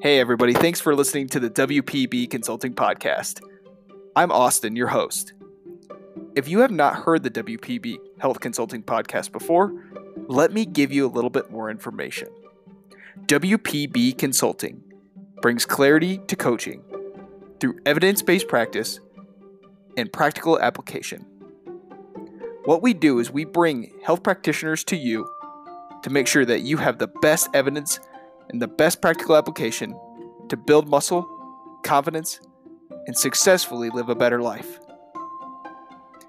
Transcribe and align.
Hey, 0.00 0.20
everybody, 0.20 0.52
thanks 0.52 0.80
for 0.80 0.94
listening 0.94 1.26
to 1.30 1.40
the 1.40 1.50
WPB 1.50 2.30
Consulting 2.30 2.72
Podcast. 2.72 3.42
I'm 4.14 4.30
Austin, 4.30 4.76
your 4.76 4.86
host. 4.86 5.32
If 6.36 6.46
you 6.46 6.60
have 6.60 6.70
not 6.70 6.94
heard 6.94 7.24
the 7.24 7.32
WPB 7.32 7.96
Health 8.20 8.38
Consulting 8.38 8.84
Podcast 8.84 9.32
before, 9.32 9.72
let 10.28 10.52
me 10.52 10.64
give 10.66 10.92
you 10.92 11.04
a 11.04 11.10
little 11.10 11.30
bit 11.30 11.50
more 11.50 11.68
information. 11.68 12.28
WPB 13.26 14.16
Consulting 14.16 14.84
brings 15.42 15.66
clarity 15.66 16.18
to 16.28 16.36
coaching 16.36 16.84
through 17.58 17.80
evidence 17.84 18.22
based 18.22 18.46
practice 18.46 19.00
and 19.96 20.12
practical 20.12 20.60
application. 20.60 21.26
What 22.66 22.82
we 22.82 22.94
do 22.94 23.18
is 23.18 23.32
we 23.32 23.44
bring 23.44 23.92
health 24.04 24.22
practitioners 24.22 24.84
to 24.84 24.96
you 24.96 25.28
to 26.04 26.10
make 26.10 26.28
sure 26.28 26.44
that 26.44 26.60
you 26.60 26.76
have 26.76 26.98
the 26.98 27.08
best 27.20 27.48
evidence 27.52 27.98
and 28.50 28.60
the 28.60 28.68
best 28.68 29.00
practical 29.00 29.36
application 29.36 29.98
to 30.48 30.56
build 30.56 30.88
muscle, 30.88 31.28
confidence, 31.82 32.40
and 33.06 33.16
successfully 33.16 33.90
live 33.90 34.08
a 34.08 34.14
better 34.14 34.40
life. 34.40 34.78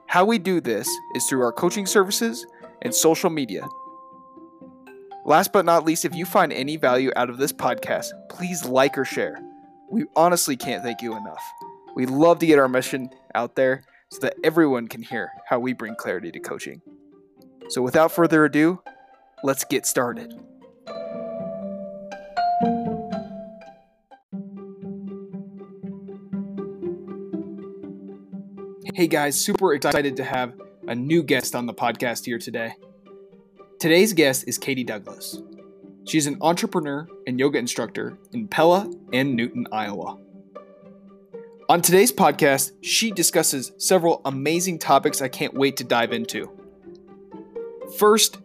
How 0.08 0.26
we 0.26 0.40
do 0.40 0.60
this 0.60 0.90
is 1.16 1.26
through 1.26 1.44
our 1.44 1.52
coaching 1.52 1.86
services 1.86 2.46
and 2.82 2.94
social 2.94 3.30
media. 3.30 3.68
Last 5.26 5.54
but 5.54 5.66
not 5.66 5.86
least, 5.86 6.06
if 6.06 6.16
you 6.16 6.26
find 6.26 6.52
any 6.52 6.78
value 6.78 7.12
out 7.16 7.30
of 7.30 7.38
this 7.38 7.54
podcast, 7.54 8.08
please 8.30 8.66
like 8.66 8.98
or 8.98 9.06
share. 9.06 9.40
We 9.92 10.06
honestly 10.16 10.58
can't 10.58 10.84
thank 10.84 11.02
you 11.02 11.16
enough. 11.16 11.44
We 11.96 12.06
love 12.06 12.40
to 12.40 12.46
get 12.46 12.58
our 12.58 12.70
mission 12.70 13.10
out 13.36 13.56
there 13.56 13.84
so 14.10 14.20
that 14.22 14.36
everyone 14.44 14.88
can 14.88 15.04
hear 15.04 15.32
how 15.48 15.60
we 15.60 15.74
bring 15.74 15.96
clarity 15.96 16.32
to 16.32 16.40
coaching. 16.40 16.82
So, 17.70 17.82
without 17.82 18.12
further 18.12 18.46
ado, 18.46 18.82
let's 19.44 19.64
get 19.64 19.86
started. 19.86 20.34
Hey 29.00 29.08
guys, 29.08 29.40
super 29.40 29.74
excited 29.74 30.18
to 30.18 30.26
have 30.26 30.60
a 30.90 30.94
new 30.94 31.24
guest 31.24 31.56
on 31.56 31.66
the 31.66 31.74
podcast 31.74 32.26
here 32.26 32.38
today. 32.38 32.74
Today's 33.80 34.12
guest 34.12 34.44
is 34.46 34.58
Katie 34.58 34.84
Douglas. 34.84 35.42
She's 36.06 36.28
an 36.28 36.38
entrepreneur 36.42 37.08
and 37.26 37.40
yoga 37.40 37.60
instructor 37.60 38.18
in 38.34 38.50
Pella 38.50 38.92
and 39.14 39.38
Newton, 39.38 39.68
Iowa. 39.72 40.18
On 41.70 41.82
today's 41.82 42.12
podcast, 42.12 42.74
she 42.82 43.10
discusses 43.10 43.72
several 43.78 44.20
amazing 44.26 44.80
topics 44.80 45.22
I 45.22 45.30
can't 45.30 45.54
wait 45.54 45.78
to 45.78 45.86
dive 45.86 46.12
into. 46.12 46.52
First, 47.98 48.40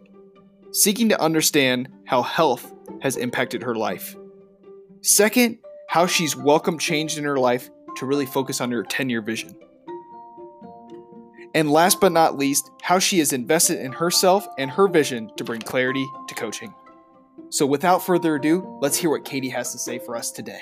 seeking 0.71 1.09
to 1.09 1.21
understand 1.21 1.89
how 2.05 2.21
health 2.21 2.73
has 3.01 3.17
impacted 3.17 3.61
her 3.63 3.75
life. 3.75 4.15
Second, 5.01 5.57
how 5.89 6.07
she's 6.07 6.37
welcomed 6.37 6.79
change 6.79 7.17
in 7.17 7.25
her 7.25 7.37
life 7.37 7.69
to 7.97 8.05
really 8.05 8.25
focus 8.25 8.61
on 8.61 8.71
her 8.71 8.83
10 8.83 9.09
year 9.09 9.21
vision. 9.21 9.53
And 11.55 11.71
last 11.71 12.01
but 12.01 12.11
not 12.11 12.37
least, 12.37 12.69
how 12.81 12.99
she 12.99 13.21
is 13.21 13.31
invested 13.31 13.79
in 13.79 13.93
herself 13.93 14.45
and 14.57 14.69
her 14.69 14.89
vision 14.89 15.31
to 15.37 15.45
bring 15.45 15.61
clarity 15.61 16.05
to 16.27 16.35
coaching. 16.35 16.73
So, 17.49 17.65
without 17.65 18.05
further 18.05 18.35
ado, 18.35 18.77
let's 18.81 18.97
hear 18.97 19.09
what 19.09 19.23
Katie 19.23 19.47
has 19.47 19.71
to 19.71 19.77
say 19.77 19.97
for 19.97 20.17
us 20.17 20.31
today. 20.31 20.59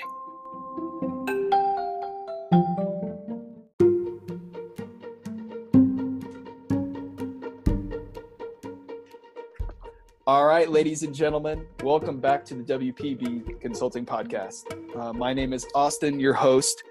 All 10.28 10.46
right, 10.46 10.70
ladies 10.70 11.02
and 11.02 11.12
gentlemen, 11.12 11.66
welcome 11.82 12.20
back 12.20 12.44
to 12.44 12.54
the 12.54 12.62
WPB 12.62 13.60
Consulting 13.60 14.06
Podcast. 14.06 14.62
Uh, 14.96 15.12
my 15.12 15.34
name 15.34 15.52
is 15.52 15.66
Austin, 15.74 16.20
your 16.20 16.34
host. 16.34 16.84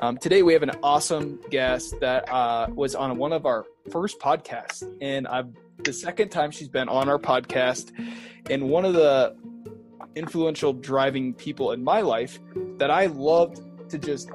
Um, 0.00 0.16
today 0.16 0.42
we 0.42 0.52
have 0.52 0.62
an 0.62 0.72
awesome 0.82 1.40
guest 1.50 1.98
that 2.00 2.30
uh, 2.32 2.68
was 2.74 2.94
on 2.94 3.16
one 3.18 3.32
of 3.32 3.46
our 3.46 3.66
first 3.90 4.18
podcasts, 4.20 4.88
and 5.00 5.26
I've 5.26 5.48
the 5.84 5.92
second 5.92 6.30
time 6.30 6.50
she's 6.50 6.68
been 6.68 6.88
on 6.88 7.08
our 7.08 7.18
podcast, 7.18 7.92
and 8.50 8.68
one 8.68 8.84
of 8.84 8.94
the 8.94 9.36
influential 10.16 10.72
driving 10.72 11.32
people 11.34 11.72
in 11.72 11.82
my 11.82 12.00
life 12.00 12.38
that 12.78 12.90
I 12.90 13.06
loved 13.06 13.60
to 13.90 13.98
just 13.98 14.30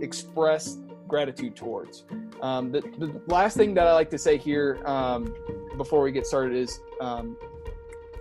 express 0.00 0.78
gratitude 1.06 1.54
towards. 1.54 2.04
Um, 2.42 2.72
the, 2.72 2.80
the, 2.80 3.20
last 3.26 3.56
thing 3.56 3.74
that 3.74 3.86
I 3.86 3.92
like 3.92 4.10
to 4.10 4.18
say 4.18 4.36
here 4.36 4.82
um, 4.86 5.34
before 5.76 6.02
we 6.02 6.12
get 6.12 6.26
started 6.26 6.56
is 6.56 6.80
um, 7.00 7.36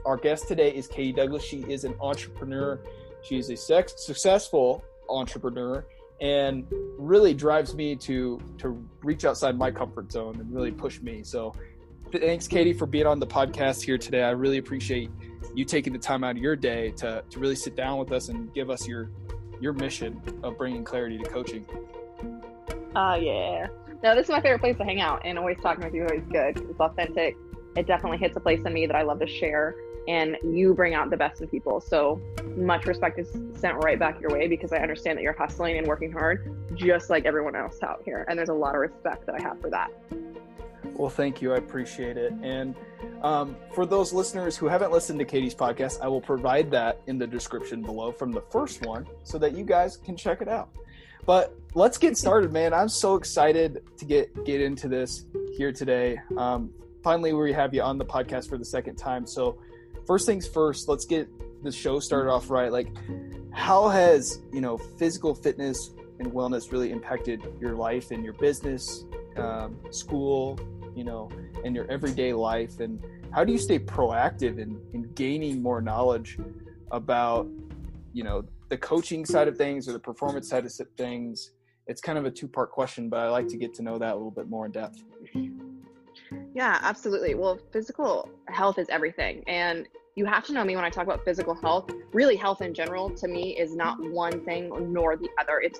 our 0.05 0.17
guest 0.17 0.47
today 0.47 0.73
is 0.73 0.87
Katie 0.87 1.11
Douglas. 1.11 1.43
She 1.43 1.65
is 1.67 1.83
an 1.83 1.95
entrepreneur. 1.99 2.79
She 3.23 3.37
is 3.37 3.49
a 3.49 3.55
sex, 3.55 3.93
successful 3.97 4.83
entrepreneur 5.09 5.85
and 6.21 6.65
really 6.97 7.33
drives 7.33 7.75
me 7.75 7.95
to 7.95 8.39
to 8.57 8.87
reach 9.03 9.25
outside 9.25 9.57
my 9.57 9.71
comfort 9.71 10.11
zone 10.11 10.39
and 10.39 10.53
really 10.53 10.71
push 10.71 11.01
me. 11.01 11.23
So 11.23 11.53
thanks 12.11 12.47
Katie 12.47 12.73
for 12.73 12.85
being 12.85 13.05
on 13.05 13.19
the 13.19 13.27
podcast 13.27 13.83
here 13.83 13.97
today. 13.97 14.23
I 14.23 14.31
really 14.31 14.57
appreciate 14.57 15.09
you 15.53 15.65
taking 15.65 15.93
the 15.93 15.99
time 15.99 16.23
out 16.23 16.31
of 16.31 16.41
your 16.41 16.55
day 16.55 16.91
to 16.91 17.23
to 17.29 17.39
really 17.39 17.55
sit 17.55 17.75
down 17.75 17.97
with 17.97 18.11
us 18.11 18.29
and 18.29 18.53
give 18.53 18.69
us 18.69 18.87
your 18.87 19.11
your 19.59 19.73
mission 19.73 20.21
of 20.43 20.57
bringing 20.57 20.83
clarity 20.83 21.17
to 21.17 21.25
coaching. 21.25 21.65
Uh 22.95 23.17
yeah. 23.21 23.67
No, 24.03 24.13
this 24.15 24.25
is 24.25 24.29
my 24.29 24.41
favorite 24.41 24.59
place 24.59 24.77
to 24.77 24.83
hang 24.83 25.01
out 25.01 25.21
and 25.25 25.37
always 25.37 25.57
talking 25.61 25.83
with 25.83 25.93
you 25.93 26.05
is 26.05 26.23
good. 26.31 26.57
It's 26.69 26.79
authentic. 26.79 27.35
It 27.75 27.87
definitely 27.87 28.19
hits 28.19 28.37
a 28.37 28.39
place 28.39 28.61
in 28.65 28.73
me 28.73 28.85
that 28.85 28.95
I 28.95 29.01
love 29.01 29.19
to 29.19 29.27
share 29.27 29.75
and 30.07 30.37
you 30.43 30.73
bring 30.73 30.93
out 30.93 31.09
the 31.09 31.17
best 31.17 31.41
in 31.41 31.47
people. 31.47 31.81
So 31.81 32.21
much 32.55 32.85
respect 32.85 33.19
is 33.19 33.29
sent 33.59 33.75
right 33.83 33.99
back 33.99 34.19
your 34.21 34.31
way 34.31 34.47
because 34.47 34.71
I 34.71 34.77
understand 34.77 35.17
that 35.17 35.23
you're 35.23 35.33
hustling 35.33 35.77
and 35.77 35.87
working 35.87 36.11
hard 36.11 36.55
just 36.75 37.09
like 37.09 37.25
everyone 37.25 37.55
else 37.55 37.81
out 37.83 38.01
here. 38.05 38.25
And 38.29 38.37
there's 38.37 38.49
a 38.49 38.53
lot 38.53 38.75
of 38.75 38.81
respect 38.81 39.25
that 39.25 39.35
I 39.35 39.41
have 39.41 39.59
for 39.59 39.69
that. 39.69 39.91
Well, 40.93 41.09
thank 41.09 41.41
you. 41.41 41.53
I 41.53 41.57
appreciate 41.57 42.17
it. 42.17 42.31
And 42.41 42.75
um, 43.21 43.55
for 43.73 43.85
those 43.85 44.13
listeners 44.13 44.55
who 44.55 44.67
haven't 44.67 44.91
listened 44.91 45.19
to 45.19 45.25
Katie's 45.25 45.55
podcast, 45.55 45.99
I 46.01 46.07
will 46.07 46.21
provide 46.21 46.71
that 46.71 47.01
in 47.07 47.17
the 47.17 47.27
description 47.27 47.81
below 47.81 48.11
from 48.11 48.31
the 48.31 48.41
first 48.41 48.85
one 48.85 49.05
so 49.23 49.37
that 49.39 49.57
you 49.57 49.65
guys 49.65 49.97
can 49.97 50.15
check 50.15 50.41
it 50.41 50.47
out. 50.47 50.69
But 51.25 51.55
let's 51.73 51.97
get 51.97 52.17
started, 52.17 52.53
man. 52.53 52.73
I'm 52.73 52.89
so 52.89 53.15
excited 53.15 53.83
to 53.97 54.05
get 54.05 54.45
get 54.45 54.61
into 54.61 54.87
this 54.87 55.25
here 55.57 55.71
today. 55.71 56.19
Um, 56.37 56.71
finally, 57.03 57.33
we 57.33 57.51
have 57.51 57.73
you 57.73 57.81
on 57.81 57.97
the 57.97 58.05
podcast 58.05 58.47
for 58.47 58.57
the 58.59 58.65
second 58.65 58.95
time. 58.95 59.25
So 59.25 59.57
first 60.05 60.25
things 60.25 60.47
first, 60.47 60.87
let's 60.87 61.05
get 61.05 61.27
the 61.63 61.71
show 61.71 61.99
started 61.99 62.31
off 62.31 62.49
right. 62.49 62.71
Like, 62.71 62.87
how 63.51 63.89
has 63.89 64.41
you 64.53 64.61
know 64.61 64.77
physical 64.77 65.33
fitness 65.33 65.91
and 66.19 66.31
wellness 66.31 66.71
really 66.71 66.91
impacted 66.91 67.41
your 67.59 67.73
life 67.73 68.11
and 68.11 68.23
your 68.23 68.33
business, 68.33 69.05
um, 69.37 69.77
school, 69.91 70.59
you 70.95 71.03
know, 71.03 71.29
and 71.63 71.75
your 71.75 71.89
everyday 71.91 72.33
life? 72.33 72.79
And 72.79 73.03
how 73.31 73.43
do 73.43 73.51
you 73.51 73.59
stay 73.59 73.79
proactive 73.79 74.59
in, 74.59 74.79
in 74.93 75.11
gaining 75.13 75.61
more 75.61 75.81
knowledge 75.81 76.37
about, 76.91 77.47
you 78.13 78.23
know, 78.23 78.45
the 78.69 78.77
coaching 78.77 79.25
side 79.25 79.47
of 79.47 79.57
things 79.57 79.89
or 79.89 79.93
the 79.93 79.99
performance 79.99 80.47
side 80.49 80.65
of 80.65 80.71
things? 80.97 81.51
It's 81.87 82.01
kind 82.01 82.17
of 82.17 82.25
a 82.25 82.31
two 82.31 82.47
part 82.47 82.71
question, 82.71 83.09
but 83.09 83.19
I 83.19 83.29
like 83.29 83.47
to 83.49 83.57
get 83.57 83.73
to 83.75 83.83
know 83.83 83.97
that 83.97 84.13
a 84.13 84.15
little 84.15 84.31
bit 84.31 84.49
more 84.49 84.65
in 84.65 84.71
depth. 84.71 85.03
Yeah, 86.53 86.79
absolutely. 86.81 87.35
Well, 87.35 87.59
physical 87.71 88.29
health 88.47 88.79
is 88.79 88.87
everything. 88.89 89.43
And 89.47 89.87
you 90.15 90.25
have 90.25 90.45
to 90.45 90.53
know 90.53 90.63
me 90.63 90.75
when 90.75 90.85
I 90.85 90.89
talk 90.89 91.03
about 91.03 91.25
physical 91.25 91.53
health. 91.53 91.91
Really, 92.13 92.37
health 92.37 92.61
in 92.61 92.73
general 92.73 93.09
to 93.11 93.27
me 93.27 93.57
is 93.57 93.75
not 93.75 93.97
one 94.11 94.43
thing 94.45 94.71
nor 94.93 95.17
the 95.17 95.29
other, 95.39 95.59
it's 95.59 95.79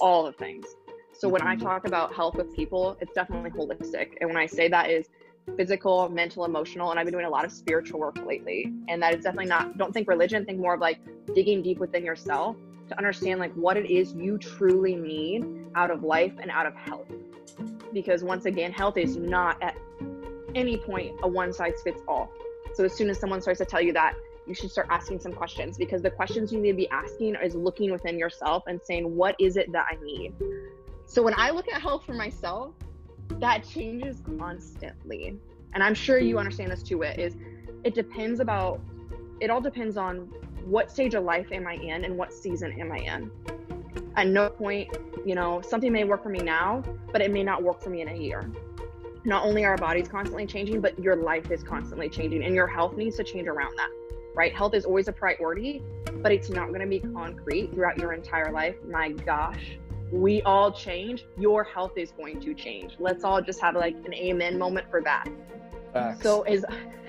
all 0.00 0.24
the 0.24 0.32
things. 0.32 0.66
So 1.12 1.28
when 1.28 1.42
I 1.42 1.54
mm-hmm. 1.54 1.66
talk 1.66 1.86
about 1.86 2.14
health 2.14 2.34
with 2.34 2.54
people, 2.56 2.96
it's 3.00 3.12
definitely 3.12 3.50
holistic. 3.50 4.14
And 4.20 4.28
when 4.30 4.38
I 4.38 4.46
say 4.46 4.68
that 4.68 4.90
is 4.90 5.08
physical, 5.56 6.08
mental, 6.08 6.44
emotional, 6.44 6.90
and 6.90 6.98
I've 6.98 7.04
been 7.04 7.12
doing 7.12 7.26
a 7.26 7.30
lot 7.30 7.44
of 7.44 7.52
spiritual 7.52 8.00
work 8.00 8.16
lately. 8.26 8.72
And 8.88 9.02
that 9.02 9.14
is 9.14 9.22
definitely 9.22 9.46
not, 9.46 9.76
don't 9.76 9.92
think 9.92 10.08
religion, 10.08 10.44
think 10.44 10.58
more 10.58 10.74
of 10.74 10.80
like 10.80 10.98
digging 11.34 11.62
deep 11.62 11.78
within 11.78 12.04
yourself 12.04 12.56
to 12.88 12.98
understand 12.98 13.38
like 13.38 13.52
what 13.54 13.76
it 13.76 13.90
is 13.90 14.14
you 14.14 14.38
truly 14.38 14.96
need 14.96 15.44
out 15.74 15.90
of 15.90 16.02
life 16.02 16.32
and 16.40 16.50
out 16.50 16.66
of 16.66 16.74
health. 16.74 17.06
Because 17.92 18.24
once 18.24 18.46
again, 18.46 18.72
health 18.72 18.96
is 18.96 19.16
not 19.16 19.62
at 19.62 19.76
any 20.54 20.78
point 20.78 21.14
a 21.22 21.28
one 21.28 21.52
size 21.52 21.74
fits 21.84 22.02
all. 22.08 22.32
So 22.74 22.84
as 22.84 22.92
soon 22.92 23.08
as 23.08 23.18
someone 23.18 23.40
starts 23.40 23.58
to 23.58 23.64
tell 23.64 23.80
you 23.80 23.92
that, 23.92 24.14
you 24.46 24.54
should 24.54 24.70
start 24.70 24.88
asking 24.90 25.20
some 25.20 25.32
questions 25.32 25.78
because 25.78 26.02
the 26.02 26.10
questions 26.10 26.52
you 26.52 26.60
need 26.60 26.72
to 26.72 26.76
be 26.76 26.90
asking 26.90 27.36
is 27.36 27.54
looking 27.54 27.90
within 27.90 28.18
yourself 28.18 28.64
and 28.66 28.80
saying, 28.82 29.14
what 29.16 29.36
is 29.38 29.56
it 29.56 29.72
that 29.72 29.86
I 29.90 30.02
need? 30.04 30.34
So 31.06 31.22
when 31.22 31.34
I 31.36 31.50
look 31.50 31.66
at 31.72 31.80
health 31.80 32.04
for 32.04 32.14
myself, 32.14 32.74
that 33.40 33.66
changes 33.66 34.20
constantly. 34.38 35.38
And 35.72 35.82
I'm 35.82 35.94
sure 35.94 36.18
you 36.18 36.38
understand 36.38 36.70
this 36.70 36.82
too, 36.82 37.02
it 37.02 37.18
is 37.18 37.36
it 37.84 37.94
depends 37.94 38.40
about 38.40 38.80
it 39.40 39.50
all 39.50 39.60
depends 39.60 39.96
on 39.96 40.30
what 40.64 40.90
stage 40.90 41.14
of 41.14 41.24
life 41.24 41.52
am 41.52 41.66
I 41.66 41.74
in 41.74 42.04
and 42.04 42.16
what 42.16 42.32
season 42.32 42.78
am 42.80 42.92
I 42.92 42.98
in. 42.98 43.30
At 44.16 44.28
no 44.28 44.48
point, 44.48 44.96
you 45.26 45.34
know, 45.34 45.60
something 45.60 45.92
may 45.92 46.04
work 46.04 46.22
for 46.22 46.28
me 46.28 46.38
now, 46.40 46.82
but 47.12 47.20
it 47.20 47.30
may 47.30 47.42
not 47.42 47.62
work 47.62 47.82
for 47.82 47.90
me 47.90 48.00
in 48.00 48.08
a 48.08 48.14
year 48.14 48.50
not 49.24 49.44
only 49.44 49.64
are 49.64 49.72
our 49.72 49.78
bodies 49.78 50.08
constantly 50.08 50.46
changing, 50.46 50.80
but 50.80 50.98
your 50.98 51.16
life 51.16 51.50
is 51.50 51.62
constantly 51.62 52.08
changing 52.08 52.44
and 52.44 52.54
your 52.54 52.66
health 52.66 52.96
needs 52.96 53.16
to 53.16 53.24
change 53.24 53.48
around 53.48 53.76
that, 53.76 53.88
right? 54.34 54.54
Health 54.54 54.74
is 54.74 54.84
always 54.84 55.08
a 55.08 55.12
priority, 55.12 55.82
but 56.22 56.30
it's 56.30 56.50
not 56.50 56.68
going 56.68 56.80
to 56.80 56.86
be 56.86 57.00
concrete 57.00 57.72
throughout 57.72 57.98
your 57.98 58.12
entire 58.12 58.52
life. 58.52 58.76
My 58.86 59.10
gosh, 59.10 59.78
we 60.12 60.42
all 60.42 60.70
change. 60.70 61.24
Your 61.38 61.64
health 61.64 61.92
is 61.96 62.12
going 62.12 62.40
to 62.40 62.54
change. 62.54 62.96
Let's 62.98 63.24
all 63.24 63.40
just 63.40 63.60
have 63.60 63.74
like 63.76 63.96
an 64.04 64.12
amen 64.12 64.58
moment 64.58 64.90
for 64.90 65.00
that. 65.02 65.26
Facts. 65.92 66.22
So 66.22 66.42
is 66.42 66.64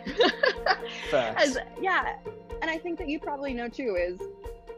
as 1.14 1.58
yeah, 1.82 2.16
and 2.62 2.72
I 2.72 2.78
think 2.78 2.98
that 3.00 3.10
you 3.10 3.20
probably 3.20 3.54
know 3.54 3.68
too 3.68 3.98
is 4.00 4.22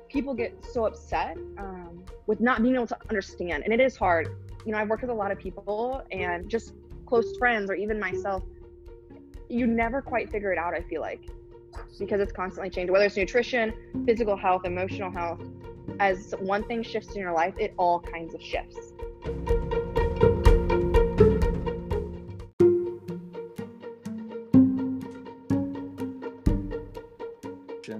people 0.10 0.33
get 0.33 0.54
so 0.74 0.86
upset 0.86 1.38
um, 1.57 2.04
with 2.25 2.40
not 2.40 2.63
being 2.63 2.75
able 2.75 2.88
to 2.88 2.98
understand, 3.10 3.63
and 3.63 3.74
it 3.74 3.80
is 3.80 3.95
hard. 3.95 4.36
You 4.66 4.72
know, 4.72 4.80
I've 4.80 4.90
worked 4.90 5.04
with 5.04 5.12
a 5.12 5.13
lot 5.13 5.31
of 5.31 5.38
people 5.38 6.04
and 6.12 6.50
just 6.50 6.74
close 7.07 7.38
friends 7.38 7.69
or 7.69 7.75
even 7.75 8.00
myself. 8.00 8.44
You 9.50 9.65
never 9.65 10.01
quite 10.01 10.30
figure 10.30 10.51
it 10.51 10.57
out. 10.57 10.74
I 10.74 10.81
feel 10.81 11.01
like 11.01 11.21
because 12.00 12.19
it's 12.19 12.31
constantly 12.31 12.69
changing, 12.69 12.92
whether 12.92 13.06
it's 13.06 13.18
nutrition, 13.18 13.74
physical 14.06 14.36
health, 14.36 14.65
emotional 14.65 15.12
health. 15.12 15.42
As 16.00 16.33
one 16.39 16.63
thing 16.63 16.83
shifts 16.83 17.15
in 17.15 17.21
your 17.21 17.33
life, 17.33 17.56
it 17.57 17.74
all 17.77 18.00
kinds 18.00 18.33
of 18.33 18.42
shifts. 18.42 18.94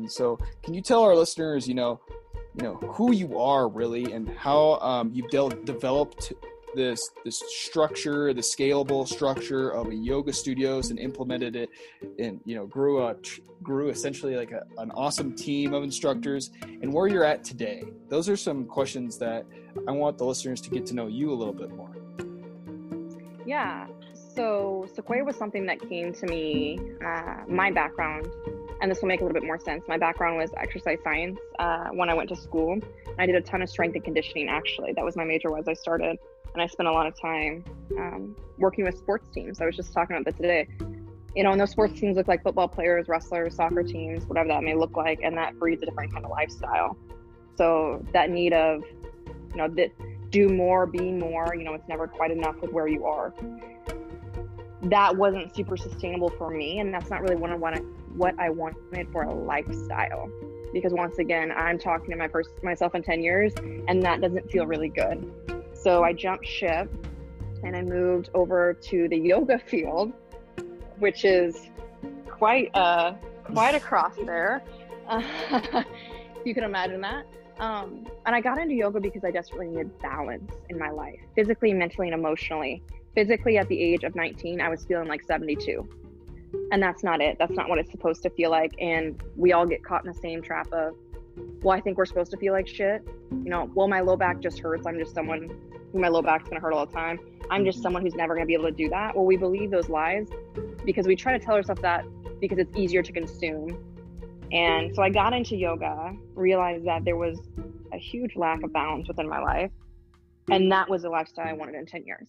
So, 0.10 0.40
can 0.64 0.74
you 0.74 0.82
tell 0.82 1.04
our 1.04 1.16
listeners, 1.16 1.68
you 1.68 1.74
know, 1.74 2.00
you 2.56 2.64
know 2.64 2.76
who 2.76 3.12
you 3.14 3.38
are 3.38 3.68
really, 3.68 4.14
and 4.14 4.30
how 4.30 4.80
um, 4.80 5.12
you've 5.14 5.30
de- 5.30 5.64
developed 5.64 6.34
this 6.78 7.12
this 7.26 7.44
structure, 7.48 8.34
the 8.34 8.42
scalable 8.42 9.08
structure 9.08 9.72
of 9.72 9.90
a 9.90 9.96
yoga 9.96 10.32
studios, 10.32 10.90
and 10.92 11.00
implemented 11.00 11.56
it, 11.56 11.70
and 12.20 12.40
you 12.46 12.56
know, 12.56 12.66
grew 12.66 13.04
a 13.04 13.16
grew 13.64 13.90
essentially 13.90 14.36
like 14.36 14.52
a, 14.52 14.64
an 14.78 14.92
awesome 14.92 15.36
team 15.36 15.74
of 15.74 15.84
instructors, 15.84 16.52
and 16.64 16.94
where 16.94 17.08
you're 17.08 17.26
at 17.26 17.44
today. 17.44 17.84
Those 18.08 18.30
are 18.30 18.38
some 18.38 18.66
questions 18.66 19.18
that 19.18 19.46
I 19.88 19.92
want 19.92 20.18
the 20.18 20.26
listeners 20.26 20.62
to 20.62 20.70
get 20.70 20.86
to 20.88 20.94
know 20.94 21.08
you 21.08 21.32
a 21.32 21.36
little 21.36 21.54
bit 21.54 21.72
more. 21.72 21.98
Yeah. 23.46 23.88
So 24.14 24.88
Sequoia 24.94 25.24
was 25.24 25.36
something 25.36 25.66
that 25.66 25.82
came 25.90 26.14
to 26.14 26.26
me. 26.28 26.80
Uh, 27.04 27.38
my 27.48 27.72
background 27.72 28.28
and 28.82 28.92
this 28.92 29.02
will 29.02 29.08
make 29.08 29.22
a 29.22 29.24
little 29.24 29.34
bit 29.34 29.46
more 29.46 29.60
sense. 29.60 29.84
My 29.88 29.98
background 29.98 30.38
was 30.38 30.52
exercise 30.58 31.00
science 31.04 31.40
uh, 31.60 31.88
when 31.92 32.10
I 32.10 32.14
went 32.14 32.30
to 32.30 32.36
school. 32.36 32.80
I 33.18 33.26
did 33.26 33.36
a 33.36 33.42
ton 33.42 33.62
of 33.62 33.70
strength 33.70 33.96
and 33.96 34.04
conditioning. 34.04 34.50
Actually, 34.50 34.94
that 34.94 35.04
was 35.04 35.16
my 35.16 35.24
major. 35.24 35.50
Was 35.50 35.68
I 35.68 35.74
started, 35.74 36.18
and 36.58 36.64
I 36.64 36.68
spent 36.68 36.90
a 36.90 36.92
lot 36.92 37.06
of 37.06 37.20
time 37.20 37.64
um, 38.00 38.36
working 38.58 38.84
with 38.84 38.98
sports 38.98 39.30
teams. 39.30 39.62
I 39.62 39.66
was 39.66 39.76
just 39.76 39.94
talking 39.94 40.16
about 40.16 40.26
that 40.26 40.42
today. 40.42 40.68
You 41.36 41.44
know, 41.44 41.52
and 41.52 41.62
those 41.62 41.70
sports 41.70 42.00
teams 42.00 42.18
look 42.18 42.28
like 42.28 42.42
football 42.42 42.68
players, 42.68 43.08
wrestlers, 43.08 43.56
soccer 43.56 43.84
teams, 43.84 44.26
whatever 44.26 44.48
that 44.50 44.64
may 44.64 44.74
look 44.74 44.98
like, 44.98 45.20
and 45.22 45.38
that 45.38 45.60
breeds 45.60 45.84
a 45.84 45.86
different 45.86 46.12
kind 46.12 46.26
of 46.26 46.32
lifestyle. 46.32 46.98
So 47.56 48.04
that 48.12 48.32
need 48.32 48.54
of, 48.54 48.82
you 49.52 49.58
know, 49.58 49.68
that 49.68 49.92
do 50.32 50.50
more, 50.50 50.88
be 50.88 51.12
more. 51.12 51.54
You 51.56 51.64
know, 51.64 51.76
it's 51.76 51.88
never 51.88 52.08
quite 52.08 52.32
enough 52.32 52.56
with 52.60 52.72
where 52.72 52.88
you 52.88 53.06
are. 53.06 53.36
That 54.82 55.16
wasn't 55.16 55.56
super 55.56 55.78
sustainable 55.78 56.30
for 56.40 56.50
me, 56.50 56.80
and 56.80 56.92
that's 56.92 57.12
not 57.12 57.22
really 57.22 57.36
what 57.36 57.52
I 57.52 57.56
wanted. 57.56 57.84
what 58.16 58.34
I 58.40 58.50
wanted 58.50 59.12
for 59.12 59.24
a 59.24 59.34
lifestyle. 59.34 60.28
Because 60.74 60.92
once 60.92 61.20
again, 61.20 61.52
I'm 61.56 61.78
talking 61.78 62.10
to 62.10 62.16
my 62.16 62.30
myself 62.64 62.96
in 62.96 63.04
10 63.04 63.22
years, 63.22 63.54
and 63.88 64.02
that 64.02 64.22
doesn't 64.22 64.50
feel 64.50 64.66
really 64.66 64.90
good. 64.90 65.32
So 65.82 66.04
I 66.04 66.14
jumped 66.14 66.46
ship 66.46 66.90
and 67.64 67.76
I 67.76 67.82
moved 67.82 68.30
over 68.34 68.74
to 68.74 69.08
the 69.08 69.18
yoga 69.18 69.60
field, 69.60 70.14
which 71.00 71.26
is 71.26 71.70
quite 72.28 72.72
a 72.74 73.16
quite 73.44 73.76
a 73.76 73.80
cross 73.80 74.16
there. 74.26 74.64
Uh, 75.08 75.22
you 76.46 76.54
can 76.54 76.64
imagine 76.64 77.02
that. 77.02 77.26
Um, 77.60 78.06
and 78.26 78.36
I 78.36 78.42
got 78.42 78.60
into 78.60 78.76
yoga 78.76 79.00
because 79.00 79.24
I 79.24 79.32
desperately 79.32 79.68
needed 79.68 79.98
balance 80.00 80.52
in 80.70 80.78
my 80.78 80.90
life, 80.90 81.20
physically, 81.36 81.74
mentally, 81.74 82.08
and 82.08 82.14
emotionally. 82.20 82.84
Physically, 83.16 83.58
at 83.58 83.68
the 83.68 83.80
age 83.80 84.04
of 84.04 84.14
19, 84.16 84.62
I 84.62 84.70
was 84.70 84.86
feeling 84.86 85.08
like 85.08 85.24
72 85.24 85.88
and 86.72 86.82
that's 86.82 87.04
not 87.04 87.22
it 87.22 87.38
that's 87.40 87.54
not 87.54 87.68
what 87.70 87.78
it's 87.78 87.92
supposed 87.92 88.24
to 88.24 88.30
feel 88.30 88.50
like 88.50 88.74
and 88.80 89.22
we 89.36 89.54
all 89.54 89.66
get 89.66 89.84
caught 89.84 90.06
in 90.06 90.12
the 90.12 90.20
same 90.20 90.42
trap 90.42 90.72
of 90.72 90.96
well 91.62 91.76
i 91.76 91.82
think 91.82 91.98
we're 91.98 92.06
supposed 92.06 92.32
to 92.32 92.38
feel 92.38 92.54
like 92.54 92.68
shit. 92.68 93.04
You 93.32 93.50
know 93.50 93.70
well 93.76 93.88
my 93.88 94.02
low 94.02 94.16
back 94.16 94.40
just 94.40 94.60
hurts. 94.60 94.86
I'm 94.88 94.98
just 94.98 95.14
someone 95.14 95.50
who 95.92 96.00
my 96.00 96.08
low 96.08 96.22
back's 96.22 96.44
going 96.46 96.56
to 96.56 96.62
hurt 96.62 96.74
all 96.74 96.86
the 96.86 96.94
time. 96.94 97.20
I'm 97.50 97.66
just 97.66 97.80
mhm. 97.80 97.84
someone 97.84 98.02
who's 98.02 98.16
never 98.16 98.34
going 98.34 98.44
to 98.44 98.48
be 98.48 98.54
able 98.54 98.66
to 98.66 98.72
do 98.72 98.90
that. 98.90 99.16
Well 99.16 99.26
we 99.26 99.38
believe 99.38 99.72
those 99.72 99.90
lies 99.90 100.28
because 100.86 101.08
we 101.08 101.16
try 101.16 101.38
to 101.38 101.44
tell 101.44 101.56
ourselves 101.56 101.82
that 101.82 102.06
because 102.40 102.58
it's 102.60 102.76
easier 102.76 103.02
to 103.02 103.12
consume. 103.12 103.84
And 104.52 104.96
so 104.96 105.02
i 105.02 105.10
got 105.10 105.34
into 105.34 105.56
yoga 105.56 106.14
realized 106.36 106.86
that 106.86 107.04
there 107.04 107.18
was 107.18 107.40
a 107.94 107.98
huge 107.98 108.36
lack 108.36 108.64
of 108.64 108.72
balance 108.74 109.08
within 109.08 109.28
my 109.28 109.40
life. 109.40 109.72
And 110.50 110.72
that 110.72 110.90
was 110.90 111.02
the 111.02 111.10
lifestyle 111.10 111.48
i 111.48 111.54
wanted 111.54 111.76
in 111.76 111.86
10 111.86 112.06
years. 112.06 112.28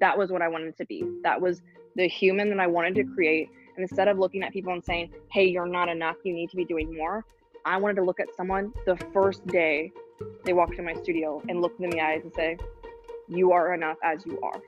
That 0.00 0.16
was 0.16 0.30
what 0.30 0.42
i 0.42 0.48
wanted 0.48 0.76
to 0.78 0.86
be. 0.86 1.04
That 1.22 1.40
was 1.40 1.60
the 1.98 2.08
human 2.08 2.48
that 2.48 2.60
I 2.60 2.66
wanted 2.66 2.94
to 2.94 3.04
create. 3.04 3.50
And 3.76 3.82
instead 3.82 4.08
of 4.08 4.18
looking 4.18 4.42
at 4.42 4.52
people 4.52 4.72
and 4.72 4.82
saying, 4.82 5.12
hey, 5.30 5.44
you're 5.44 5.66
not 5.66 5.88
enough, 5.88 6.16
you 6.24 6.32
need 6.32 6.48
to 6.50 6.56
be 6.56 6.64
doing 6.64 6.96
more, 6.96 7.24
I 7.68 7.76
wanted 7.76 7.96
to 7.96 8.02
look 8.02 8.18
at 8.18 8.34
someone 8.34 8.72
the 8.86 8.96
first 9.12 9.46
day 9.46 9.92
they 10.46 10.54
walked 10.54 10.78
in 10.78 10.86
my 10.86 10.94
studio 10.94 11.42
and 11.50 11.60
look 11.60 11.76
them 11.76 11.84
in 11.84 11.90
the 11.90 12.00
eyes 12.00 12.22
and 12.24 12.32
say, 12.34 12.56
you 13.28 13.52
are 13.52 13.74
enough 13.74 13.98
as 14.02 14.24
you 14.24 14.40
are. 14.40 14.62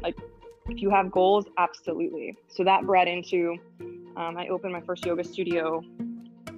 Like, 0.00 0.16
if 0.70 0.80
you 0.80 0.88
have 0.88 1.10
goals, 1.12 1.44
absolutely. 1.58 2.38
So 2.48 2.64
that 2.64 2.86
bred 2.86 3.08
into, 3.08 3.58
um, 4.16 4.38
I 4.38 4.48
opened 4.48 4.72
my 4.72 4.80
first 4.80 5.04
yoga 5.04 5.22
studio 5.22 5.82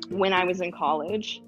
when 0.09 0.33
I 0.33 0.45
was 0.45 0.61
in 0.61 0.71
college. 0.71 1.43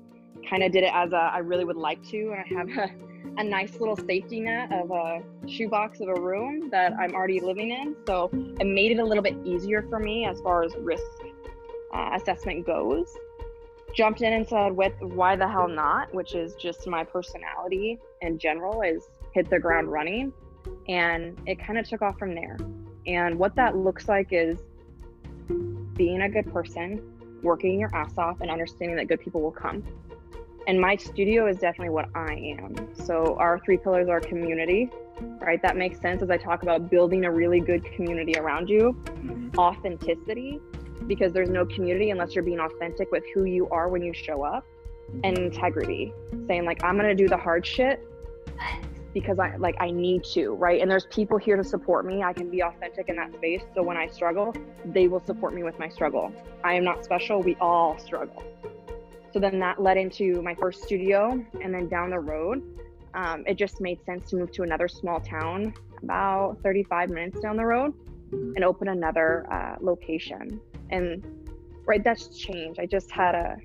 Kind 0.51 0.65
of 0.65 0.73
did 0.73 0.83
it 0.83 0.93
as 0.93 1.13
a, 1.13 1.31
I 1.33 1.39
really 1.39 1.65
would 1.65 1.77
like 1.77 2.03
to. 2.09 2.33
And 2.33 2.41
I 2.41 2.59
have 2.59 2.91
a, 2.91 3.41
a 3.41 3.45
nice 3.45 3.79
little 3.79 3.97
safety 3.97 4.41
net 4.41 4.73
of 4.73 4.91
a 4.91 5.23
shoebox 5.47 6.01
of 6.01 6.09
a 6.09 6.21
room 6.21 6.71
that 6.71 6.93
I'm 6.99 7.15
already 7.15 7.39
living 7.39 7.71
in. 7.71 7.95
So 8.05 8.31
it 8.33 8.67
made 8.67 8.91
it 8.91 8.99
a 8.99 9.05
little 9.05 9.23
bit 9.23 9.37
easier 9.45 9.83
for 9.89 10.01
me 10.01 10.25
as 10.25 10.41
far 10.41 10.65
as 10.65 10.75
risk 10.75 11.05
uh, 11.97 12.11
assessment 12.15 12.67
goes. 12.67 13.17
Jumped 13.95 14.21
in 14.21 14.33
and 14.33 14.47
said, 14.47 14.77
"With 14.77 14.93
why 15.01 15.37
the 15.37 15.49
hell 15.49 15.69
not?" 15.69 16.13
Which 16.15 16.35
is 16.35 16.55
just 16.55 16.87
my 16.87 17.05
personality 17.05 17.99
in 18.21 18.39
general 18.39 18.83
is 18.83 19.09
hit 19.33 19.49
the 19.49 19.59
ground 19.59 19.91
running, 19.91 20.33
and 20.89 21.39
it 21.47 21.59
kind 21.59 21.79
of 21.79 21.89
took 21.89 22.03
off 22.03 22.19
from 22.19 22.35
there. 22.35 22.59
And 23.07 23.39
what 23.39 23.55
that 23.57 23.77
looks 23.77 24.09
like 24.09 24.29
is 24.33 24.59
being 25.95 26.23
a 26.23 26.29
good 26.29 26.53
person, 26.53 27.01
working 27.43 27.81
your 27.81 27.95
ass 27.95 28.19
off, 28.19 28.41
and 28.41 28.51
understanding 28.51 28.97
that 28.97 29.07
good 29.07 29.21
people 29.21 29.41
will 29.41 29.53
come 29.53 29.83
and 30.67 30.81
my 30.81 30.97
studio 30.97 31.47
is 31.47 31.59
definitely 31.59 31.91
what 31.91 32.09
I 32.15 32.57
am. 32.59 32.75
So 33.05 33.37
our 33.39 33.59
three 33.61 33.77
pillars 33.77 34.09
are 34.09 34.21
community, 34.21 34.91
right? 35.41 35.63
That 35.63 35.77
makes 35.77 36.01
sense 36.01 36.23
as 36.23 36.31
I 36.31 36.37
talk 36.37 36.63
about 36.63 36.91
building 36.91 37.25
a 37.25 37.31
really 37.31 37.61
good 37.61 37.85
community 37.85 38.35
around 38.37 38.69
you. 38.69 38.97
Mm-hmm. 39.05 39.59
Authenticity, 39.59 40.61
because 41.07 41.33
there's 41.33 41.51
no 41.51 41.65
community 41.67 42.11
unless 42.11 42.35
you're 42.35 42.45
being 42.45 42.61
authentic 42.61 43.11
with 43.13 43.25
who 43.35 43.45
you 43.45 43.69
are 43.71 43.89
when 43.89 44.03
you 44.03 44.13
show 44.13 44.43
up. 44.43 44.65
And 45.23 45.39
integrity, 45.39 46.13
saying 46.49 46.65
like 46.65 46.83
I'm 46.83 46.97
gonna 46.97 47.15
do 47.15 47.29
the 47.29 47.37
hard 47.37 47.65
shit 47.65 48.01
because 49.15 49.39
I 49.39 49.57
like 49.57 49.77
I 49.81 49.91
need 49.91 50.25
to, 50.35 50.51
right? 50.51 50.83
And 50.83 50.91
there's 50.91 51.07
people 51.07 51.39
here 51.39 51.57
to 51.57 51.65
support 51.65 52.05
me. 52.05 52.23
I 52.23 52.33
can 52.33 52.51
be 52.51 52.63
authentic 52.63 53.09
in 53.09 53.17
that 53.17 53.33
space. 53.33 53.63
So 53.75 53.83
when 53.83 53.97
I 53.97 54.09
struggle, 54.09 54.55
they 54.85 55.09
will 55.09 55.25
support 55.25 55.55
me 55.55 55.63
with 55.63 55.79
my 55.79 55.89
struggle. 55.89 56.33
I 56.65 56.75
am 56.75 56.85
not 56.85 57.05
special. 57.05 57.41
We 57.41 57.55
all 57.61 57.99
struggle. 57.99 58.43
So 59.33 59.41
then 59.41 59.59
that 59.61 59.81
led 59.81 59.97
into 59.97 60.43
my 60.43 60.55
first 60.55 60.83
studio. 60.83 61.43
And 61.63 61.73
then 61.73 61.89
down 61.89 62.11
the 62.11 62.19
road, 62.19 62.63
um, 63.15 63.43
it 63.47 63.55
just 63.55 63.81
made 63.81 64.05
sense 64.05 64.29
to 64.31 64.37
move 64.37 64.53
to 64.53 64.63
another 64.65 64.89
small 64.89 65.21
town 65.21 65.73
about 66.03 66.59
35 66.63 67.09
minutes 67.09 67.41
down 67.41 67.57
the 67.57 67.65
road 67.65 67.95
and 68.33 68.65
open 68.65 68.89
another 68.89 69.47
uh, 69.51 69.77
location. 69.81 70.61
And 70.91 71.25
right, 71.85 72.03
that's 72.03 72.29
changed. 72.29 72.81
I 72.81 72.87
just 72.87 73.11
had 73.11 73.35
a 73.35 73.57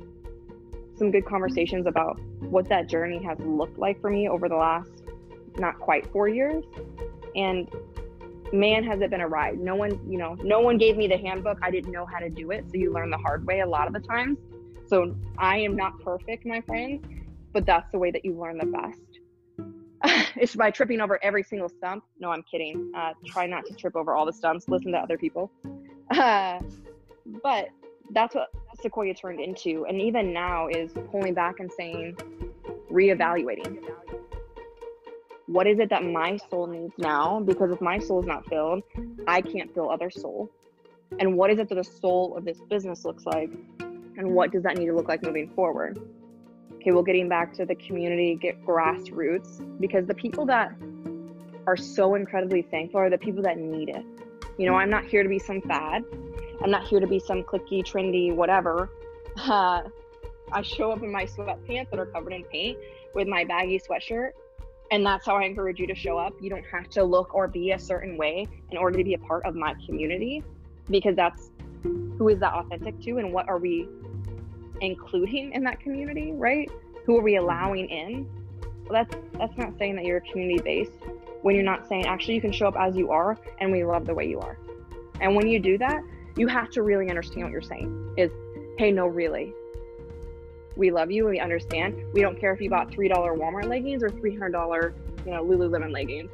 some 0.96 1.10
good 1.10 1.26
conversations 1.26 1.88
about 1.88 2.20
what 2.42 2.70
that 2.70 2.88
journey 2.88 3.24
has 3.24 3.40
looked 3.40 3.80
like 3.80 4.00
for 4.02 4.12
me 4.12 4.30
over 4.30 4.48
the 4.48 4.56
last 4.56 5.02
not 5.58 5.80
quite 5.80 6.06
four 6.12 6.28
years. 6.28 6.64
And 7.36 7.68
man, 8.54 8.84
has 8.84 9.02
it 9.02 9.10
been 9.10 9.22
a 9.22 9.28
ride. 9.28 9.60
No 9.60 9.76
one, 9.76 10.00
you 10.10 10.18
know, 10.18 10.36
no 10.44 10.60
one 10.60 10.78
gave 10.78 10.98
me 10.98 11.08
the 11.08 11.18
handbook. 11.18 11.58
I 11.62 11.72
didn't 11.72 11.92
know 11.92 12.06
how 12.06 12.20
to 12.20 12.30
do 12.30 12.52
it. 12.52 12.66
So 12.70 12.78
you 12.78 12.94
learn 12.94 13.10
the 13.10 13.18
hard 13.18 13.46
way 13.46 13.62
a 13.62 13.68
lot 13.68 13.88
of 13.88 13.94
the 13.94 14.00
times. 14.00 14.38
So 14.88 15.16
I 15.38 15.58
am 15.58 15.76
not 15.76 16.00
perfect, 16.02 16.46
my 16.46 16.62
friends, 16.62 17.06
but 17.54 17.66
that's 17.66 17.90
the 17.92 17.98
way 17.98 18.12
that 18.12 18.26
you 18.26 18.38
learn 18.38 18.58
the 18.58 18.66
best. 18.66 19.02
it's 20.36 20.56
by 20.56 20.72
tripping 20.72 21.00
over 21.00 21.18
every 21.24 21.44
single 21.44 21.70
stump. 21.70 22.04
No, 22.20 22.30
I'm 22.30 22.44
kidding. 22.44 22.92
Uh, 22.96 23.14
try 23.26 23.46
not 23.46 23.66
to 23.68 23.74
trip 23.74 23.96
over 23.96 24.16
all 24.16 24.26
the 24.26 24.34
stumps. 24.34 24.68
Listen 24.68 24.92
to 24.92 24.98
other 24.98 25.18
people. 25.18 25.52
Uh, 26.12 26.60
but 27.44 27.70
that's 28.12 28.36
what 28.36 28.50
Sequoia 28.82 29.14
turned 29.14 29.40
into. 29.40 29.86
And 29.88 30.02
even 30.02 30.34
now 30.34 30.68
is 30.68 30.92
pulling 31.12 31.34
back 31.34 31.60
and 31.60 31.72
saying, 31.72 32.18
reevaluating. 32.92 33.80
What 35.48 35.68
is 35.68 35.80
it 35.80 35.90
that 35.90 36.04
my 36.04 36.38
soul 36.50 36.68
needs 36.68 36.94
now? 36.98 37.40
Because 37.40 37.72
if 37.72 37.82
my 37.82 38.00
soul 38.00 38.22
is 38.22 38.28
not 38.28 38.46
filled, 38.48 38.84
I 39.28 39.42
can't 39.42 39.74
fill 39.74 39.90
other 39.90 40.10
soul. 40.10 40.50
And 41.20 41.36
what 41.36 41.52
is 41.52 41.60
it 41.60 41.68
that 41.70 41.76
the 41.76 41.84
soul 41.84 42.38
of 42.38 42.46
this 42.46 42.60
business 42.70 43.04
looks 43.04 43.26
like? 43.26 43.50
And 44.18 44.34
what 44.34 44.52
does 44.52 44.64
that 44.64 44.78
need 44.78 44.86
to 44.88 44.94
look 44.94 45.08
like 45.08 45.24
moving 45.24 45.50
forward? 45.50 46.00
Okay, 46.76 46.92
well, 46.92 47.04
getting 47.04 47.28
back 47.30 47.54
to 47.54 47.66
the 47.66 47.76
community, 47.76 48.36
get 48.36 48.66
grassroots, 48.66 49.80
because 49.80 50.08
the 50.08 50.14
people 50.14 50.46
that 50.48 50.72
are 51.68 51.78
so 51.78 52.16
incredibly 52.16 52.62
thankful 52.62 53.00
are 53.00 53.10
the 53.10 53.18
people 53.18 53.44
that 53.44 53.58
need 53.58 53.90
it. 53.90 54.06
You 54.58 54.66
know, 54.66 54.76
I'm 54.76 54.90
not 54.90 55.06
here 55.06 55.22
to 55.24 55.30
be 55.30 55.40
some 55.40 55.62
fad. 55.62 56.04
I'm 56.64 56.72
not 56.72 56.88
here 56.88 57.00
to 57.00 57.08
be 57.08 57.20
some 57.20 57.44
clicky, 57.44 57.84
trendy, 57.84 58.34
whatever. 58.34 58.90
Uh, 59.38 59.84
I 60.52 60.62
show 60.62 60.92
up 60.92 61.02
in 61.04 61.12
my 61.12 61.26
sweatpants 61.26 61.90
that 61.90 62.00
are 62.00 62.06
covered 62.06 62.34
in 62.34 62.44
paint 62.44 62.78
with 63.16 63.28
my 63.28 63.44
baggy 63.44 63.80
sweatshirt. 63.80 64.32
And 64.92 65.06
that's 65.06 65.26
how 65.26 65.38
I 65.38 65.44
encourage 65.44 65.80
you 65.80 65.88
to 65.88 65.96
show 65.96 66.18
up. 66.18 66.34
You 66.42 66.50
don't 66.50 66.66
have 66.66 66.90
to 66.92 67.04
look 67.04 67.34
or 67.34 67.48
be 67.48 67.72
a 67.72 67.80
certain 67.80 68.18
way 68.18 68.46
in 68.72 68.78
order 68.78 68.98
to 68.98 69.04
be 69.04 69.14
a 69.14 69.20
part 69.20 69.46
of 69.46 69.56
my 69.56 69.74
community 69.86 70.44
because 70.90 71.16
that's 71.16 71.52
who 71.84 72.28
is 72.28 72.40
that 72.40 72.54
authentic 72.54 73.00
to 73.02 73.18
and 73.18 73.32
what 73.32 73.48
are 73.48 73.58
we 73.58 73.88
including 74.82 75.54
in 75.54 75.64
that 75.64 75.80
community, 75.80 76.34
right? 76.34 76.70
Who 77.06 77.18
are 77.18 77.22
we 77.22 77.38
allowing 77.38 77.88
in? 77.90 78.30
Well, 78.88 79.04
that's 79.04 79.16
that's 79.38 79.58
not 79.58 79.78
saying 79.78 79.96
that 79.96 80.06
you're 80.06 80.20
community 80.20 80.62
based 80.62 80.92
when 81.42 81.56
you're 81.56 81.64
not 81.64 81.88
saying 81.88 82.06
actually 82.06 82.36
you 82.36 82.42
can 82.42 82.52
show 82.52 82.68
up 82.68 82.76
as 82.78 82.96
you 82.96 83.10
are 83.12 83.38
and 83.60 83.72
we 83.72 83.84
love 83.84 84.06
the 84.06 84.14
way 84.14 84.28
you 84.28 84.40
are. 84.40 84.58
And 85.22 85.36
when 85.36 85.48
you 85.48 85.60
do 85.60 85.78
that, 85.78 86.02
you 86.38 86.48
have 86.48 86.70
to 86.72 86.84
really 86.84 87.10
understand 87.10 87.44
what 87.44 87.52
you're 87.52 87.62
saying. 87.62 88.14
Is 88.18 88.32
hey, 88.78 88.92
no, 88.92 89.08
really, 89.08 89.54
we 90.76 90.92
love 90.92 91.12
you 91.12 91.24
and 91.28 91.36
we 91.36 91.40
understand. 91.40 92.04
We 92.14 92.22
don't 92.22 92.40
care 92.40 92.54
if 92.54 92.62
you 92.62 92.70
bought 92.70 92.92
three 92.92 93.08
dollar 93.08 93.36
Walmart 93.36 93.68
leggings 93.68 94.04
or 94.04 94.10
three 94.10 94.32
hundred 94.32 94.52
dollar, 94.52 94.94
you 95.26 95.32
know, 95.32 95.44
Lululemon 95.44 95.92
leggings. 95.92 96.32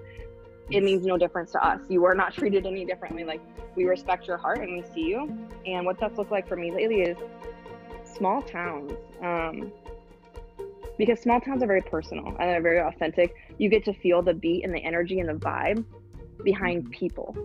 It 0.70 0.84
means 0.84 1.06
no 1.06 1.18
difference 1.18 1.52
to 1.54 1.66
us. 1.66 1.80
You 1.88 2.04
are 2.06 2.14
not 2.14 2.34
treated 2.34 2.66
any 2.66 2.86
differently. 2.86 3.24
Like 3.24 3.42
we 3.76 3.86
respect 3.86 4.28
your 4.28 4.38
heart 4.38 4.60
and 4.60 4.74
we 4.76 4.84
see 4.94 5.08
you. 5.08 5.48
And 5.66 5.86
what 5.86 6.00
that's 6.00 6.18
looked 6.18 6.32
like 6.32 6.48
for 6.48 6.58
me 6.58 6.72
lately 6.72 7.02
is 7.02 7.18
small 8.04 8.42
towns. 8.42 8.92
Um, 9.22 9.72
because 10.98 11.22
small 11.22 11.40
towns 11.40 11.64
are 11.64 11.68
very 11.68 11.82
personal 11.82 12.28
and 12.28 12.50
they're 12.50 12.62
very 12.62 12.82
authentic. 12.82 13.36
You 13.58 13.70
get 13.70 13.86
to 13.86 13.94
feel 13.94 14.22
the 14.22 14.34
beat 14.34 14.66
and 14.66 14.74
the 14.74 14.80
energy 14.80 15.20
and 15.20 15.30
the 15.30 15.34
vibe 15.34 15.86
behind 16.44 16.92
people. 16.92 17.36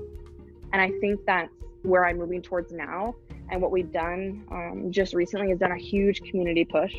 And 0.72 0.80
I 0.80 0.90
think 1.00 1.20
that's 1.26 1.52
where 1.82 2.04
I'm 2.04 2.18
moving 2.18 2.42
towards 2.42 2.72
now 2.72 3.14
and 3.50 3.60
what 3.60 3.70
we've 3.70 3.92
done 3.92 4.44
um, 4.50 4.86
just 4.90 5.14
recently 5.14 5.50
is 5.50 5.58
done 5.58 5.72
a 5.72 5.78
huge 5.78 6.22
community 6.22 6.64
push 6.64 6.94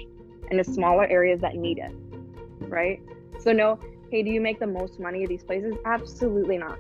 in 0.51 0.57
the 0.57 0.63
smaller 0.63 1.05
areas 1.07 1.41
that 1.41 1.55
need 1.55 1.79
it, 1.79 1.91
right? 2.67 3.01
So, 3.39 3.51
no, 3.51 3.79
hey, 4.11 4.23
do 4.23 4.29
you 4.29 4.41
make 4.41 4.59
the 4.59 4.67
most 4.67 4.99
money 4.99 5.23
at 5.23 5.29
these 5.29 5.43
places? 5.43 5.75
Absolutely 5.85 6.57
not. 6.57 6.77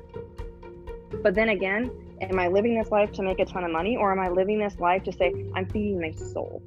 But 1.21 1.35
then 1.35 1.49
again, 1.49 1.91
am 2.21 2.39
I 2.39 2.47
living 2.47 2.77
this 2.77 2.91
life 2.91 3.11
to 3.13 3.23
make 3.23 3.39
a 3.39 3.45
ton 3.45 3.63
of 3.63 3.71
money 3.71 3.97
or 3.97 4.11
am 4.11 4.19
I 4.19 4.29
living 4.29 4.59
this 4.59 4.79
life 4.79 5.03
to 5.03 5.11
say, 5.11 5.33
I'm 5.55 5.67
feeding 5.67 5.99
my 5.99 6.11
soul? 6.11 6.61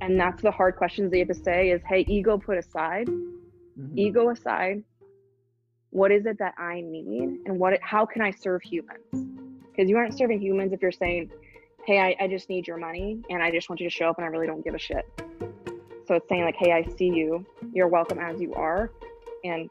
And 0.00 0.20
that's 0.20 0.42
the 0.42 0.50
hard 0.50 0.76
questions 0.76 1.10
that 1.10 1.18
you 1.18 1.24
have 1.26 1.36
to 1.36 1.42
say 1.42 1.70
is, 1.70 1.82
hey, 1.88 2.04
ego 2.08 2.38
put 2.38 2.58
aside, 2.58 3.08
mm-hmm. 3.08 3.98
ego 3.98 4.30
aside, 4.30 4.82
what 5.90 6.12
is 6.12 6.26
it 6.26 6.38
that 6.38 6.54
I 6.58 6.82
need 6.82 7.40
and 7.46 7.58
what 7.58 7.78
how 7.80 8.04
can 8.04 8.20
I 8.20 8.30
serve 8.30 8.62
humans? 8.62 9.45
Because 9.76 9.90
you 9.90 9.96
aren't 9.98 10.16
serving 10.16 10.40
humans 10.40 10.72
if 10.72 10.80
you're 10.80 10.90
saying, 10.90 11.30
hey, 11.84 11.98
I, 12.00 12.24
I 12.24 12.28
just 12.28 12.48
need 12.48 12.66
your 12.66 12.78
money 12.78 13.20
and 13.28 13.42
I 13.42 13.50
just 13.50 13.68
want 13.68 13.80
you 13.80 13.88
to 13.88 13.94
show 13.94 14.08
up 14.08 14.16
and 14.16 14.24
I 14.24 14.28
really 14.28 14.46
don't 14.46 14.64
give 14.64 14.74
a 14.74 14.78
shit. 14.78 15.06
So 16.06 16.14
it's 16.14 16.28
saying, 16.28 16.44
like, 16.44 16.56
hey, 16.56 16.72
I 16.72 16.82
see 16.96 17.06
you. 17.06 17.44
You're 17.72 17.88
welcome 17.88 18.18
as 18.18 18.40
you 18.40 18.54
are. 18.54 18.90
And 19.44 19.68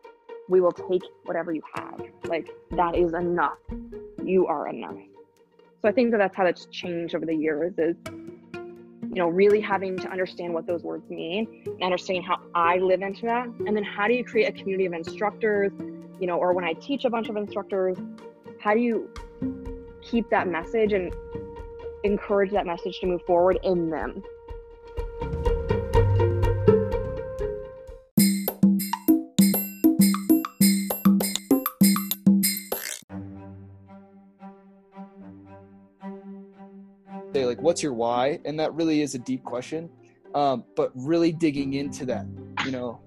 we 0.48 0.62
will 0.62 0.72
take 0.72 1.02
whatever 1.24 1.54
you 1.54 1.64
have. 1.74 2.02
Like, 2.26 2.50
that 2.72 2.96
is 2.96 3.14
enough. 3.14 3.58
You 4.24 4.46
are 4.46 4.68
enough. 4.68 4.98
So 5.82 5.90
I 5.90 5.92
think 5.92 6.12
that 6.12 6.18
that's 6.18 6.36
how 6.36 6.44
that's 6.44 6.66
changed 6.68 7.16
over 7.16 7.26
the 7.26 7.36
years 7.36 7.74
is, 7.78 7.96
you 8.54 9.16
know, 9.16 9.30
really 9.30 9.60
having 9.60 9.98
to 9.98 10.10
understand 10.10 10.54
what 10.54 10.68
those 10.68 10.84
words 10.84 11.10
mean 11.10 11.64
and 11.66 11.84
understanding 11.84 12.24
how 12.24 12.40
I 12.54 12.78
live 12.78 13.02
into 13.02 13.24
that. 13.24 13.48
And 13.48 13.76
then 13.76 13.84
how 13.84 14.08
do 14.08 14.14
you 14.14 14.24
create 14.24 14.50
a 14.50 14.52
community 14.52 14.86
of 14.86 14.94
instructors, 14.94 15.72
you 16.20 16.28
know, 16.28 16.38
or 16.38 16.54
when 16.54 16.64
I 16.64 16.74
teach 16.74 17.06
a 17.06 17.10
bunch 17.10 17.30
of 17.30 17.38
instructors, 17.38 17.98
how 18.60 18.74
do 18.74 18.80
you 18.80 19.10
keep 20.10 20.30
that 20.30 20.48
message 20.48 20.94
and 20.94 21.14
encourage 22.04 22.52
that 22.52 22.66
message 22.66 23.00
to 23.00 23.08
move 23.08 23.22
forward 23.26 23.60
in 23.64 23.90
them. 23.90 24.24
Say 37.34 37.46
like, 37.46 37.62
what's 37.62 37.84
your 37.84 37.94
why? 37.94 38.40
And 38.46 38.60
that 38.60 38.74
really 38.74 39.02
is 39.02 39.16
a 39.16 39.20
deep 39.20 39.44
question. 39.44 39.90
Um, 40.34 40.66
but 40.76 40.92
really 40.96 41.32
digging 41.32 41.74
into 41.74 42.06
that, 42.06 42.26
you 42.66 42.72
know, 42.72 43.02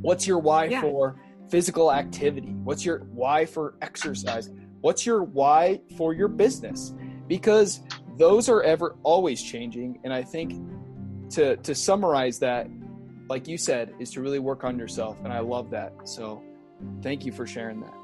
what's 0.00 0.26
your 0.26 0.38
why 0.38 0.66
yeah. 0.66 0.80
for 0.80 1.16
physical 1.48 1.92
activity? 1.92 2.54
What's 2.64 2.84
your 2.84 3.00
why 3.12 3.44
for 3.46 3.74
exercise? 3.82 4.50
What's 4.86 5.04
your 5.04 5.24
why 5.24 5.80
for 5.96 6.14
your 6.14 6.28
business? 6.28 6.94
Because 7.26 7.80
those 8.16 8.48
are 8.48 8.62
ever 8.62 8.94
always 9.02 9.42
changing 9.42 9.98
and 10.04 10.12
i 10.12 10.22
think 10.22 10.62
to 11.30 11.56
to 11.56 11.74
summarize 11.74 12.38
that 12.38 12.68
like 13.28 13.48
you 13.48 13.58
said 13.58 13.92
is 13.98 14.12
to 14.12 14.20
really 14.20 14.38
work 14.38 14.62
on 14.62 14.78
yourself 14.78 15.18
and 15.24 15.32
i 15.32 15.40
love 15.40 15.70
that. 15.70 15.92
So 16.04 16.40
thank 17.02 17.26
you 17.26 17.32
for 17.32 17.48
sharing 17.48 17.80
that. 17.80 17.94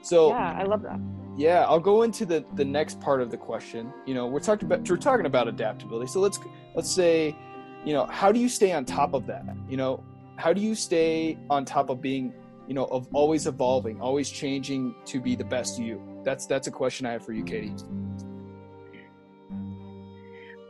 So 0.00 0.30
yeah 0.30 0.56
i 0.58 0.62
love 0.62 0.80
that. 0.84 0.98
Yeah 1.36 1.66
i'll 1.66 1.86
go 1.92 2.00
into 2.00 2.24
the 2.24 2.42
the 2.54 2.64
next 2.64 2.98
part 2.98 3.20
of 3.20 3.30
the 3.30 3.36
question. 3.36 3.92
You 4.06 4.14
know 4.14 4.26
we're 4.26 4.40
talking 4.40 4.64
about 4.64 4.88
we're 4.88 4.96
talking 4.96 5.26
about 5.26 5.48
adaptability. 5.48 6.10
So 6.10 6.18
let's 6.20 6.40
let's 6.74 6.90
say 6.90 7.36
you 7.84 7.92
know 7.92 8.06
how 8.06 8.32
do 8.32 8.40
you 8.40 8.48
stay 8.48 8.72
on 8.72 8.86
top 8.86 9.12
of 9.12 9.26
that? 9.26 9.44
You 9.68 9.76
know 9.76 10.02
how 10.36 10.54
do 10.54 10.62
you 10.62 10.74
stay 10.74 11.36
on 11.50 11.66
top 11.66 11.90
of 11.90 12.00
being 12.00 12.32
you 12.68 12.72
know 12.72 12.86
of 12.86 13.06
always 13.12 13.46
evolving 13.46 14.00
always 14.00 14.30
changing 14.30 14.94
to 15.04 15.20
be 15.20 15.34
the 15.34 15.44
best 15.44 15.78
you 15.78 16.00
that's 16.24 16.46
that's 16.46 16.66
a 16.66 16.70
question 16.70 17.06
i 17.06 17.12
have 17.12 17.24
for 17.24 17.32
you 17.32 17.44
katie 17.44 17.74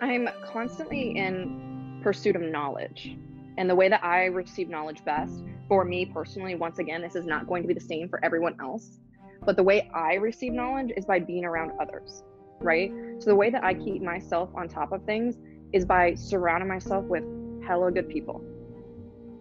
I'm 0.02 0.28
constantly 0.44 1.16
in 1.16 2.00
pursuit 2.02 2.34
of 2.34 2.42
knowledge. 2.42 3.16
And 3.56 3.70
the 3.70 3.74
way 3.74 3.88
that 3.88 4.02
I 4.02 4.24
receive 4.24 4.68
knowledge 4.68 5.04
best, 5.04 5.44
for 5.68 5.84
me 5.84 6.06
personally, 6.06 6.56
once 6.56 6.80
again, 6.80 7.00
this 7.00 7.14
is 7.14 7.24
not 7.24 7.46
going 7.46 7.62
to 7.62 7.68
be 7.68 7.74
the 7.74 7.80
same 7.80 8.08
for 8.08 8.22
everyone 8.24 8.56
else. 8.60 8.98
But 9.44 9.54
the 9.54 9.62
way 9.62 9.88
I 9.94 10.14
receive 10.14 10.52
knowledge 10.52 10.90
is 10.96 11.04
by 11.04 11.20
being 11.20 11.44
around 11.44 11.72
others, 11.80 12.24
right? 12.60 12.92
So 13.20 13.26
the 13.26 13.36
way 13.36 13.48
that 13.50 13.62
I 13.62 13.74
keep 13.74 14.02
myself 14.02 14.50
on 14.56 14.68
top 14.68 14.90
of 14.90 15.04
things 15.04 15.36
is 15.72 15.84
by 15.84 16.14
surrounding 16.14 16.68
myself 16.68 17.04
with 17.04 17.22
hella 17.64 17.92
good 17.92 18.08
people. 18.08 18.42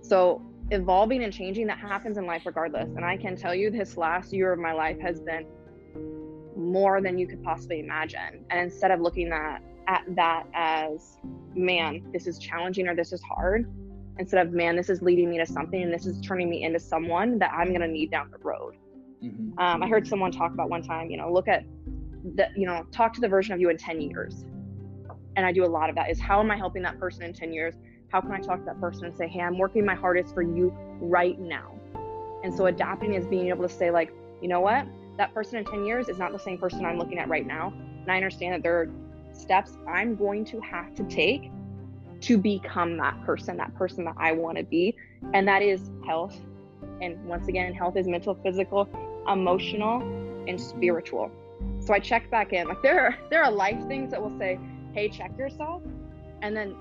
So 0.04 0.44
evolving 0.70 1.24
and 1.24 1.34
changing 1.34 1.66
that 1.68 1.80
happens 1.80 2.18
in 2.18 2.28
life 2.28 2.44
regardless. 2.46 2.90
And 2.96 3.04
I 3.04 3.18
can 3.18 3.36
tell 3.36 3.56
you 3.56 3.72
this 3.72 3.98
last 3.98 4.32
year 4.32 4.54
of 4.54 4.60
my 4.60 4.74
life 4.74 5.00
has 5.00 5.20
been 5.20 5.48
more 6.56 7.02
than 7.02 7.18
you 7.18 7.28
could 7.28 7.44
possibly 7.44 7.80
imagine. 7.80 8.46
And 8.50 8.60
instead 8.60 8.92
of 8.92 9.00
looking 9.02 9.32
at 9.32 9.62
at 9.88 10.04
that 10.16 10.46
as, 10.54 11.18
man, 11.56 12.04
this 12.14 12.28
is 12.28 12.38
challenging 12.40 12.88
or 12.88 12.96
this 12.96 13.12
is 13.12 13.22
hard, 13.22 13.70
instead 14.20 14.46
of, 14.46 14.54
man, 14.54 14.76
this 14.76 14.90
is 14.90 15.02
leading 15.02 15.30
me 15.30 15.38
to 15.38 15.46
something 15.46 15.82
and 15.82 15.94
this 15.94 16.06
is 16.06 16.20
turning 16.22 16.50
me 16.50 16.64
into 16.64 16.80
someone 16.80 17.40
that 17.40 17.52
I'm 17.52 17.70
going 17.70 17.82
to 17.82 17.88
need 17.88 18.12
down 18.12 18.30
the 18.32 18.38
road. 18.38 18.76
Mm-hmm. 19.24 19.58
Um, 19.60 19.84
I 19.84 19.88
heard 19.88 20.08
someone 20.08 20.32
talk 20.32 20.54
about 20.54 20.70
one 20.70 20.84
time, 20.84 21.10
you 21.10 21.18
know, 21.18 21.32
look 21.32 21.48
at 21.48 21.66
the, 22.36 22.48
you 22.56 22.66
know, 22.66 22.86
talk 22.92 23.14
to 23.14 23.22
the 23.22 23.28
version 23.28 23.54
of 23.54 23.60
you 23.60 23.70
in 23.70 23.78
10 23.78 24.02
years. 24.02 24.46
And 25.36 25.46
I 25.46 25.52
do 25.52 25.66
a 25.66 25.68
lot 25.68 25.90
of 25.90 25.96
that 25.96 26.10
is 26.10 26.20
how 26.20 26.40
am 26.40 26.52
I 26.52 26.58
helping 26.58 26.82
that 26.84 27.00
person 27.00 27.24
in 27.24 27.34
10 27.34 27.54
years? 27.54 27.76
How 28.10 28.20
can 28.22 28.32
I 28.32 28.40
talk 28.40 28.60
to 28.60 28.66
that 28.66 28.80
person 28.80 29.06
and 29.06 29.16
say, 29.16 29.28
hey, 29.28 29.40
I'm 29.42 29.58
working 29.58 29.86
my 29.86 29.96
hardest 29.96 30.34
for 30.34 30.42
you 30.42 30.76
right 31.00 31.40
now? 31.40 31.80
And 32.44 32.54
so 32.54 32.66
adapting 32.66 33.14
is 33.14 33.26
being 33.26 33.48
able 33.48 33.68
to 33.68 33.74
say, 33.74 33.92
like, 33.92 34.14
you 34.42 34.48
know 34.48 34.60
what? 34.60 34.86
That 35.18 35.34
person 35.34 35.58
in 35.58 35.66
10 35.66 35.86
years 35.86 36.10
is 36.10 36.18
not 36.18 36.32
the 36.32 36.40
same 36.40 36.58
person 36.58 36.86
I'm 36.86 36.98
looking 36.98 37.20
at 37.20 37.28
right 37.30 37.46
now. 37.46 37.74
And 38.02 38.12
I 38.12 38.16
understand 38.16 38.54
that 38.54 38.64
there 38.64 38.80
are 38.80 38.90
steps 39.34 39.78
I'm 39.88 40.16
going 40.16 40.46
to 40.46 40.60
have 40.62 40.94
to 40.96 41.04
take 41.04 41.52
to 42.22 42.38
become 42.38 42.98
that 42.98 43.22
person, 43.26 43.58
that 43.58 43.74
person 43.76 44.06
that 44.06 44.16
I 44.18 44.32
want 44.32 44.58
to 44.58 44.64
be. 44.64 44.96
And 45.34 45.48
that 45.48 45.62
is 45.62 45.92
health. 46.06 46.40
And 47.02 47.24
once 47.26 47.48
again, 47.48 47.74
health 47.74 47.98
is 47.98 48.08
mental, 48.08 48.36
physical, 48.44 48.88
emotional, 49.28 50.02
and 50.48 50.60
spiritual. 50.60 51.32
So 51.80 51.94
I 51.94 52.00
check 52.00 52.30
back 52.30 52.54
in. 52.54 52.68
Like 52.68 52.82
there 52.82 53.00
are 53.06 53.18
there 53.30 53.44
are 53.44 53.52
life 53.52 53.88
things 53.88 54.12
that 54.12 54.22
will 54.22 54.38
say, 54.38 54.60
hey, 54.94 55.10
check 55.10 55.38
yourself. 55.38 55.82
And 56.42 56.56
then 56.56 56.76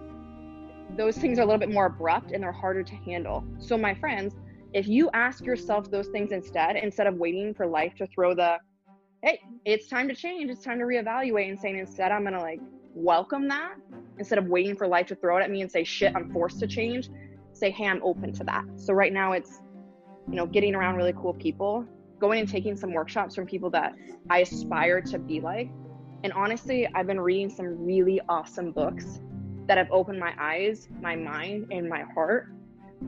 those 0.97 1.17
things 1.17 1.39
are 1.39 1.43
a 1.43 1.45
little 1.45 1.59
bit 1.59 1.71
more 1.71 1.87
abrupt 1.87 2.33
and 2.33 2.43
they're 2.43 2.53
harder 2.53 2.83
to 2.83 2.95
handle. 2.97 3.45
So 3.59 3.77
my 3.77 3.95
friends, 3.95 4.35
if 4.73 4.87
you 4.87 5.11
ask 5.12 5.45
yourself 5.45 5.91
those 5.91 6.09
things 6.09 6.33
instead, 6.33 6.77
instead 6.77 7.07
of 7.07 7.17
waiting 7.17 7.55
for 7.55 7.67
life 7.67 7.95
to 7.97 8.07
throw 8.09 8.35
the 8.35 8.59
hey, 9.23 9.39
it's 9.67 9.87
time 9.87 10.09
to 10.09 10.15
change. 10.15 10.50
It's 10.50 10.65
time 10.65 10.79
to 10.79 10.85
reevaluate 10.85 11.49
and 11.49 11.61
saying 11.61 11.79
instead, 11.79 12.11
I'm 12.11 12.25
to 12.25 12.39
like 12.39 12.61
welcome 12.95 13.49
that 13.49 13.75
instead 14.19 14.39
of 14.39 14.47
waiting 14.47 14.77
for 14.77 14.87
life 14.87 15.07
to 15.09 15.15
throw 15.15 15.37
it 15.37 15.43
at 15.43 15.50
me 15.50 15.61
and 15.61 15.71
say, 15.71 15.85
shit, 15.85 16.15
I'm 16.17 16.33
forced 16.33 16.59
to 16.61 16.67
change. 16.67 17.11
Say, 17.53 17.71
hey, 17.71 17.87
I'm 17.87 18.03
open 18.03 18.33
to 18.33 18.45
that. 18.45 18.65
So 18.77 18.95
right 18.95 19.12
now 19.12 19.33
it's, 19.33 19.61
you 20.29 20.37
know, 20.37 20.47
getting 20.47 20.75
around 20.75 20.97
really 20.97 21.12
cool 21.12 21.35
people, 21.35 21.85
going 22.19 22.41
and 22.41 22.49
taking 22.49 22.77
some 22.77 22.95
workshops 22.95 23.35
from 23.35 23.47
people 23.47 23.69
that 23.71 23.95
I 24.31 24.39
aspire 24.39 25.03
to 25.03 25.19
be 25.19 25.41
like. 25.41 25.71
And 26.25 26.33
honestly, 26.33 26.89
I've 26.95 27.07
been 27.07 27.21
reading 27.21 27.50
some 27.50 27.85
really 27.85 28.21
awesome 28.29 28.73
books 28.73 29.21
that 29.67 29.77
have 29.77 29.89
opened 29.91 30.19
my 30.19 30.33
eyes, 30.39 30.89
my 31.00 31.15
mind, 31.15 31.67
and 31.71 31.89
my 31.89 32.05
heart 32.15 32.49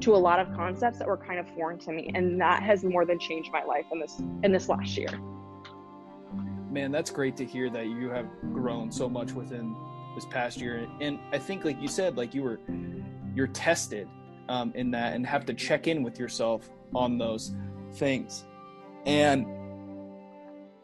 to 0.00 0.14
a 0.14 0.16
lot 0.16 0.38
of 0.38 0.52
concepts 0.54 0.98
that 0.98 1.06
were 1.06 1.16
kind 1.16 1.38
of 1.38 1.48
foreign 1.50 1.78
to 1.80 1.92
me. 1.92 2.10
And 2.14 2.40
that 2.40 2.62
has 2.62 2.82
more 2.84 3.04
than 3.04 3.18
changed 3.18 3.50
my 3.52 3.62
life 3.62 3.86
in 3.92 4.00
this 4.00 4.20
in 4.42 4.52
this 4.52 4.68
last 4.68 4.96
year. 4.96 5.10
Man, 6.70 6.90
that's 6.90 7.10
great 7.10 7.36
to 7.36 7.44
hear 7.44 7.68
that 7.70 7.86
you 7.86 8.08
have 8.08 8.26
grown 8.52 8.90
so 8.90 9.08
much 9.08 9.32
within 9.32 9.76
this 10.14 10.24
past 10.24 10.60
year. 10.60 10.88
And 11.00 11.18
I 11.32 11.38
think 11.38 11.64
like 11.64 11.80
you 11.80 11.88
said, 11.88 12.16
like 12.16 12.34
you 12.34 12.42
were 12.42 12.60
you're 13.34 13.48
tested 13.48 14.08
um, 14.48 14.72
in 14.74 14.90
that 14.92 15.14
and 15.14 15.26
have 15.26 15.44
to 15.46 15.54
check 15.54 15.86
in 15.86 16.02
with 16.02 16.18
yourself 16.18 16.70
on 16.94 17.18
those 17.18 17.54
things. 17.92 18.44
And 19.06 19.46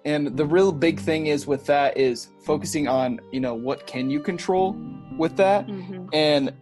and 0.05 0.37
the 0.37 0.47
real 0.47 0.73
big 0.73 1.01
thing 1.01 1.27
is 1.27 1.47
with 1.47 1.67
that 1.67 1.97
is 1.97 2.29
focusing 2.45 2.89
on 2.89 3.21
you 3.33 3.41
know 3.41 3.55
what 3.55 3.87
can 3.87 4.11
you 4.11 4.21
control 4.21 4.77
with 5.19 5.37
that 5.37 5.67
mm-hmm. 5.67 6.07
and 6.13 6.53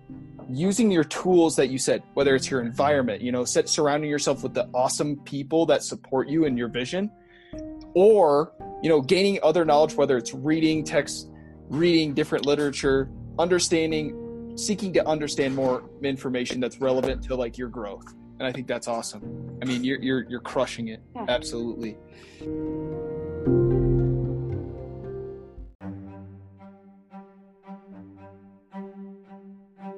using 0.49 0.91
your 0.91 1.05
tools 1.05 1.57
that 1.57 1.69
you 1.69 1.79
said 1.79 2.03
whether 2.15 2.35
it's 2.35 2.51
your 2.51 2.61
environment 2.61 3.21
you 3.21 3.33
know 3.33 3.45
set, 3.45 3.69
surrounding 3.69 4.09
yourself 4.09 4.43
with 4.43 4.55
the 4.55 4.69
awesome 4.75 5.17
people 5.25 5.67
that 5.67 5.83
support 5.83 6.29
you 6.29 6.45
in 6.45 6.57
your 6.57 6.69
vision 6.69 7.11
or 7.95 8.53
you 8.83 8.89
know 8.89 9.01
gaining 9.01 9.39
other 9.43 9.65
knowledge 9.65 9.95
whether 9.95 10.17
it's 10.17 10.33
reading 10.35 10.85
text 10.85 11.31
reading 11.69 12.15
different 12.15 12.47
literature 12.47 13.11
understanding 13.39 14.55
seeking 14.57 14.93
to 14.93 15.07
understand 15.07 15.55
more 15.55 15.89
information 16.03 16.61
that's 16.61 16.81
relevant 16.81 17.23
to 17.25 17.35
like 17.35 17.59
your 17.59 17.69
growth. 17.69 18.15
And 18.39 18.47
i 18.47 18.53
think 18.53 18.67
that's 18.67 18.89
awesome. 18.89 19.59
I 19.63 19.65
mean 19.65 19.85
you're 19.85 20.01
you're, 20.01 20.29
you're 20.29 20.41
crushing 20.41 20.89
it. 20.89 21.03
Yeah. 21.15 21.27
absolutely 21.29 21.97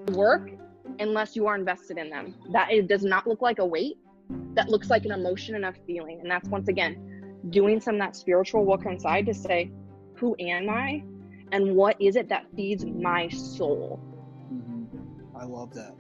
work 0.09 0.51
unless 0.99 1.37
you 1.37 1.47
are 1.47 1.55
invested 1.55 1.99
in 1.99 2.11
them. 2.11 2.35
That 2.53 2.71
it 2.71 2.89
does 2.89 3.03
not 3.03 3.27
look 3.27 3.43
like 3.43 3.59
a 3.59 3.67
weight. 3.67 3.99
That 4.55 4.69
looks 4.69 4.91
like 4.91 5.05
an 5.05 5.13
emotion 5.13 5.55
and 5.55 5.65
a 5.65 5.73
feeling. 5.87 6.21
And 6.21 6.31
that's 6.31 6.49
once 6.49 6.69
again 6.69 7.41
doing 7.51 7.81
some 7.81 7.99
that 7.99 8.17
spiritual 8.17 8.65
work 8.65 8.85
inside 8.87 9.27
to 9.27 9.35
say, 9.35 9.71
who 10.15 10.35
am 10.41 10.69
I? 10.69 11.03
And 11.53 11.75
what 11.75 12.01
is 12.01 12.17
it 12.17 12.29
that 12.29 12.47
feeds 12.55 12.85
my 12.85 13.29
soul? 13.29 14.01
Mm-hmm. 14.53 15.37
I 15.37 15.45
love 15.45 15.73
that. 15.75 15.95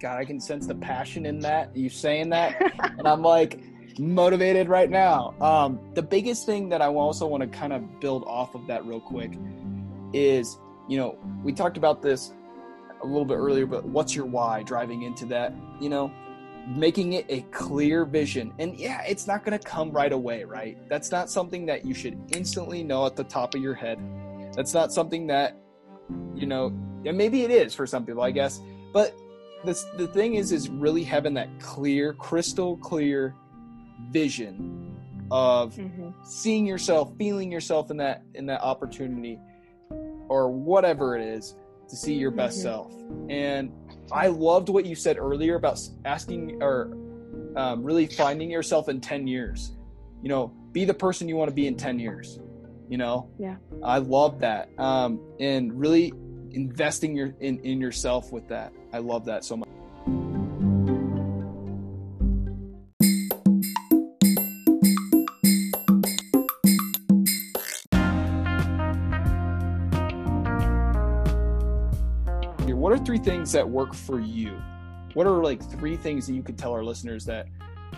God, 0.00 0.18
I 0.18 0.24
can 0.24 0.40
sense 0.40 0.66
the 0.66 0.74
passion 0.74 1.26
in 1.26 1.40
that. 1.40 1.76
You 1.76 1.88
saying 1.88 2.30
that, 2.30 2.60
and 2.98 3.06
I'm 3.06 3.22
like 3.22 3.60
motivated 3.98 4.68
right 4.68 4.90
now. 4.90 5.34
Um, 5.40 5.80
the 5.94 6.02
biggest 6.02 6.46
thing 6.46 6.68
that 6.70 6.82
I 6.82 6.86
also 6.86 7.26
want 7.26 7.42
to 7.42 7.46
kind 7.46 7.72
of 7.72 8.00
build 8.00 8.24
off 8.24 8.54
of 8.54 8.66
that 8.66 8.84
real 8.84 9.00
quick 9.00 9.38
is, 10.12 10.58
you 10.88 10.96
know, 10.96 11.18
we 11.42 11.52
talked 11.52 11.76
about 11.76 12.02
this 12.02 12.32
a 13.04 13.06
little 13.06 13.24
bit 13.24 13.36
earlier, 13.36 13.66
but 13.66 13.84
what's 13.84 14.14
your 14.16 14.26
why 14.26 14.62
driving 14.62 15.02
into 15.02 15.26
that? 15.26 15.52
You 15.80 15.88
know, 15.88 16.10
making 16.66 17.12
it 17.12 17.26
a 17.28 17.42
clear 17.52 18.04
vision. 18.04 18.52
And 18.58 18.76
yeah, 18.76 19.02
it's 19.02 19.26
not 19.26 19.44
going 19.44 19.56
to 19.58 19.64
come 19.64 19.90
right 19.90 20.12
away, 20.12 20.44
right? 20.44 20.78
That's 20.88 21.10
not 21.10 21.30
something 21.30 21.66
that 21.66 21.84
you 21.84 21.94
should 21.94 22.18
instantly 22.34 22.82
know 22.82 23.06
at 23.06 23.16
the 23.16 23.24
top 23.24 23.54
of 23.54 23.60
your 23.60 23.74
head. 23.74 23.98
That's 24.54 24.72
not 24.72 24.92
something 24.92 25.26
that, 25.26 25.56
you 26.34 26.46
know, 26.46 26.66
and 27.04 27.18
maybe 27.18 27.42
it 27.42 27.50
is 27.50 27.74
for 27.74 27.86
some 27.86 28.06
people, 28.06 28.22
I 28.22 28.30
guess. 28.30 28.60
But 28.92 29.14
this, 29.64 29.84
the 29.96 30.06
thing 30.06 30.36
is, 30.36 30.52
is 30.52 30.68
really 30.70 31.04
having 31.04 31.34
that 31.34 31.48
clear, 31.60 32.14
crystal 32.14 32.76
clear 32.78 33.34
vision 34.10 34.96
of 35.30 35.74
mm-hmm. 35.74 36.10
seeing 36.24 36.66
yourself, 36.66 37.12
feeling 37.18 37.50
yourself 37.52 37.90
in 37.90 37.96
that 37.98 38.22
in 38.34 38.46
that 38.46 38.62
opportunity, 38.62 39.38
or 40.28 40.50
whatever 40.50 41.16
it 41.16 41.22
is 41.22 41.56
to 41.88 41.96
see 41.96 42.14
your 42.14 42.30
best 42.30 42.58
mm-hmm. 42.58 42.64
self. 42.64 42.92
And 43.28 43.72
I 44.12 44.28
loved 44.28 44.68
what 44.68 44.86
you 44.86 44.94
said 44.94 45.18
earlier 45.18 45.56
about 45.56 45.80
asking 46.04 46.62
or 46.62 46.96
um, 47.56 47.82
really 47.82 48.06
finding 48.06 48.50
yourself 48.50 48.88
in 48.88 49.00
10 49.00 49.26
years. 49.26 49.72
You 50.22 50.28
know, 50.28 50.48
be 50.72 50.84
the 50.84 50.94
person 50.94 51.28
you 51.28 51.36
want 51.36 51.48
to 51.48 51.54
be 51.54 51.66
in 51.66 51.76
10 51.76 51.98
years. 51.98 52.38
You 52.88 52.98
know, 52.98 53.30
yeah, 53.38 53.56
I 53.82 53.98
love 53.98 54.40
that. 54.40 54.68
Um, 54.78 55.20
and 55.40 55.72
really 55.78 56.12
investing 56.50 57.16
your 57.16 57.34
in, 57.40 57.58
in 57.60 57.80
yourself 57.80 58.30
with 58.30 58.46
that. 58.48 58.72
I 58.92 58.98
love 58.98 59.24
that 59.24 59.44
so 59.44 59.56
much. 59.56 59.63
Three 73.14 73.24
things 73.24 73.52
that 73.52 73.68
work 73.68 73.94
for 73.94 74.18
you? 74.18 74.60
What 75.12 75.28
are 75.28 75.40
like 75.42 75.62
three 75.62 75.96
things 75.96 76.26
that 76.26 76.34
you 76.34 76.42
could 76.42 76.58
tell 76.58 76.72
our 76.72 76.82
listeners 76.82 77.24
that 77.26 77.46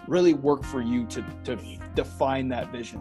really 0.07 0.35
work 0.35 0.63
for 0.63 0.83
you 0.83 1.07
to 1.07 1.25
to 1.45 1.57
define 1.95 2.49
that 2.49 2.71
vision 2.71 3.01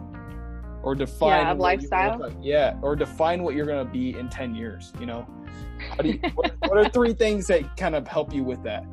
or 0.82 0.94
define 0.94 1.44
yeah, 1.44 1.52
lifestyle? 1.52 2.34
Yeah, 2.40 2.78
or 2.80 2.96
define 2.96 3.42
what 3.42 3.54
you're 3.54 3.66
going 3.66 3.84
to 3.84 3.92
be 3.92 4.18
in 4.18 4.30
10 4.30 4.54
years, 4.54 4.94
you 4.98 5.04
know? 5.04 5.28
You, 6.02 6.18
what, 6.34 6.54
what 6.60 6.78
are 6.78 6.88
three 6.88 7.12
things 7.12 7.48
that 7.48 7.76
kind 7.76 7.94
of 7.94 8.08
help 8.08 8.32
you 8.32 8.42
with 8.42 8.62
that? 8.62 8.86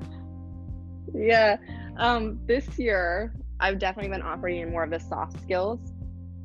Yeah. 1.14 1.56
Um, 1.96 2.40
this 2.46 2.78
year, 2.78 3.34
I've 3.62 3.80
definitely 3.80 4.10
been 4.10 4.22
operating 4.22 4.70
more 4.70 4.84
of 4.84 4.90
the 4.90 5.00
soft 5.00 5.42
skills. 5.42 5.80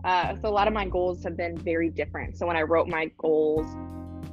Uh, 0.04 0.36
so 0.40 0.48
a 0.48 0.50
lot 0.50 0.68
of 0.68 0.74
my 0.74 0.86
goals 0.86 1.24
have 1.24 1.36
been 1.36 1.58
very 1.58 1.88
different. 1.88 2.38
So 2.38 2.46
when 2.46 2.56
I 2.56 2.62
wrote 2.62 2.86
my 2.86 3.10
goals 3.18 3.66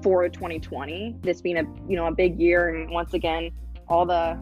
for 0.06 0.30
2020 0.30 1.16
this 1.24 1.42
being 1.42 1.58
a 1.58 1.64
you 1.90 1.96
know 1.96 2.06
a 2.06 2.12
big 2.12 2.40
year 2.40 2.70
and 2.70 2.92
once 2.92 3.16
again 3.16 3.50
all 3.88 4.06
the 4.06 4.40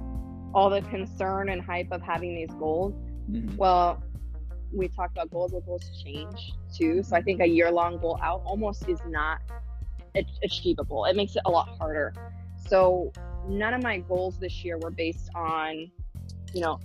all 0.54 0.70
the 0.70 0.82
concern 0.90 1.48
and 1.48 1.62
hype 1.62 1.88
of 1.90 2.02
having 2.02 2.36
these 2.36 2.54
goals. 2.60 2.94
Mm-hmm. 3.32 3.56
well 3.56 4.04
we 4.74 4.90
talked 4.90 5.14
about 5.14 5.32
goals 5.32 5.54
but 5.54 5.66
goals 5.66 5.90
change 6.04 6.52
too. 6.78 7.02
So 7.02 7.16
i 7.16 7.22
think 7.22 7.40
a 7.40 7.46
year 7.46 7.72
long 7.72 7.98
goal 7.98 8.20
out 8.22 8.42
almost 8.46 8.90
is 8.90 9.00
not 9.08 9.40
achievable. 10.44 11.06
It 11.06 11.16
makes 11.16 11.38
it 11.38 11.44
a 11.46 11.50
lot 11.50 11.70
harder. 11.78 12.14
So 12.68 13.14
none 13.48 13.74
of 13.74 13.82
my 13.82 14.00
goals 14.00 14.38
this 14.40 14.66
year 14.66 14.78
were 14.78 14.92
based 14.92 15.30
on 15.34 15.90
you 16.54 16.60
know 16.60 16.78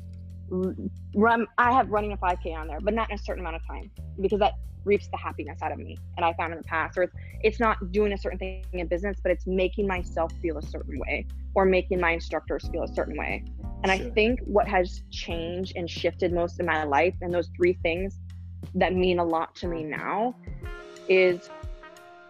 run 1.17 1.49
i 1.59 1.73
have 1.73 1.91
running 1.91 2.12
a 2.12 2.17
5k 2.17 2.57
on 2.57 2.69
there 2.69 2.81
but 2.81 2.95
not 2.95 3.11
in 3.11 3.17
a 3.17 3.19
certain 3.19 3.41
amount 3.41 3.57
of 3.57 3.67
time 3.67 3.91
because 4.21 4.38
that 4.38 4.55
reaps 4.85 5.09
the 5.09 5.17
happiness 5.17 5.61
out 5.62 5.73
of 5.73 5.79
me 5.79 5.99
and 6.17 6.25
i 6.25 6.33
found 6.35 6.53
in 6.53 6.59
the 6.59 6.64
past. 6.64 6.97
Or 6.99 7.05
it's, 7.05 7.14
it's 7.43 7.61
not 7.61 7.93
doing 7.93 8.12
a 8.12 8.19
certain 8.19 8.38
thing 8.38 8.64
in 8.73 8.87
business 8.87 9.19
but 9.23 9.33
it's 9.33 9.47
making 9.47 9.87
myself 9.87 10.33
feel 10.41 10.59
a 10.59 10.62
certain 10.62 10.99
way 10.99 11.27
or 11.55 11.64
making 11.64 12.01
my 12.01 12.12
instructors 12.12 12.69
feel 12.69 12.83
a 12.85 12.95
certain 12.95 13.17
way. 13.17 13.45
And 13.83 13.93
sure. 13.93 14.07
i 14.07 14.11
think 14.11 14.41
what 14.45 14.69
has 14.69 15.03
changed 15.11 15.73
and 15.77 15.88
shifted 15.88 16.33
most 16.33 16.61
in 16.61 16.67
my 16.67 16.85
life 16.85 17.14
and 17.21 17.33
those 17.33 17.51
three 17.57 17.75
things 17.83 18.19
that 18.75 18.95
mean 18.95 19.19
a 19.19 19.25
lot 19.25 19.55
to 19.57 19.69
me 19.69 19.85
now 19.85 20.35
is 21.09 21.49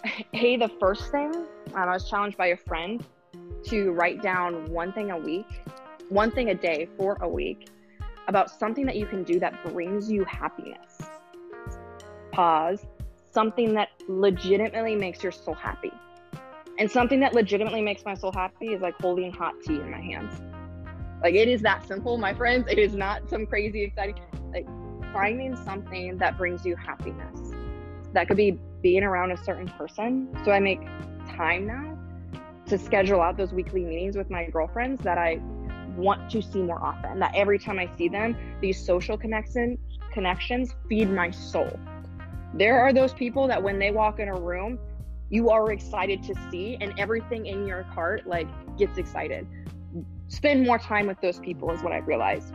hey 0.33 0.57
the 0.57 0.71
first 0.81 1.11
thing 1.11 1.35
um, 1.35 1.47
i 1.75 1.87
was 1.87 2.09
challenged 2.09 2.37
by 2.37 2.49
a 2.49 2.57
friend 2.57 3.05
to 3.65 3.93
write 3.93 4.23
down 4.23 4.65
one 4.67 4.93
thing 4.93 5.11
a 5.11 5.19
week 5.19 5.63
one 6.09 6.31
thing 6.31 6.51
a 6.51 6.55
day 6.55 6.89
for 6.97 7.19
a 7.21 7.29
week 7.29 7.69
about 8.29 8.51
something 8.51 8.85
that 8.87 8.97
you 8.97 9.07
can 9.07 9.25
do 9.25 9.41
that 9.41 9.63
brings 9.73 10.11
you 10.11 10.25
happiness 10.25 10.99
pause, 12.39 12.87
something 13.33 13.75
that 13.75 13.89
legitimately 14.09 14.95
makes 14.95 15.25
your 15.25 15.33
soul 15.33 15.55
happy. 15.55 15.91
And 16.79 16.89
something 16.89 17.19
that 17.19 17.35
legitimately 17.35 17.83
makes 17.83 18.05
my 18.05 18.15
soul 18.15 18.31
happy 18.31 18.69
is 18.69 18.81
like 18.81 18.95
holding 19.01 19.33
hot 19.33 19.55
tea 19.67 19.75
in 19.75 19.91
my 19.91 20.01
hands. 20.01 20.41
Like 21.21 21.35
it 21.35 21.49
is 21.49 21.63
that 21.63 21.85
simple, 21.89 22.17
my 22.17 22.33
friends. 22.33 22.69
It 22.71 22.79
is 22.79 22.95
not 22.95 23.29
some 23.29 23.45
crazy 23.45 23.83
exciting 23.83 24.15
like 24.55 24.69
finding 25.13 25.57
something 25.57 26.17
that 26.19 26.39
brings 26.39 26.65
you 26.65 26.77
happiness. 26.77 27.41
That 28.13 28.29
could 28.29 28.37
be 28.37 28.57
being 28.83 29.03
around 29.03 29.33
a 29.33 29.37
certain 29.37 29.67
person. 29.71 30.29
So 30.45 30.53
I 30.53 30.61
make 30.61 30.81
time 31.29 31.67
now 31.67 31.99
to 32.67 32.79
schedule 32.79 33.21
out 33.21 33.37
those 33.37 33.53
weekly 33.53 33.85
meetings 33.85 34.17
with 34.17 34.31
my 34.31 34.49
girlfriends 34.49 35.03
that 35.03 35.19
I 35.19 35.41
want 35.97 36.31
to 36.31 36.41
see 36.41 36.63
more 36.63 36.81
often. 36.81 37.19
That 37.19 37.35
every 37.35 37.59
time 37.59 37.81
I 37.81 37.91
see 37.97 38.09
them, 38.09 38.37
these 38.61 38.79
social 38.79 39.19
connection 39.19 39.77
connections 40.13 40.77
feed 40.89 41.11
my 41.11 41.33
soul. 41.33 41.77
There 42.55 42.81
are 42.81 42.93
those 42.93 43.13
people 43.13 43.47
that 43.49 43.63
when 43.63 43.79
they 43.79 43.91
walk 43.91 44.21
in 44.21 44.29
a 44.29 44.39
room, 44.39 44.79
you 45.31 45.51
are 45.51 45.71
excited 45.71 46.23
to 46.25 46.35
see, 46.51 46.79
and 46.81 46.99
everything 46.99 47.47
in 47.47 47.67
your 47.67 47.83
heart 47.83 48.27
like 48.27 48.49
gets 48.79 48.97
excited. 48.99 49.47
Spend 50.29 50.67
more 50.67 50.79
time 50.79 51.07
with 51.07 51.21
those 51.21 51.39
people 51.39 51.71
is 51.71 51.83
what 51.83 51.93
I've 51.93 52.07
realized. 52.07 52.55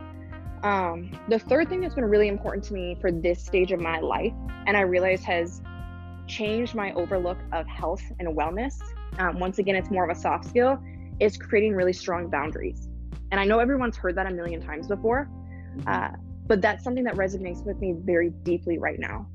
Um, 0.62 1.10
the 1.28 1.38
third 1.38 1.68
thing 1.68 1.80
that's 1.80 1.94
been 1.94 2.04
really 2.04 2.28
important 2.28 2.64
to 2.64 2.74
me 2.74 2.96
for 3.00 3.12
this 3.12 3.44
stage 3.44 3.70
of 3.70 3.80
my 3.80 4.00
life, 4.00 4.32
and 4.66 4.76
I 4.76 4.80
realize 4.80 5.22
has 5.24 5.62
changed 6.26 6.74
my 6.74 6.92
overlook 6.94 7.38
of 7.52 7.66
health 7.66 8.02
and 8.18 8.28
wellness. 8.28 8.80
Um, 9.18 9.38
once 9.38 9.58
again, 9.58 9.76
it's 9.76 9.90
more 9.90 10.08
of 10.08 10.16
a 10.16 10.18
soft 10.18 10.46
skill, 10.46 10.82
is 11.20 11.36
creating 11.36 11.74
really 11.74 11.92
strong 11.92 12.28
boundaries. 12.28 12.88
And 13.30 13.38
I 13.38 13.44
know 13.44 13.58
everyone's 13.58 13.96
heard 13.96 14.16
that 14.16 14.26
a 14.26 14.30
million 14.30 14.60
times 14.60 14.88
before, 14.88 15.28
uh, 15.86 16.10
but 16.46 16.60
that's 16.60 16.82
something 16.82 17.04
that 17.04 17.14
resonates 17.14 17.64
with 17.64 17.78
me 17.78 17.94
very 17.96 18.30
deeply 18.30 18.78
right 18.78 18.98
now. 18.98 19.28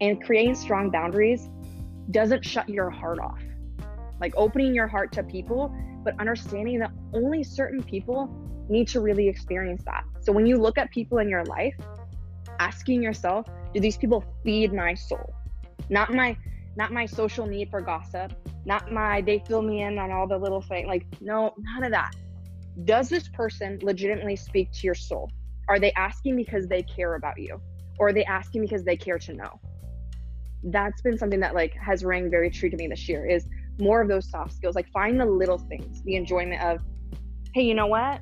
And 0.00 0.22
creating 0.22 0.54
strong 0.54 0.90
boundaries 0.90 1.48
doesn't 2.10 2.44
shut 2.44 2.68
your 2.68 2.90
heart 2.90 3.18
off. 3.18 3.40
like 4.20 4.34
opening 4.36 4.74
your 4.74 4.86
heart 4.86 5.12
to 5.12 5.22
people, 5.22 5.74
but 6.04 6.18
understanding 6.20 6.78
that 6.78 6.92
only 7.12 7.42
certain 7.42 7.82
people 7.82 8.30
need 8.68 8.88
to 8.88 9.00
really 9.00 9.28
experience 9.28 9.82
that. 9.84 10.04
So 10.20 10.32
when 10.32 10.46
you 10.46 10.56
look 10.56 10.78
at 10.78 10.90
people 10.90 11.18
in 11.18 11.28
your 11.28 11.44
life, 11.44 11.74
asking 12.58 13.02
yourself, 13.02 13.46
do 13.72 13.80
these 13.80 13.96
people 13.96 14.24
feed 14.44 14.72
my 14.72 14.94
soul? 14.94 15.34
Not 15.90 16.14
my 16.14 16.36
not 16.76 16.92
my 16.92 17.06
social 17.06 17.46
need 17.46 17.70
for 17.70 17.80
gossip, 17.80 18.32
not 18.64 18.90
my 18.90 19.20
they 19.20 19.40
fill 19.46 19.62
me 19.62 19.82
in 19.82 19.98
on 19.98 20.10
all 20.10 20.26
the 20.26 20.36
little 20.36 20.62
things. 20.62 20.88
Like, 20.88 21.06
no, 21.20 21.54
none 21.58 21.84
of 21.84 21.92
that. 21.92 22.16
Does 22.84 23.08
this 23.08 23.28
person 23.28 23.78
legitimately 23.80 24.34
speak 24.36 24.72
to 24.72 24.80
your 24.82 24.96
soul? 24.96 25.30
Are 25.68 25.78
they 25.78 25.92
asking 25.92 26.34
because 26.34 26.66
they 26.66 26.82
care 26.82 27.14
about 27.14 27.38
you? 27.38 27.60
Or 27.98 28.08
are 28.08 28.12
they 28.12 28.24
asking 28.24 28.62
because 28.62 28.82
they 28.82 28.96
care 28.96 29.18
to 29.18 29.34
know? 29.34 29.60
That's 30.64 31.02
been 31.02 31.18
something 31.18 31.40
that 31.40 31.54
like 31.54 31.74
has 31.74 32.04
rang 32.04 32.30
very 32.30 32.50
true 32.50 32.70
to 32.70 32.76
me 32.76 32.86
this 32.86 33.08
year 33.08 33.26
is 33.26 33.46
more 33.78 34.00
of 34.00 34.08
those 34.08 34.30
soft 34.30 34.54
skills. 34.54 34.74
Like 34.74 34.90
find 34.92 35.20
the 35.20 35.26
little 35.26 35.58
things, 35.58 36.02
the 36.02 36.16
enjoyment 36.16 36.62
of, 36.62 36.80
hey, 37.54 37.62
you 37.62 37.74
know 37.74 37.86
what? 37.86 38.20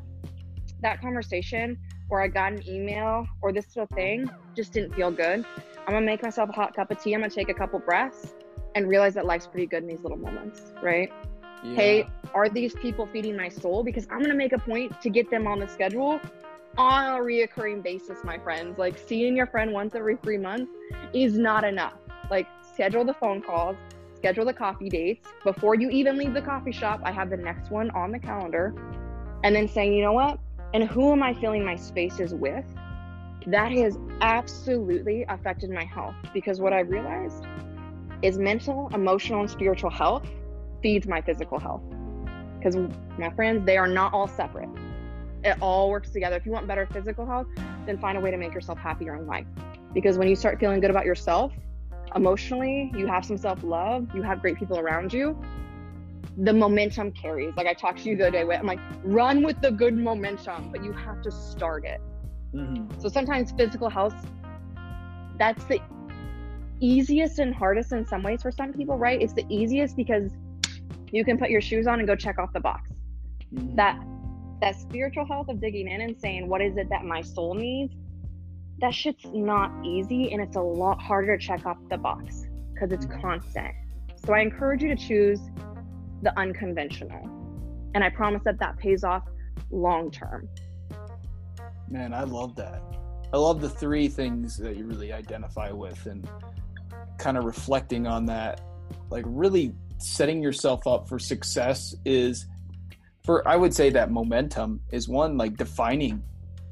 That 0.81 1.01
conversation 1.01 1.79
or 2.11 2.23
I 2.23 2.29
got 2.29 2.53
an 2.53 2.69
email 2.69 3.27
or 3.41 3.53
this 3.53 3.75
little 3.75 3.95
thing 3.95 4.29
just 4.55 4.73
didn't 4.73 4.95
feel 4.95 5.11
good. 5.11 5.45
I'm 5.87 5.95
gonna 5.95 6.07
make 6.07 6.23
myself 6.23 6.51
a 6.51 6.53
hot 6.53 6.75
cup 6.75 6.91
of 6.91 7.03
tea. 7.03 7.15
I'm 7.15 7.21
gonna 7.21 7.31
take 7.31 7.49
a 7.49 7.55
couple 7.55 7.79
breaths 7.79 8.35
and 8.75 8.89
realize 8.89 9.15
that 9.15 9.27
life's 9.27 9.47
pretty 9.47 9.67
good 9.67 9.83
in 9.83 9.89
these 9.89 10.03
little 10.03 10.19
moments, 10.19 10.73
right? 10.83 11.13
Yeah. 11.65 11.75
Hey, 11.75 12.07
are 12.35 12.49
these 12.49 12.75
people 12.75 13.07
feeding 13.07 13.37
my 13.37 13.49
soul? 13.49 13.83
Because 13.83 14.07
I'm 14.11 14.21
gonna 14.21 14.35
make 14.35 14.53
a 14.53 14.59
point 14.59 15.01
to 15.01 15.11
get 15.11 15.31
them 15.31 15.47
on 15.47 15.61
the 15.61 15.69
schedule 15.69 16.21
on 16.77 17.21
a 17.21 17.23
reoccurring 17.23 17.83
basis, 17.83 18.19
my 18.25 18.39
friends. 18.39 18.79
Like 18.79 18.99
seeing 18.99 19.37
your 19.37 19.47
friend 19.47 19.73
once 19.73 19.95
every 19.95 20.17
three 20.17 20.39
months 20.39 20.73
is 21.13 21.39
not 21.39 21.65
enough. 21.65 21.95
Like 22.33 22.49
schedule 22.63 23.05
the 23.05 23.13
phone 23.13 23.43
calls, 23.43 23.77
schedule 24.17 24.47
the 24.47 24.55
coffee 24.55 24.89
dates. 24.89 25.29
Before 25.45 25.75
you 25.75 25.91
even 25.91 26.17
leave 26.17 26.33
the 26.33 26.41
coffee 26.41 26.73
shop, 26.73 27.03
I 27.05 27.13
have 27.13 27.29
the 27.29 27.37
next 27.37 27.71
one 27.71 27.91
on 27.91 28.11
the 28.11 28.19
calendar. 28.19 28.75
And 29.45 29.55
then 29.55 29.69
saying, 29.69 29.93
you 29.93 30.03
know 30.03 30.15
what? 30.15 30.39
And 30.73 30.85
who 30.85 31.13
am 31.13 31.23
I 31.23 31.35
filling 31.35 31.63
my 31.63 31.77
spaces 31.77 32.33
with? 32.33 32.65
That 33.49 33.71
has 33.73 33.99
absolutely 34.23 35.27
affected 35.29 35.69
my 35.69 35.85
health 35.85 36.15
because 36.33 36.59
what 36.59 36.73
I 36.73 36.81
realized 36.81 37.45
is 38.23 38.39
mental, 38.39 38.89
emotional, 38.95 39.41
and 39.41 39.51
spiritual 39.51 39.91
health 39.91 40.27
feeds 40.83 41.07
my 41.07 41.21
physical 41.21 41.61
health. 41.61 41.83
Because 42.57 42.79
my 43.19 43.29
friends, 43.37 43.67
they 43.67 43.77
are 43.77 43.89
not 43.89 44.15
all 44.15 44.27
separate. 44.27 44.71
It 45.45 45.59
all 45.61 45.91
works 45.91 46.09
together. 46.09 46.37
If 46.37 46.47
you 46.47 46.53
want 46.53 46.67
better 46.67 46.89
physical 46.91 47.27
health, 47.27 47.49
then 47.85 47.99
find 47.99 48.17
a 48.17 48.23
way 48.23 48.31
to 48.31 48.39
make 48.39 48.55
yourself 48.55 48.79
happier 48.79 49.17
in 49.17 49.27
life. 49.27 49.45
Because 49.93 50.17
when 50.17 50.29
you 50.29 50.37
start 50.37 50.59
feeling 50.59 50.81
good 50.81 50.89
about 50.89 51.05
yourself, 51.05 51.53
emotionally, 52.17 52.93
you 52.97 53.07
have 53.07 53.25
some 53.25 53.37
self 53.37 53.63
love, 53.63 54.09
you 54.15 54.23
have 54.23 54.41
great 54.41 54.57
people 54.59 54.79
around 54.79 55.13
you, 55.13 55.39
the 56.39 56.53
momentum 56.53 57.13
carries. 57.13 57.55
Like 57.57 57.67
I 57.67 57.75
talked 57.75 58.03
to 58.03 58.11
you 58.11 58.17
the 58.17 58.29
other 58.29 58.45
day, 58.45 58.57
I'm 58.57 58.67
like, 58.67 58.81
run 59.03 59.43
with 59.43 59.61
the 59.61 59.71
good 59.71 59.97
momentum, 59.97 60.71
but 60.71 60.83
you 60.85 60.93
have 60.93 61.23
to 61.23 61.31
start 61.31 61.85
it. 61.85 62.01
Mm-hmm. 62.55 63.01
So 63.01 63.09
sometimes 63.09 63.53
physical 63.53 63.89
health, 63.89 64.15
that's 65.39 65.65
the 65.65 65.81
easiest 66.81 67.39
and 67.39 67.55
hardest 67.55 67.93
in 67.93 68.07
some 68.07 68.23
ways 68.23 68.43
for 68.43 68.51
some 68.51 68.73
people, 68.73 68.99
right? 68.99 69.21
It's 69.21 69.33
the 69.33 69.47
easiest 69.49 69.97
because 69.97 70.33
you 71.11 71.25
can 71.25 71.39
put 71.39 71.51
your 71.51 71.61
shoes 71.61 71.87
on 71.87 71.99
and 71.99 72.09
go 72.09 72.17
check 72.17 72.39
off 72.39 72.53
the 72.53 72.61
box. 72.61 72.91
Mm-hmm. 73.55 73.77
That 73.77 74.03
that 74.61 74.77
spiritual 74.77 75.27
health 75.27 75.49
of 75.49 75.61
digging 75.61 75.89
in 75.89 76.01
and 76.01 76.17
saying, 76.19 76.49
what 76.49 76.63
is 76.63 76.77
it 76.77 76.89
that 76.89 77.05
my 77.05 77.21
soul 77.21 77.55
needs? 77.55 77.95
That 78.81 78.95
shit's 78.95 79.25
not 79.33 79.71
easy 79.85 80.33
and 80.33 80.43
it's 80.43 80.57
a 80.57 80.61
lot 80.61 81.01
harder 81.01 81.37
to 81.37 81.47
check 81.47 81.65
off 81.67 81.79
the 81.89 81.99
box 81.99 82.47
because 82.73 82.93
it's 82.93 83.07
constant. 83.21 83.73
So 84.25 84.33
I 84.33 84.41
encourage 84.41 84.83
you 84.83 84.89
to 84.89 84.97
choose 84.97 85.41
the 86.23 86.37
unconventional. 86.39 87.29
And 87.95 88.03
I 88.03 88.09
promise 88.09 88.43
that 88.45 88.59
that 88.61 88.79
pays 88.79 89.05
off 89.05 89.25
long 89.71 90.11
term. 90.11 90.49
Man, 91.89 92.15
I 92.15 92.23
love 92.23 92.57
that. 92.57 92.83
I 93.33 93.37
love 93.37 93.61
the 93.61 93.69
three 93.69 94.09
things 94.09 94.57
that 94.59 94.77
you 94.77 94.87
really 94.87 95.13
identify 95.13 95.71
with 95.71 96.07
and 96.07 96.29
kind 97.19 97.37
of 97.37 97.45
reflecting 97.45 98.07
on 98.07 98.27
that. 98.27 98.61
Like, 99.11 99.25
really 99.27 99.75
setting 99.99 100.43
yourself 100.43 100.87
up 100.87 101.09
for 101.09 101.19
success 101.19 101.95
is 102.05 102.47
for, 103.25 103.47
I 103.47 103.57
would 103.57 103.75
say 103.75 103.91
that 103.91 104.11
momentum 104.11 104.81
is 104.91 105.09
one, 105.09 105.37
like 105.37 105.57
defining, 105.57 106.23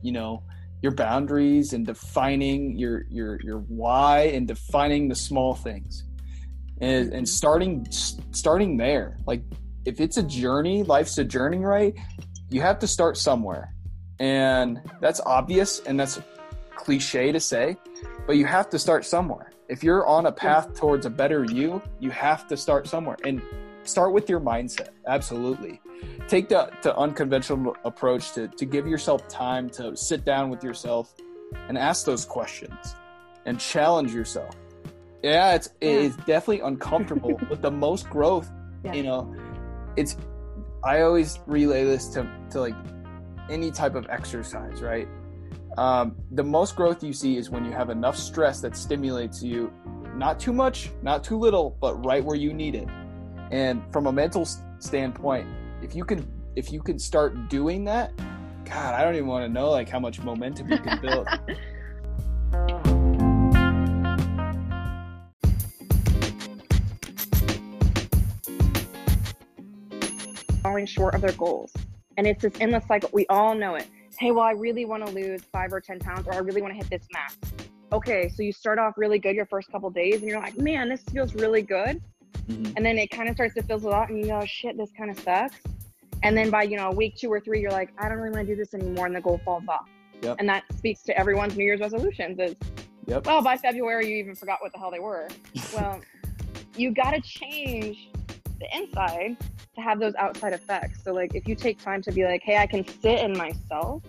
you 0.03 0.13
know, 0.13 0.43
your 0.83 0.93
boundaries 0.93 1.73
and 1.73 1.87
defining 1.87 2.77
your 2.77 3.05
your 3.09 3.41
your 3.43 3.59
why 3.59 4.23
and 4.35 4.49
defining 4.49 5.09
the 5.09 5.15
small 5.15 5.55
things. 5.55 6.05
And, 6.81 7.13
and 7.13 7.13
mm-hmm. 7.13 7.25
starting 7.27 7.87
starting 8.33 8.77
there 8.79 9.19
like 9.27 9.43
if 9.85 10.01
it's 10.01 10.17
a 10.17 10.23
journey 10.23 10.83
life's 10.83 11.19
a 11.19 11.25
journey 11.25 11.59
right? 11.59 11.95
You 12.49 12.63
have 12.63 12.79
to 12.81 12.87
start 12.87 13.17
somewhere. 13.17 13.75
And 14.19 14.81
that's 15.01 15.21
obvious 15.21 15.81
and 15.81 15.99
that's 15.99 16.21
cliche 16.75 17.33
to 17.33 17.41
say 17.41 17.77
but 18.27 18.37
you 18.37 18.47
have 18.47 18.71
to 18.71 18.79
start 18.79 19.05
somewhere. 19.05 19.53
If 19.69 19.85
you're 19.85 20.07
on 20.07 20.27
a 20.27 20.33
path 20.33 20.75
towards 20.75 21.05
a 21.05 21.11
better 21.11 21.45
you 21.45 21.83
you 21.99 22.11
have 22.11 22.49
to 22.49 22.57
start 22.57 22.89
somewhere. 22.89 23.17
And 23.25 23.43
start 23.85 24.13
with 24.13 24.29
your 24.29 24.41
mindset. 24.41 24.89
Absolutely. 25.07 25.81
Take 26.29 26.49
the, 26.49 26.71
the 26.83 26.97
unconventional 26.97 27.77
approach 27.85 28.33
to, 28.33 28.49
to 28.49 28.65
give 28.65 28.87
yourself 28.87 29.29
time 29.29 29.69
to 29.71 29.97
sit 29.97 30.25
down 30.25 30.51
with 30.51 30.65
yourself 30.65 31.15
and 31.69 31.77
ask 31.77 32.07
those 32.07 32.25
questions 32.25 32.95
and 33.47 33.59
challenge 33.59 34.15
yourself. 34.15 34.55
Yeah 35.23 35.55
it's 35.55 35.69
yeah. 35.81 35.91
it's 35.91 36.17
definitely 36.17 36.61
uncomfortable 36.61 37.39
but 37.49 37.63
the 37.63 37.71
most 37.71 38.09
growth 38.09 38.51
yeah. 38.85 38.95
you 38.95 39.03
know 39.03 39.35
it's 39.97 40.17
i 40.85 41.03
always 41.03 41.41
relay 41.47 41.85
this 41.85 42.09
to 42.09 42.27
to 42.51 42.61
like 42.61 42.75
any 43.51 43.71
type 43.71 43.95
of 43.95 44.07
exercise 44.09 44.81
right? 44.81 45.09
Um, 45.77 46.17
the 46.33 46.43
most 46.43 46.75
growth 46.75 47.03
you 47.03 47.13
see 47.13 47.37
is 47.37 47.49
when 47.49 47.65
you 47.65 47.71
have 47.73 47.91
enough 47.91 48.17
stress 48.17 48.61
that 48.61 48.77
stimulates 48.77 49.43
you 49.43 49.73
not 50.15 50.39
too 50.41 50.53
much 50.53 50.91
not 51.03 51.23
too 51.23 51.39
little 51.39 51.77
but 51.81 52.05
right 52.05 52.25
where 52.25 52.37
you 52.37 52.53
need 52.53 52.75
it 52.75 52.89
and 53.51 53.83
from 53.93 54.07
a 54.07 54.13
mental 54.13 54.47
standpoint 54.79 55.47
if 55.83 55.95
you 55.95 56.05
can 56.05 56.27
if 56.57 56.73
you 56.73 56.81
can 56.81 56.99
start 56.99 57.49
doing 57.49 57.85
that 57.85 58.13
god 58.65 58.95
i 58.95 59.03
don't 59.03 59.15
even 59.15 59.27
want 59.27 59.45
to 59.45 59.53
know 59.53 59.71
like 59.71 59.89
how 59.89 59.99
much 59.99 60.21
momentum 60.21 60.71
you 60.71 60.79
can 60.79 61.01
build 61.01 61.27
falling 70.71 70.87
short 70.87 71.15
of 71.15 71.21
their 71.21 71.33
goals. 71.33 71.73
And 72.17 72.27
it's 72.27 72.43
this 72.43 72.53
endless 72.61 72.87
cycle. 72.87 73.11
We 73.13 73.27
all 73.29 73.55
know 73.55 73.75
it. 73.75 73.87
Hey, 74.19 74.31
well, 74.31 74.45
I 74.45 74.53
really 74.53 74.85
want 74.85 75.07
to 75.07 75.13
lose 75.13 75.43
five 75.53 75.73
or 75.73 75.81
10 75.81 76.01
pounds, 76.01 76.27
or 76.27 76.35
I 76.35 76.39
really 76.39 76.61
want 76.61 76.73
to 76.73 76.77
hit 76.77 76.91
this 76.91 77.07
max. 77.13 77.37
Okay, 77.93 78.29
so 78.29 78.43
you 78.43 78.53
start 78.53 78.79
off 78.79 78.95
really 78.97 79.19
good 79.19 79.35
your 79.35 79.47
first 79.47 79.71
couple 79.73 79.91
days, 79.91 80.17
and 80.17 80.25
you're 80.25 80.41
like, 80.41 80.57
man, 80.59 80.89
this 80.89 81.03
feels 81.11 81.35
really 81.35 81.63
good. 81.63 82.01
Mm-hmm. 82.49 82.73
And 82.77 82.85
then 82.85 82.99
it 82.99 83.11
kind 83.11 83.29
of 83.29 83.35
starts 83.35 83.55
to 83.55 83.63
fizzle 83.63 83.93
out, 83.93 84.09
and 84.09 84.19
you 84.19 84.27
go, 84.27 84.45
shit, 84.45 84.77
this 84.77 84.91
kind 84.97 85.11
of 85.11 85.19
sucks. 85.21 85.57
And 86.23 86.37
then 86.37 86.51
by 86.51 86.65
you 86.65 86.77
know 86.77 86.91
week 86.91 87.17
two 87.17 87.33
or 87.33 87.41
three, 87.41 87.61
you're 87.61 87.71
like, 87.71 87.91
I 87.99 88.09
don't 88.09 88.19
really 88.19 88.31
want 88.31 88.47
to 88.47 88.55
do 88.55 88.57
this 88.57 88.75
anymore, 88.75 89.07
and 89.07 89.15
the 89.15 89.21
goal 89.21 89.41
falls 89.45 89.65
off. 89.69 89.89
Yep. 90.23 90.37
And 90.39 90.49
that 90.49 90.65
speaks 90.77 91.03
to 91.05 91.19
everyone's 91.19 91.57
New 91.57 91.65
Year's 91.65 91.81
resolutions. 91.81 92.39
Is 92.39 92.57
yep. 93.07 93.27
well, 93.27 93.43
by 93.43 93.57
February 93.57 94.11
you 94.11 94.17
even 94.17 94.35
forgot 94.35 94.59
what 94.61 94.73
the 94.73 94.79
hell 94.79 94.91
they 94.91 95.01
were. 95.01 95.29
well, 95.75 96.01
you 96.77 96.93
got 96.93 97.13
to 97.13 97.21
change 97.21 98.11
the 98.59 98.67
inside 98.77 99.37
to 99.75 99.81
have 99.81 99.99
those 99.99 100.15
outside 100.17 100.53
effects. 100.53 101.03
So 101.03 101.13
like 101.13 101.35
if 101.35 101.49
you 101.49 101.55
take 101.55 101.83
time 101.83 102.03
to 102.03 102.13
be 102.13 102.25
like, 102.25 102.43
hey, 102.43 102.59
I 102.59 102.67
can 102.67 102.87
sit 102.87 103.21
in 103.21 103.37
myself 103.37 104.03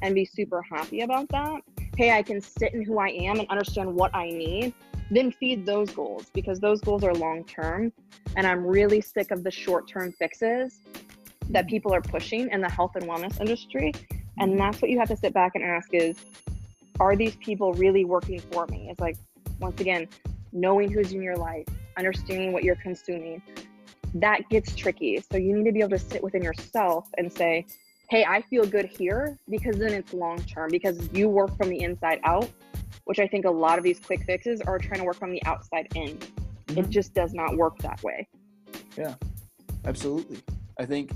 and 0.00 0.14
be 0.14 0.24
super 0.24 0.62
happy 0.62 1.02
about 1.02 1.28
that. 1.28 1.62
Hey, 1.96 2.10
I 2.12 2.22
can 2.22 2.40
sit 2.40 2.74
in 2.74 2.82
who 2.82 2.98
I 2.98 3.08
am 3.08 3.38
and 3.38 3.48
understand 3.48 3.94
what 3.94 4.14
I 4.14 4.26
need. 4.30 4.74
Then 5.12 5.30
feed 5.30 5.66
those 5.66 5.90
goals 5.90 6.26
because 6.32 6.58
those 6.58 6.80
goals 6.80 7.04
are 7.04 7.12
long 7.12 7.44
term. 7.44 7.92
And 8.34 8.46
I'm 8.46 8.66
really 8.66 9.02
sick 9.02 9.30
of 9.30 9.44
the 9.44 9.50
short 9.50 9.86
term 9.86 10.10
fixes 10.12 10.80
that 11.50 11.68
people 11.68 11.92
are 11.92 12.00
pushing 12.00 12.48
in 12.50 12.62
the 12.62 12.70
health 12.70 12.96
and 12.96 13.04
wellness 13.04 13.38
industry. 13.38 13.92
And 14.38 14.52
mm-hmm. 14.52 14.58
that's 14.58 14.80
what 14.80 14.90
you 14.90 14.98
have 14.98 15.08
to 15.08 15.16
sit 15.16 15.34
back 15.34 15.52
and 15.54 15.62
ask 15.62 15.92
is, 15.92 16.16
are 16.98 17.14
these 17.14 17.36
people 17.36 17.74
really 17.74 18.06
working 18.06 18.40
for 18.50 18.66
me? 18.68 18.88
It's 18.90 19.00
like, 19.00 19.18
once 19.60 19.78
again, 19.82 20.08
knowing 20.52 20.90
who's 20.90 21.12
in 21.12 21.20
your 21.20 21.36
life, 21.36 21.66
understanding 21.98 22.52
what 22.54 22.64
you're 22.64 22.76
consuming, 22.76 23.42
that 24.14 24.48
gets 24.48 24.74
tricky. 24.74 25.22
So 25.30 25.36
you 25.36 25.54
need 25.54 25.66
to 25.66 25.72
be 25.72 25.80
able 25.80 25.90
to 25.90 25.98
sit 25.98 26.22
within 26.22 26.42
yourself 26.42 27.10
and 27.18 27.30
say, 27.30 27.66
hey, 28.08 28.24
I 28.24 28.40
feel 28.40 28.64
good 28.64 28.86
here 28.86 29.38
because 29.50 29.76
then 29.76 29.92
it's 29.92 30.14
long 30.14 30.38
term 30.44 30.70
because 30.70 31.08
you 31.12 31.28
work 31.28 31.54
from 31.58 31.68
the 31.68 31.82
inside 31.82 32.20
out, 32.24 32.48
which 33.04 33.18
I 33.18 33.26
think 33.26 33.44
a 33.44 33.50
lot 33.50 33.78
of 33.78 33.84
these 33.84 33.98
quick 34.00 34.24
fixes 34.24 34.60
are 34.60 34.78
trying 34.78 35.00
to 35.00 35.04
work 35.04 35.16
from 35.16 35.32
the 35.32 35.42
outside 35.44 35.88
in. 35.94 36.18
Mm-hmm. 36.18 36.78
It 36.78 36.90
just 36.90 37.14
does 37.14 37.34
not 37.34 37.56
work 37.56 37.78
that 37.78 38.02
way. 38.02 38.28
Yeah, 38.96 39.14
absolutely. 39.84 40.40
I 40.78 40.86
think 40.86 41.10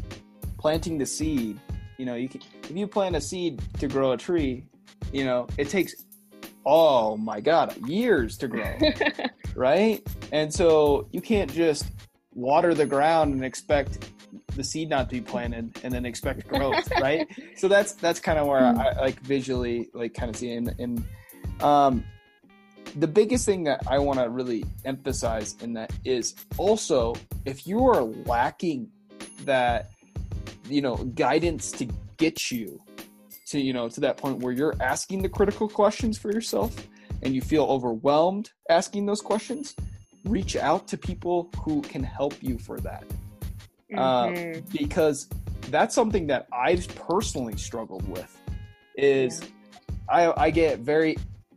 planting 0.59 0.99
the 0.99 1.07
seed, 1.07 1.59
you 1.99 2.07
know, 2.07 2.15
you 2.15 2.29
can 2.29 2.43
if 2.65 2.73
you 2.73 2.87
plant 2.87 3.17
a 3.17 3.21
seed 3.21 3.63
to 3.79 3.89
grow 3.89 4.13
a 4.13 4.17
tree, 4.17 4.67
you 5.13 5.25
know, 5.25 5.47
it 5.57 5.69
takes 5.69 5.95
oh 6.65 7.17
my 7.17 7.41
god, 7.41 7.77
years 7.89 8.37
to 8.39 8.49
grow. 8.49 8.77
right? 9.55 10.07
And 10.33 10.53
so 10.53 11.09
you 11.13 11.21
can't 11.21 11.53
just 11.53 11.87
water 12.35 12.75
the 12.75 12.87
ground 12.87 13.35
and 13.35 13.45
expect 13.45 14.11
the 14.57 14.65
seed 14.65 14.91
not 14.91 15.09
to 15.09 15.17
be 15.17 15.21
planted 15.21 15.79
and 15.83 15.93
then 15.93 16.05
expect 16.05 16.47
growth 16.49 16.91
right 17.01 17.27
so 17.57 17.69
that's 17.69 17.93
that's 17.93 18.21
kind 18.21 18.39
of 18.39 18.47
where 18.47 18.65
I, 18.65 18.93
like 19.01 19.21
visually 19.21 19.89
like 19.95 20.15
kind 20.15 20.31
of 20.31 20.37
see 20.37 20.51
in, 20.51 20.75
and 20.79 21.05
um 21.61 22.05
the 22.97 23.07
biggest 23.07 23.45
thing 23.45 23.65
that 23.65 23.83
I 23.89 23.99
want 23.99 24.19
to 24.19 24.29
really 24.29 24.65
emphasize 24.85 25.57
in 25.61 25.75
that 25.75 25.93
is 26.05 26.35
also 26.57 27.15
if 27.45 27.67
you 27.67 27.87
are 27.87 28.03
lacking 28.03 28.91
that 29.45 29.91
you 30.69 30.81
know 30.81 30.97
guidance 30.97 31.71
to 31.73 31.87
get 32.17 32.51
you 32.51 32.81
to 33.49 33.61
you 33.61 33.73
know 33.73 33.89
to 33.89 34.01
that 34.01 34.17
point 34.17 34.39
where 34.39 34.53
you're 34.53 34.75
asking 34.81 35.23
the 35.23 35.29
critical 35.29 35.69
questions 35.69 36.19
for 36.19 36.33
yourself 36.33 36.87
and 37.23 37.35
you 37.35 37.41
feel 37.41 37.65
overwhelmed 37.65 38.51
asking 38.71 39.07
those 39.07 39.21
questions 39.21 39.75
reach 40.25 40.57
out 40.57 40.89
to 40.89 40.99
people 40.99 41.51
who 41.63 41.81
can 41.83 42.03
help 42.03 42.35
you 42.43 42.59
for 42.59 42.79
that 42.81 43.05
uh, 43.97 44.27
mm-hmm. 44.27 44.59
uh, 44.59 44.61
because 44.73 45.29
that's 45.69 45.95
something 45.95 46.27
that 46.27 46.47
i've 46.53 46.89
personally 46.97 47.57
struggled 47.57 48.09
with 48.09 48.41
is 48.97 49.41
yeah. 49.41 49.49
I, 50.09 50.45
I 50.45 50.51
get 50.51 50.81
very 50.81 51.17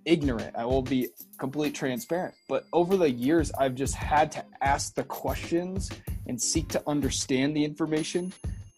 ignorant 0.09 0.55
i 0.55 0.65
will 0.65 0.81
be 0.81 1.07
complete 1.37 1.73
transparent 1.73 2.33
but 2.47 2.65
over 2.73 2.97
the 2.97 3.09
years 3.09 3.51
i've 3.59 3.75
just 3.75 3.95
had 3.95 4.31
to 4.31 4.43
ask 4.61 4.95
the 4.95 5.03
questions 5.03 5.89
and 6.27 6.41
seek 6.41 6.67
to 6.67 6.81
understand 6.87 7.55
the 7.55 7.63
information 7.63 8.33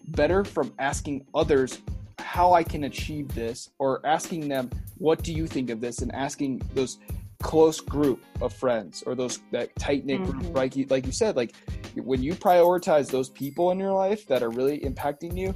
better 0.07 0.43
from 0.43 0.73
asking 0.77 1.25
others 1.33 1.81
how 2.21 2.53
I 2.53 2.63
can 2.63 2.85
achieve 2.85 3.33
this 3.35 3.69
or 3.79 4.05
asking 4.05 4.47
them, 4.47 4.69
what 4.97 5.23
do 5.23 5.33
you 5.33 5.47
think 5.47 5.69
of 5.69 5.81
this? 5.81 5.99
And 5.99 6.13
asking 6.13 6.61
those 6.73 6.97
close 7.41 7.79
group 7.79 8.23
of 8.39 8.53
friends 8.53 9.03
or 9.05 9.15
those 9.15 9.39
that 9.51 9.75
tight 9.75 10.05
knit 10.05 10.21
mm-hmm. 10.21 10.39
group, 10.39 10.55
like 10.55 10.75
you, 10.75 10.85
like 10.89 11.05
you 11.05 11.11
said, 11.11 11.35
like 11.35 11.53
when 11.95 12.21
you 12.21 12.33
prioritize 12.35 13.09
those 13.09 13.29
people 13.29 13.71
in 13.71 13.79
your 13.79 13.93
life 13.93 14.27
that 14.27 14.43
are 14.43 14.49
really 14.49 14.79
impacting 14.79 15.37
you, 15.37 15.53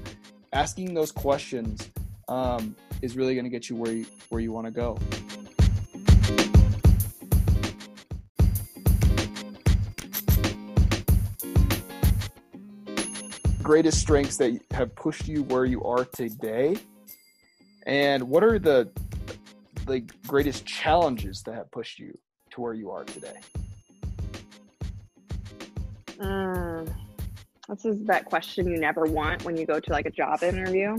asking 0.52 0.94
those 0.94 1.12
questions 1.12 1.90
um, 2.28 2.76
is 3.02 3.16
really 3.16 3.36
going 3.36 3.46
to 3.46 3.52
get 3.52 3.70
you 3.70 3.76
where 3.76 3.92
you, 3.92 4.06
where 4.30 4.42
you 4.42 4.52
want 4.52 4.66
to 4.66 4.72
go. 4.72 4.98
Greatest 13.66 14.00
strengths 14.00 14.38
that 14.38 14.62
have 14.72 14.94
pushed 14.96 15.28
you 15.28 15.42
where 15.44 15.66
you 15.66 15.84
are 15.84 16.06
today? 16.06 16.78
And 17.88 18.30
what 18.30 18.44
are 18.44 18.60
the 18.60 18.92
the 19.88 20.02
greatest 20.28 20.66
challenges 20.68 21.42
that 21.44 21.56
have 21.56 21.72
pushed 21.72 21.98
you 21.98 22.16
to 22.52 22.62
where 22.62 22.74
you 22.74 22.92
are 22.92 23.04
today? 23.04 23.38
Um, 26.20 26.86
this 27.68 27.86
is 27.86 28.06
that 28.06 28.26
question 28.26 28.68
you 28.68 28.78
never 28.78 29.06
want 29.06 29.44
when 29.46 29.58
you 29.58 29.66
go 29.66 29.80
to 29.80 29.92
like 29.92 30.06
a 30.06 30.12
job 30.12 30.44
interview. 30.44 30.96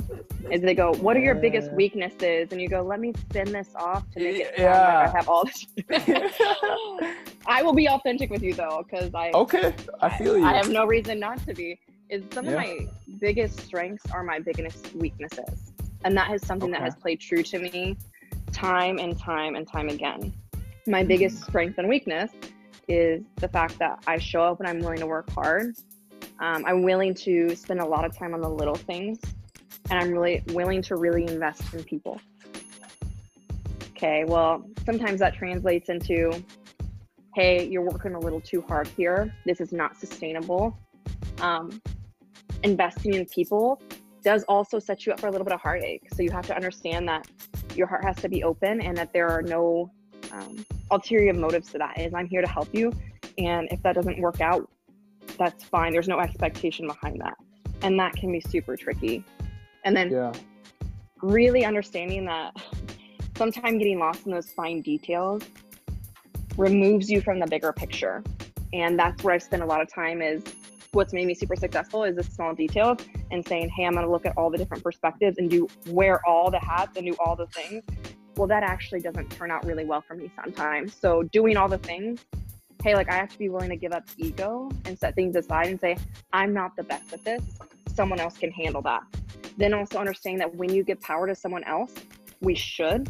Is 0.50 0.61
they 0.61 0.74
go, 0.74 0.92
"What 0.94 1.16
are 1.16 1.20
your 1.20 1.37
biggest 1.37 1.70
weaknesses?" 1.72 2.48
And 2.50 2.61
you 2.61 2.68
go, 2.68 2.83
"Let 2.83 2.98
me 2.98 3.12
spin 3.31 3.52
this 3.52 3.68
off 3.76 4.11
to 4.11 4.18
make 4.18 4.40
it 4.40 4.57
sound 4.57 4.59
yeah. 4.59 4.98
like 4.98 5.09
I 5.09 5.16
have 5.16 5.29
all 5.29 5.44
this." 5.44 5.66
I 7.46 7.62
will 7.62 7.74
be 7.74 7.88
authentic 7.88 8.29
with 8.29 8.42
you 8.42 8.55
though, 8.55 8.85
because 8.85 9.14
I 9.14 9.31
okay, 9.35 9.72
I 10.02 10.18
feel 10.18 10.37
you. 10.37 10.44
I 10.44 10.55
have 10.55 10.68
no 10.68 10.85
reason 10.85 11.20
not 11.20 11.38
to 11.46 11.55
be 11.55 11.79
is 12.09 12.23
some 12.33 12.45
yeah. 12.45 12.53
of 12.53 12.57
my 12.57 12.88
biggest 13.19 13.61
strengths 13.61 14.11
are 14.12 14.23
my 14.23 14.38
biggest 14.38 14.95
weaknesses. 14.95 15.73
And 16.05 16.16
that 16.16 16.33
is 16.33 16.47
something 16.47 16.71
okay. 16.71 16.79
that 16.79 16.85
has 16.85 16.95
played 16.95 17.21
true 17.21 17.42
to 17.42 17.59
me 17.59 17.97
time 18.53 18.99
and 18.99 19.19
time 19.19 19.55
and 19.55 19.66
time 19.66 19.88
again. 19.88 20.33
My 20.87 21.03
biggest 21.03 21.42
strength 21.42 21.79
and 21.79 21.88
weakness 21.88 22.31
is 22.88 23.25
the 23.37 23.49
fact 23.49 23.79
that 23.79 24.03
I 24.07 24.19
show 24.19 24.42
up 24.42 24.61
and 24.61 24.69
I'm 24.69 24.79
willing 24.79 24.99
to 24.99 25.07
work 25.07 25.29
hard. 25.31 25.75
Um, 26.38 26.64
I'm 26.64 26.83
willing 26.83 27.14
to 27.14 27.57
spend 27.57 27.81
a 27.81 27.85
lot 27.85 28.05
of 28.05 28.16
time 28.16 28.35
on 28.35 28.40
the 28.40 28.49
little 28.49 28.75
things, 28.75 29.21
and 29.90 29.99
I'm 29.99 30.11
really 30.11 30.42
willing 30.49 30.83
to 30.83 30.97
really 30.97 31.27
invest 31.27 31.75
in 31.75 31.83
people. 31.83 32.21
Okay, 33.92 34.25
well, 34.25 34.69
sometimes 34.85 35.21
that 35.21 35.35
translates 35.35 35.88
into 35.88 36.45
hey, 37.35 37.66
you're 37.66 37.83
working 37.83 38.14
a 38.14 38.19
little 38.19 38.40
too 38.40 38.62
hard 38.62 38.88
here. 38.88 39.35
This 39.45 39.61
is 39.61 39.71
not 39.71 39.95
sustainable. 39.99 40.75
Um, 41.40 41.83
investing 42.62 43.14
in 43.14 43.27
people 43.27 43.81
does 44.23 44.42
also 44.49 44.79
set 44.79 45.07
you 45.07 45.12
up 45.12 45.21
for 45.21 45.29
a 45.29 45.31
little 45.31 45.45
bit 45.45 45.55
of 45.55 45.61
heartache. 45.61 46.03
So 46.12 46.23
you 46.23 46.31
have 46.33 46.47
to 46.49 46.57
understand 46.57 47.07
that 47.09 47.29
your 47.77 47.87
heart 47.87 48.05
has 48.05 48.16
to 48.16 48.29
be 48.29 48.42
open 48.42 48.81
and 48.81 48.97
that 48.97 49.12
there 49.12 49.29
are 49.29 49.42
no 49.42 49.90
um, 50.33 50.64
ulterior 50.90 51.33
motives 51.33 51.71
to 51.73 51.79
that. 51.79 52.01
Is 52.01 52.12
I'm 52.12 52.27
here 52.27 52.40
to 52.40 52.49
help 52.49 52.69
you, 52.75 52.92
and 53.38 53.69
if 53.71 53.81
that 53.83 53.95
doesn't 53.95 54.19
work 54.19 54.40
out, 54.40 54.69
that's 55.38 55.62
fine. 55.64 55.92
There's 55.92 56.09
no 56.09 56.19
expectation 56.19 56.87
behind 56.87 57.21
that, 57.21 57.35
and 57.83 57.99
that 58.01 58.14
can 58.14 58.33
be 58.33 58.40
super 58.40 58.77
tricky. 58.77 59.25
And 59.85 59.97
then 59.97 60.11
yeah. 60.11 60.33
really 61.23 61.64
understanding 61.64 62.25
that 62.25 62.57
sometimes 63.37 63.79
getting 63.79 64.01
lost 64.01 64.27
in 64.27 64.33
those 64.33 64.51
fine 64.51 64.81
details 64.83 65.42
removes 66.57 67.09
you 67.09 67.21
from 67.21 67.38
the 67.38 67.47
bigger 67.47 67.73
picture, 67.73 68.25
and 68.73 68.99
that's 68.99 69.23
where 69.23 69.35
I 69.35 69.38
spend 69.38 69.62
a 69.62 69.66
lot 69.66 69.81
of 69.81 69.92
time 69.92 70.21
is 70.21 70.42
what's 70.96 71.12
made 71.12 71.26
me 71.26 71.35
super 71.35 71.54
successful 71.54 72.04
is 72.04 72.16
the 72.16 72.22
small 72.22 72.54
details 72.54 72.98
and 73.30 73.46
saying, 73.46 73.68
hey, 73.68 73.85
I'm 73.85 73.92
going 73.92 74.04
to 74.04 74.11
look 74.11 74.24
at 74.24 74.37
all 74.37 74.50
the 74.50 74.56
different 74.56 74.82
perspectives 74.82 75.37
and 75.38 75.48
do 75.48 75.68
wear 75.88 76.26
all 76.26 76.50
the 76.50 76.59
hats 76.59 76.96
and 76.96 77.06
do 77.06 77.14
all 77.20 77.37
the 77.37 77.46
things. 77.48 77.85
Well, 78.37 78.48
that 78.48 78.62
actually 78.62 79.00
doesn't 79.00 79.30
turn 79.30 79.50
out 79.50 79.64
really 79.64 79.85
well 79.85 80.00
for 80.00 80.14
me 80.14 80.30
sometimes. 80.42 80.94
So, 80.94 81.22
doing 81.22 81.56
all 81.56 81.68
the 81.68 81.78
things, 81.78 82.24
hey, 82.82 82.94
like 82.94 83.11
I 83.11 83.14
have 83.14 83.28
to 83.30 83.38
be 83.38 83.48
willing 83.48 83.70
to 83.70 83.76
give 83.76 83.92
up 83.92 84.04
ego 84.16 84.70
and 84.87 84.98
set 84.98 85.14
things 85.14 85.37
aside 85.37 85.68
and 85.68 85.80
say, 85.80 85.96
I'm 86.32 86.52
not 86.52 86.74
the 86.76 86.82
best 86.82 87.12
at 87.12 87.24
this. 87.24 87.42
Someone 87.94 88.18
else 88.18 88.37
can 88.37 88.50
handle 88.50 88.82
that. 88.82 89.02
Then 89.56 89.74
also 89.74 89.98
understanding 89.98 90.38
that 90.40 90.54
when 90.54 90.72
you 90.72 90.82
give 90.82 91.00
power 91.00 91.26
to 91.26 91.35
someone 91.35 91.64
else, 91.64 91.92
we 92.40 92.54
should, 92.54 93.09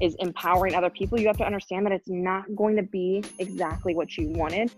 is 0.00 0.16
empowering 0.16 0.74
other 0.74 0.90
people. 0.90 1.20
You 1.20 1.28
have 1.28 1.38
to 1.38 1.46
understand 1.46 1.86
that 1.86 1.92
it's 1.92 2.08
not 2.08 2.54
going 2.56 2.76
to 2.76 2.82
be 2.82 3.24
exactly 3.38 3.94
what 3.94 4.16
you 4.16 4.28
wanted, 4.28 4.72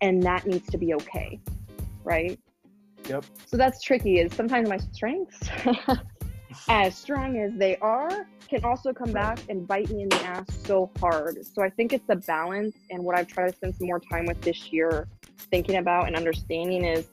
and 0.00 0.22
that 0.24 0.46
needs 0.46 0.68
to 0.70 0.78
be 0.78 0.94
okay 0.94 1.40
right? 2.04 2.38
Yep. 3.08 3.24
So 3.46 3.56
that's 3.56 3.82
tricky. 3.82 4.18
Is 4.18 4.32
sometimes 4.34 4.68
my 4.68 4.78
strengths, 4.78 5.48
as 6.68 6.96
strong 6.96 7.38
as 7.38 7.52
they 7.54 7.76
are, 7.78 8.26
can 8.48 8.64
also 8.64 8.92
come 8.92 9.12
back 9.12 9.40
and 9.48 9.66
bite 9.66 9.90
me 9.90 10.02
in 10.02 10.08
the 10.08 10.22
ass 10.24 10.46
so 10.64 10.90
hard. 10.98 11.44
So 11.44 11.62
I 11.62 11.70
think 11.70 11.92
it's 11.92 12.06
the 12.06 12.16
balance, 12.16 12.76
and 12.90 13.02
what 13.04 13.18
I've 13.18 13.26
tried 13.26 13.50
to 13.50 13.56
spend 13.56 13.74
some 13.74 13.86
more 13.86 14.00
time 14.00 14.26
with 14.26 14.40
this 14.40 14.72
year, 14.72 15.08
thinking 15.50 15.76
about 15.76 16.06
and 16.06 16.16
understanding 16.16 16.84
is 16.84 17.06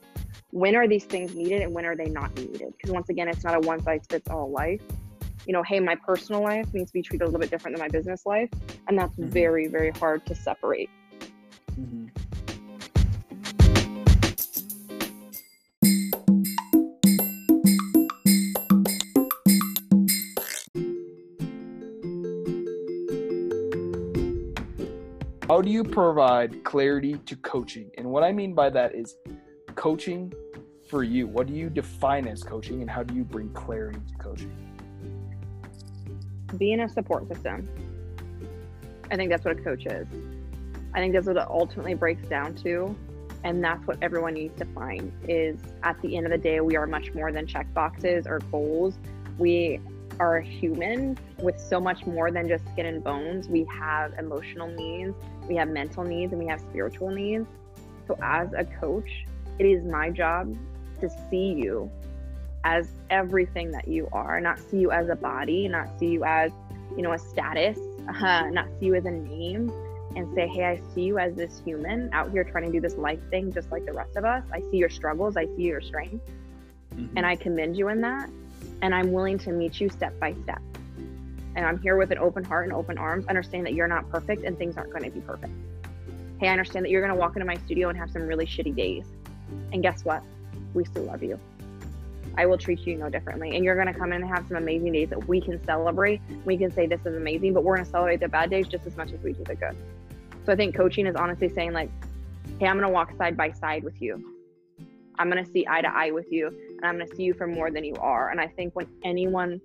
when 0.50 0.76
are 0.76 0.86
these 0.86 1.04
things 1.04 1.34
needed 1.34 1.62
and 1.62 1.72
when 1.72 1.84
are 1.84 1.96
they 1.96 2.06
not 2.06 2.34
needed? 2.36 2.72
Because 2.76 2.90
once 2.90 3.08
again, 3.08 3.28
it's 3.28 3.44
not 3.44 3.54
a 3.54 3.60
one 3.60 3.82
size 3.82 4.02
fits 4.08 4.30
all 4.30 4.50
life. 4.50 4.82
You 5.46 5.52
know, 5.52 5.62
hey, 5.62 5.80
my 5.80 5.96
personal 5.96 6.42
life 6.42 6.72
needs 6.72 6.90
to 6.90 6.94
be 6.94 7.02
treated 7.02 7.24
a 7.24 7.26
little 7.26 7.40
bit 7.40 7.50
different 7.50 7.76
than 7.76 7.82
my 7.84 7.88
business 7.88 8.24
life, 8.26 8.50
and 8.86 8.98
that's 8.98 9.16
mm-hmm. 9.16 9.30
very, 9.30 9.66
very 9.66 9.90
hard 9.90 10.24
to 10.26 10.34
separate. 10.34 10.88
Mm-hmm. 11.72 12.21
How 25.52 25.60
do 25.60 25.68
you 25.68 25.84
provide 25.84 26.64
clarity 26.64 27.18
to 27.26 27.36
coaching? 27.36 27.90
And 27.98 28.06
what 28.06 28.22
I 28.22 28.32
mean 28.32 28.54
by 28.54 28.70
that 28.70 28.94
is 28.94 29.16
coaching 29.74 30.32
for 30.88 31.02
you. 31.02 31.26
What 31.26 31.46
do 31.46 31.52
you 31.52 31.68
define 31.68 32.26
as 32.26 32.42
coaching 32.42 32.80
and 32.80 32.88
how 32.88 33.02
do 33.02 33.14
you 33.14 33.22
bring 33.22 33.50
clarity 33.50 34.00
to 34.08 34.14
coaching? 34.14 34.50
Being 36.56 36.80
a 36.80 36.88
support 36.88 37.28
system. 37.28 37.68
I 39.10 39.16
think 39.16 39.30
that's 39.30 39.44
what 39.44 39.58
a 39.58 39.62
coach 39.62 39.84
is. 39.84 40.06
I 40.94 41.00
think 41.00 41.12
that's 41.12 41.26
what 41.26 41.36
it 41.36 41.46
ultimately 41.50 41.92
breaks 41.92 42.26
down 42.28 42.54
to. 42.64 42.96
And 43.44 43.62
that's 43.62 43.86
what 43.86 43.98
everyone 44.00 44.32
needs 44.32 44.58
to 44.58 44.64
find 44.64 45.12
is 45.28 45.58
at 45.82 46.00
the 46.00 46.16
end 46.16 46.24
of 46.24 46.32
the 46.32 46.38
day, 46.38 46.62
we 46.62 46.76
are 46.76 46.86
much 46.86 47.12
more 47.12 47.30
than 47.30 47.46
check 47.46 47.74
boxes 47.74 48.26
or 48.26 48.38
goals. 48.50 48.94
We 49.36 49.80
are 50.18 50.40
human 50.40 51.18
with 51.38 51.58
so 51.60 51.78
much 51.78 52.06
more 52.06 52.30
than 52.30 52.48
just 52.48 52.64
skin 52.72 52.86
and 52.86 53.04
bones. 53.04 53.48
We 53.48 53.64
have 53.64 54.14
emotional 54.18 54.68
needs, 54.68 55.14
we 55.48 55.56
have 55.56 55.68
mental 55.68 56.04
needs, 56.04 56.32
and 56.32 56.40
we 56.40 56.48
have 56.48 56.60
spiritual 56.60 57.10
needs. 57.10 57.46
So, 58.06 58.18
as 58.22 58.52
a 58.52 58.64
coach, 58.64 59.26
it 59.58 59.64
is 59.64 59.84
my 59.84 60.10
job 60.10 60.56
to 61.00 61.10
see 61.30 61.52
you 61.52 61.90
as 62.64 62.88
everything 63.10 63.70
that 63.72 63.88
you 63.88 64.08
are, 64.12 64.40
not 64.40 64.58
see 64.58 64.78
you 64.78 64.90
as 64.90 65.08
a 65.08 65.16
body, 65.16 65.66
not 65.68 65.88
see 65.98 66.08
you 66.08 66.24
as, 66.24 66.52
you 66.96 67.02
know, 67.02 67.12
a 67.12 67.18
status, 67.18 67.78
uh, 68.08 68.48
not 68.50 68.66
see 68.78 68.86
you 68.86 68.94
as 68.94 69.04
a 69.04 69.10
name, 69.10 69.70
and 70.14 70.32
say, 70.34 70.46
hey, 70.46 70.64
I 70.64 70.80
see 70.94 71.02
you 71.02 71.18
as 71.18 71.34
this 71.34 71.60
human 71.64 72.08
out 72.12 72.30
here 72.30 72.44
trying 72.44 72.66
to 72.66 72.72
do 72.72 72.80
this 72.80 72.94
life 72.94 73.20
thing 73.30 73.52
just 73.52 73.70
like 73.72 73.84
the 73.84 73.92
rest 73.92 74.16
of 74.16 74.24
us. 74.24 74.44
I 74.52 74.60
see 74.70 74.76
your 74.76 74.90
struggles, 74.90 75.36
I 75.36 75.46
see 75.56 75.62
your 75.62 75.80
strengths, 75.80 76.30
mm-hmm. 76.94 77.16
and 77.16 77.26
I 77.26 77.34
commend 77.36 77.76
you 77.76 77.88
in 77.88 78.00
that 78.02 78.30
and 78.82 78.94
I'm 78.94 79.12
willing 79.12 79.38
to 79.38 79.52
meet 79.52 79.80
you 79.80 79.88
step 79.88 80.18
by 80.20 80.34
step. 80.42 80.60
And 81.54 81.66
I'm 81.66 81.80
here 81.80 81.96
with 81.96 82.10
an 82.10 82.18
open 82.18 82.44
heart 82.44 82.64
and 82.64 82.72
open 82.72 82.98
arms, 82.98 83.26
understand 83.26 83.66
that 83.66 83.74
you're 83.74 83.88
not 83.88 84.08
perfect 84.08 84.44
and 84.44 84.56
things 84.56 84.76
aren't 84.76 84.90
going 84.90 85.04
to 85.04 85.10
be 85.10 85.20
perfect. 85.20 85.52
Hey, 86.38 86.48
I 86.48 86.52
understand 86.52 86.84
that 86.84 86.90
you're 86.90 87.02
going 87.02 87.12
to 87.12 87.18
walk 87.18 87.36
into 87.36 87.46
my 87.46 87.56
studio 87.56 87.88
and 87.88 87.98
have 87.98 88.10
some 88.10 88.22
really 88.22 88.46
shitty 88.46 88.74
days. 88.74 89.06
And 89.72 89.82
guess 89.82 90.04
what? 90.04 90.22
We 90.74 90.84
still 90.84 91.04
love 91.04 91.22
you. 91.22 91.38
I 92.36 92.46
will 92.46 92.56
treat 92.56 92.80
you 92.80 92.96
no 92.96 93.10
differently. 93.10 93.54
And 93.54 93.64
you're 93.64 93.74
going 93.74 93.92
to 93.92 93.98
come 93.98 94.12
in 94.12 94.22
and 94.22 94.30
have 94.30 94.46
some 94.48 94.56
amazing 94.56 94.92
days 94.92 95.10
that 95.10 95.28
we 95.28 95.40
can 95.40 95.62
celebrate. 95.64 96.20
We 96.44 96.56
can 96.56 96.72
say 96.72 96.86
this 96.86 97.00
is 97.04 97.14
amazing, 97.16 97.52
but 97.52 97.62
we're 97.62 97.74
going 97.76 97.84
to 97.84 97.90
celebrate 97.90 98.20
the 98.20 98.28
bad 98.28 98.50
days 98.50 98.66
just 98.66 98.86
as 98.86 98.96
much 98.96 99.12
as 99.12 99.20
we 99.22 99.34
do 99.34 99.44
the 99.44 99.54
good. 99.54 99.76
So 100.44 100.52
I 100.52 100.56
think 100.56 100.74
coaching 100.74 101.06
is 101.06 101.14
honestly 101.14 101.48
saying, 101.48 101.72
like, 101.72 101.90
hey, 102.58 102.66
I'm 102.66 102.76
going 102.76 102.88
to 102.88 102.92
walk 102.92 103.16
side 103.16 103.36
by 103.36 103.52
side 103.52 103.84
with 103.84 104.00
you. 104.00 104.32
I'm 105.18 105.30
going 105.30 105.44
to 105.44 105.50
see 105.50 105.66
eye 105.68 105.82
to 105.82 105.94
eye 105.94 106.10
with 106.10 106.32
you, 106.32 106.48
and 106.48 106.84
I'm 106.84 106.96
going 106.96 107.08
to 107.08 107.14
see 107.14 107.22
you 107.22 107.34
for 107.34 107.46
more 107.46 107.70
than 107.70 107.84
you 107.84 107.94
are. 107.96 108.30
And 108.30 108.40
I 108.40 108.48
think 108.48 108.74
when 108.74 108.88
anyone, 109.04 109.60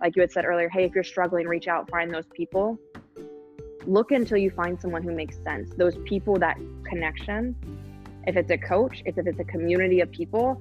like 0.00 0.16
you 0.16 0.22
had 0.22 0.32
said 0.32 0.44
earlier, 0.44 0.68
hey, 0.68 0.84
if 0.84 0.94
you're 0.94 1.04
struggling, 1.04 1.46
reach 1.46 1.68
out, 1.68 1.90
find 1.90 2.12
those 2.12 2.26
people. 2.34 2.78
Look 3.86 4.10
until 4.12 4.38
you 4.38 4.50
find 4.50 4.80
someone 4.80 5.02
who 5.02 5.12
makes 5.12 5.36
sense. 5.42 5.72
Those 5.76 5.96
people, 6.04 6.36
that 6.38 6.58
connection. 6.84 7.54
If 8.26 8.36
it's 8.36 8.50
a 8.50 8.58
coach, 8.58 9.02
if 9.06 9.16
it's 9.18 9.38
a 9.38 9.44
community 9.44 10.00
of 10.00 10.10
people, 10.10 10.60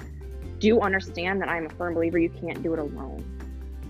do 0.60 0.82
understand 0.82 1.41
that 1.41 1.49
I'm 1.49 1.65
a 1.65 1.69
firm 1.69 1.93
believer 1.93 2.19
you 2.19 2.30
can't 2.30 2.62
do 2.62 2.73
it 2.73 2.80
alone. 2.80 3.23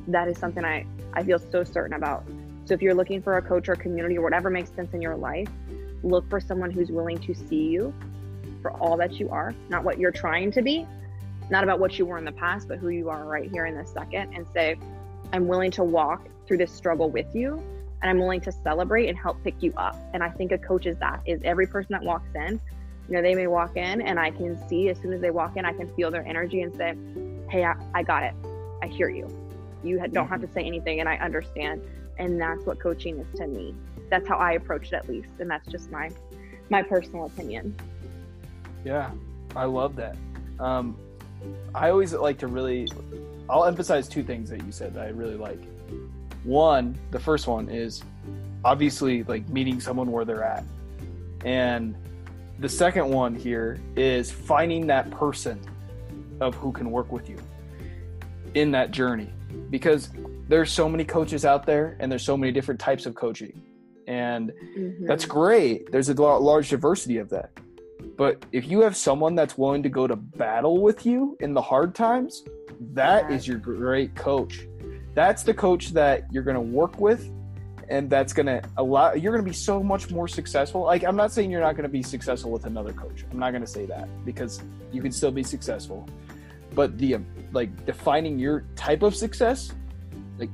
That 0.08 0.28
is 0.28 0.38
something 0.38 0.64
I, 0.64 0.86
I 1.14 1.24
feel 1.24 1.40
so 1.40 1.64
certain 1.64 1.94
about. 1.94 2.26
So 2.66 2.74
if 2.74 2.82
you're 2.82 2.94
looking 2.94 3.22
for 3.22 3.38
a 3.38 3.42
coach 3.42 3.70
or 3.70 3.76
community 3.76 4.18
or 4.18 4.22
whatever 4.22 4.50
makes 4.50 4.72
sense 4.72 4.94
in 4.94 5.02
your 5.02 5.16
life, 5.16 5.50
look 6.04 6.30
for 6.30 6.40
someone 6.40 6.72
who's 6.72 6.92
willing 6.92 7.18
to 7.20 7.34
see 7.34 7.68
you 7.68 7.94
for 8.62 8.72
all 8.74 8.98
that 8.98 9.20
you 9.20 9.30
are, 9.30 9.54
not 9.70 9.84
what 9.84 10.00
you're 10.00 10.12
trying 10.12 10.52
to 10.52 10.62
be, 10.62 10.88
not 11.50 11.64
about 11.64 11.80
what 11.80 11.98
you 11.98 12.06
were 12.06 12.18
in 12.18 12.26
the 12.26 12.32
past, 12.32 12.68
but 12.68 12.78
who 12.78 12.90
you 12.90 13.10
are 13.10 13.26
right 13.26 13.50
here 13.52 13.66
in 13.66 13.76
this 13.76 13.92
second, 13.92 14.34
and 14.34 14.46
say, 14.54 14.78
I'm 15.34 15.48
willing 15.48 15.72
to 15.72 15.84
walk 15.84 16.28
through 16.48 16.58
this 16.58 16.72
struggle 16.72 17.10
with 17.10 17.28
you 17.34 17.62
and 18.02 18.10
I'm 18.10 18.20
willing 18.20 18.42
to 18.42 18.52
celebrate 18.52 19.08
and 19.10 19.18
help 19.18 19.44
pick 19.44 19.62
you 19.62 19.74
up. 19.78 19.96
And 20.14 20.24
I 20.24 20.30
think 20.30 20.52
a 20.52 20.58
coach 20.58 20.86
is 20.86 20.98
that 20.98 21.22
is 21.26 21.42
every 21.44 21.68
person 21.68 21.90
that 21.92 22.04
walks 22.04 22.30
in 22.36 22.60
you 23.10 23.16
know, 23.16 23.24
they 23.24 23.34
may 23.34 23.48
walk 23.48 23.76
in 23.76 24.02
and 24.02 24.20
I 24.20 24.30
can 24.30 24.56
see 24.70 24.90
as 24.90 25.00
soon 25.00 25.14
as 25.14 25.20
they 25.20 25.32
walk 25.32 25.58
in, 25.58 25.66
I 25.66 25.74
can 25.74 25.88
feel 25.96 26.12
their 26.12 26.26
energy 26.28 26.62
and 26.62 26.76
say, 26.76 26.94
Hey, 27.50 27.66
I, 27.66 27.76
I 27.96 28.04
got 28.04 28.24
it. 28.24 28.36
I 28.84 28.88
hear 28.88 29.10
you. 29.10 29.28
You 29.84 30.00
don't 30.12 30.28
have 30.28 30.42
to 30.42 30.52
say 30.52 30.64
anything 30.64 31.00
and 31.00 31.10
I 31.10 31.16
understand. 31.16 31.82
And 32.20 32.40
that's 32.40 32.64
what 32.66 32.80
coaching 32.80 33.18
is 33.18 33.40
to 33.40 33.48
me. 33.48 33.74
That's 34.12 34.28
how 34.28 34.38
I 34.38 34.52
approach 34.52 34.88
it 34.88 34.94
at 34.94 35.10
least. 35.10 35.30
And 35.40 35.50
that's 35.50 35.68
just 35.68 35.90
my, 35.90 36.12
my 36.70 36.84
personal 36.84 37.26
opinion. 37.26 37.76
Yeah, 38.86 39.10
I 39.56 39.66
love 39.66 39.96
that. 39.96 40.16
Um, 40.60 40.96
I 41.74 41.90
always 41.90 42.14
like 42.14 42.38
to 42.40 42.48
really, 42.48 42.88
I'll 43.50 43.66
emphasize 43.66 44.08
two 44.08 44.24
things 44.24 44.50
that 44.50 44.64
you 44.66 44.72
said 44.72 44.94
that 44.96 45.06
I 45.06 45.10
really 45.10 45.36
like. 45.36 45.60
One, 46.44 46.98
the 47.12 47.20
first 47.20 47.48
one 47.48 47.70
is 47.70 48.04
obviously 48.64 49.24
like 49.24 49.48
meeting 49.50 49.80
someone 49.80 50.12
where 50.12 50.26
they're 50.26 50.44
at. 50.44 50.64
And 51.46 51.96
the 52.60 52.70
second 52.70 53.10
one 53.10 53.36
here 53.36 53.80
is 53.96 54.32
finding 54.32 54.88
that 54.88 55.10
person 55.12 55.60
of 56.42 56.56
who 56.56 56.72
can 56.72 56.92
work 56.92 57.12
with 57.12 57.30
you 57.30 57.38
in 58.54 58.72
that 58.72 58.92
journey 58.92 59.30
because 59.70 60.10
there's 60.48 60.72
so 60.72 60.90
many 60.90 61.04
coaches 61.04 61.46
out 61.46 61.66
there 61.66 61.96
and 62.00 62.12
there's 62.12 62.24
so 62.24 62.36
many 62.36 62.52
different 62.52 62.80
types 62.80 63.06
of 63.06 63.16
coaching 63.16 63.62
and 64.08 64.52
mm-hmm. 64.52 65.06
that's 65.06 65.26
great 65.26 65.92
there's 65.92 66.10
a 66.10 66.14
large 66.14 66.70
diversity 66.70 67.18
of 67.18 67.30
that 67.30 67.52
but 68.20 68.46
if 68.52 68.68
you 68.68 68.82
have 68.82 68.98
someone 68.98 69.34
that's 69.34 69.58
willing 69.58 69.82
to 69.82 69.88
go 69.88 70.06
to 70.06 70.18
battle 70.18 70.82
with 70.82 71.06
you 71.06 71.38
in 71.40 71.54
the 71.54 71.62
hard 71.62 71.96
times 71.96 72.44
that 72.94 73.30
yeah. 73.30 73.36
is 73.38 73.48
your 73.48 73.58
great 73.58 74.14
coach. 74.14 74.68
That's 75.14 75.44
the 75.44 75.54
coach 75.54 75.92
that 75.92 76.26
you're 76.30 76.44
going 76.44 76.56
to 76.56 76.62
work 76.62 77.00
with 77.00 77.32
and 77.88 78.10
that's 78.10 78.34
going 78.34 78.48
to 78.48 78.62
allow 78.76 79.14
you're 79.14 79.32
going 79.32 79.44
to 79.44 79.50
be 79.50 79.56
so 79.56 79.82
much 79.82 80.12
more 80.12 80.28
successful. 80.28 80.82
Like 80.82 81.06
i'm 81.06 81.16
not 81.16 81.32
saying 81.32 81.50
you're 81.50 81.62
not 81.62 81.78
going 81.78 81.84
to 81.84 81.96
be 82.02 82.04
successful 82.04 82.52
with 82.52 82.66
another 82.66 82.92
coach. 82.92 83.24
I'm 83.32 83.40
not 83.40 83.52
going 83.52 83.64
to 83.64 83.72
say 83.72 83.86
that 83.86 84.10
because 84.26 84.62
you 84.92 85.02
can 85.02 85.14
still 85.14 85.32
be 85.32 85.44
successful. 85.44 86.06
But 86.76 86.98
the 86.98 87.20
like 87.54 87.86
defining 87.86 88.38
your 88.38 88.66
type 88.76 89.02
of 89.02 89.16
success 89.16 89.72
like 90.38 90.52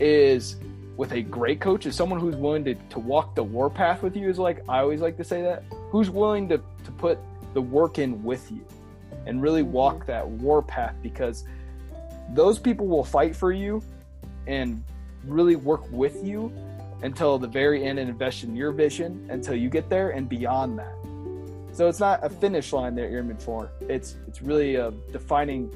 is 0.00 0.56
with 0.98 1.12
a 1.12 1.22
great 1.22 1.60
coach 1.60 1.86
is 1.86 1.94
someone 1.94 2.18
who's 2.18 2.36
willing 2.36 2.64
to, 2.64 2.74
to 2.90 2.98
walk 2.98 3.34
the 3.36 3.42
warpath 3.42 4.02
with 4.02 4.16
you 4.16 4.28
is 4.28 4.38
like 4.38 4.62
i 4.68 4.80
always 4.80 5.00
like 5.00 5.16
to 5.16 5.24
say 5.24 5.40
that 5.40 5.62
who's 5.90 6.10
willing 6.10 6.48
to, 6.48 6.58
to 6.84 6.90
put 6.98 7.18
the 7.54 7.62
work 7.62 7.98
in 7.98 8.22
with 8.22 8.50
you 8.50 8.62
and 9.24 9.40
really 9.40 9.62
walk 9.62 10.04
that 10.06 10.26
warpath 10.26 10.94
because 11.02 11.44
those 12.34 12.58
people 12.58 12.86
will 12.86 13.04
fight 13.04 13.34
for 13.34 13.52
you 13.52 13.82
and 14.46 14.82
really 15.24 15.56
work 15.56 15.90
with 15.90 16.22
you 16.24 16.52
until 17.02 17.38
the 17.38 17.46
very 17.46 17.84
end 17.84 17.98
and 17.98 18.10
invest 18.10 18.42
in 18.42 18.56
your 18.56 18.72
vision 18.72 19.26
until 19.30 19.54
you 19.54 19.70
get 19.70 19.88
there 19.88 20.10
and 20.10 20.28
beyond 20.28 20.78
that. 20.78 20.92
So 21.72 21.88
it's 21.88 22.00
not 22.00 22.24
a 22.24 22.28
finish 22.28 22.72
line 22.72 22.94
that 22.96 23.10
you're 23.10 23.20
aiming 23.20 23.36
for. 23.36 23.70
It's 23.82 24.16
it's 24.26 24.42
really 24.42 24.76
uh, 24.76 24.90
defining 25.12 25.70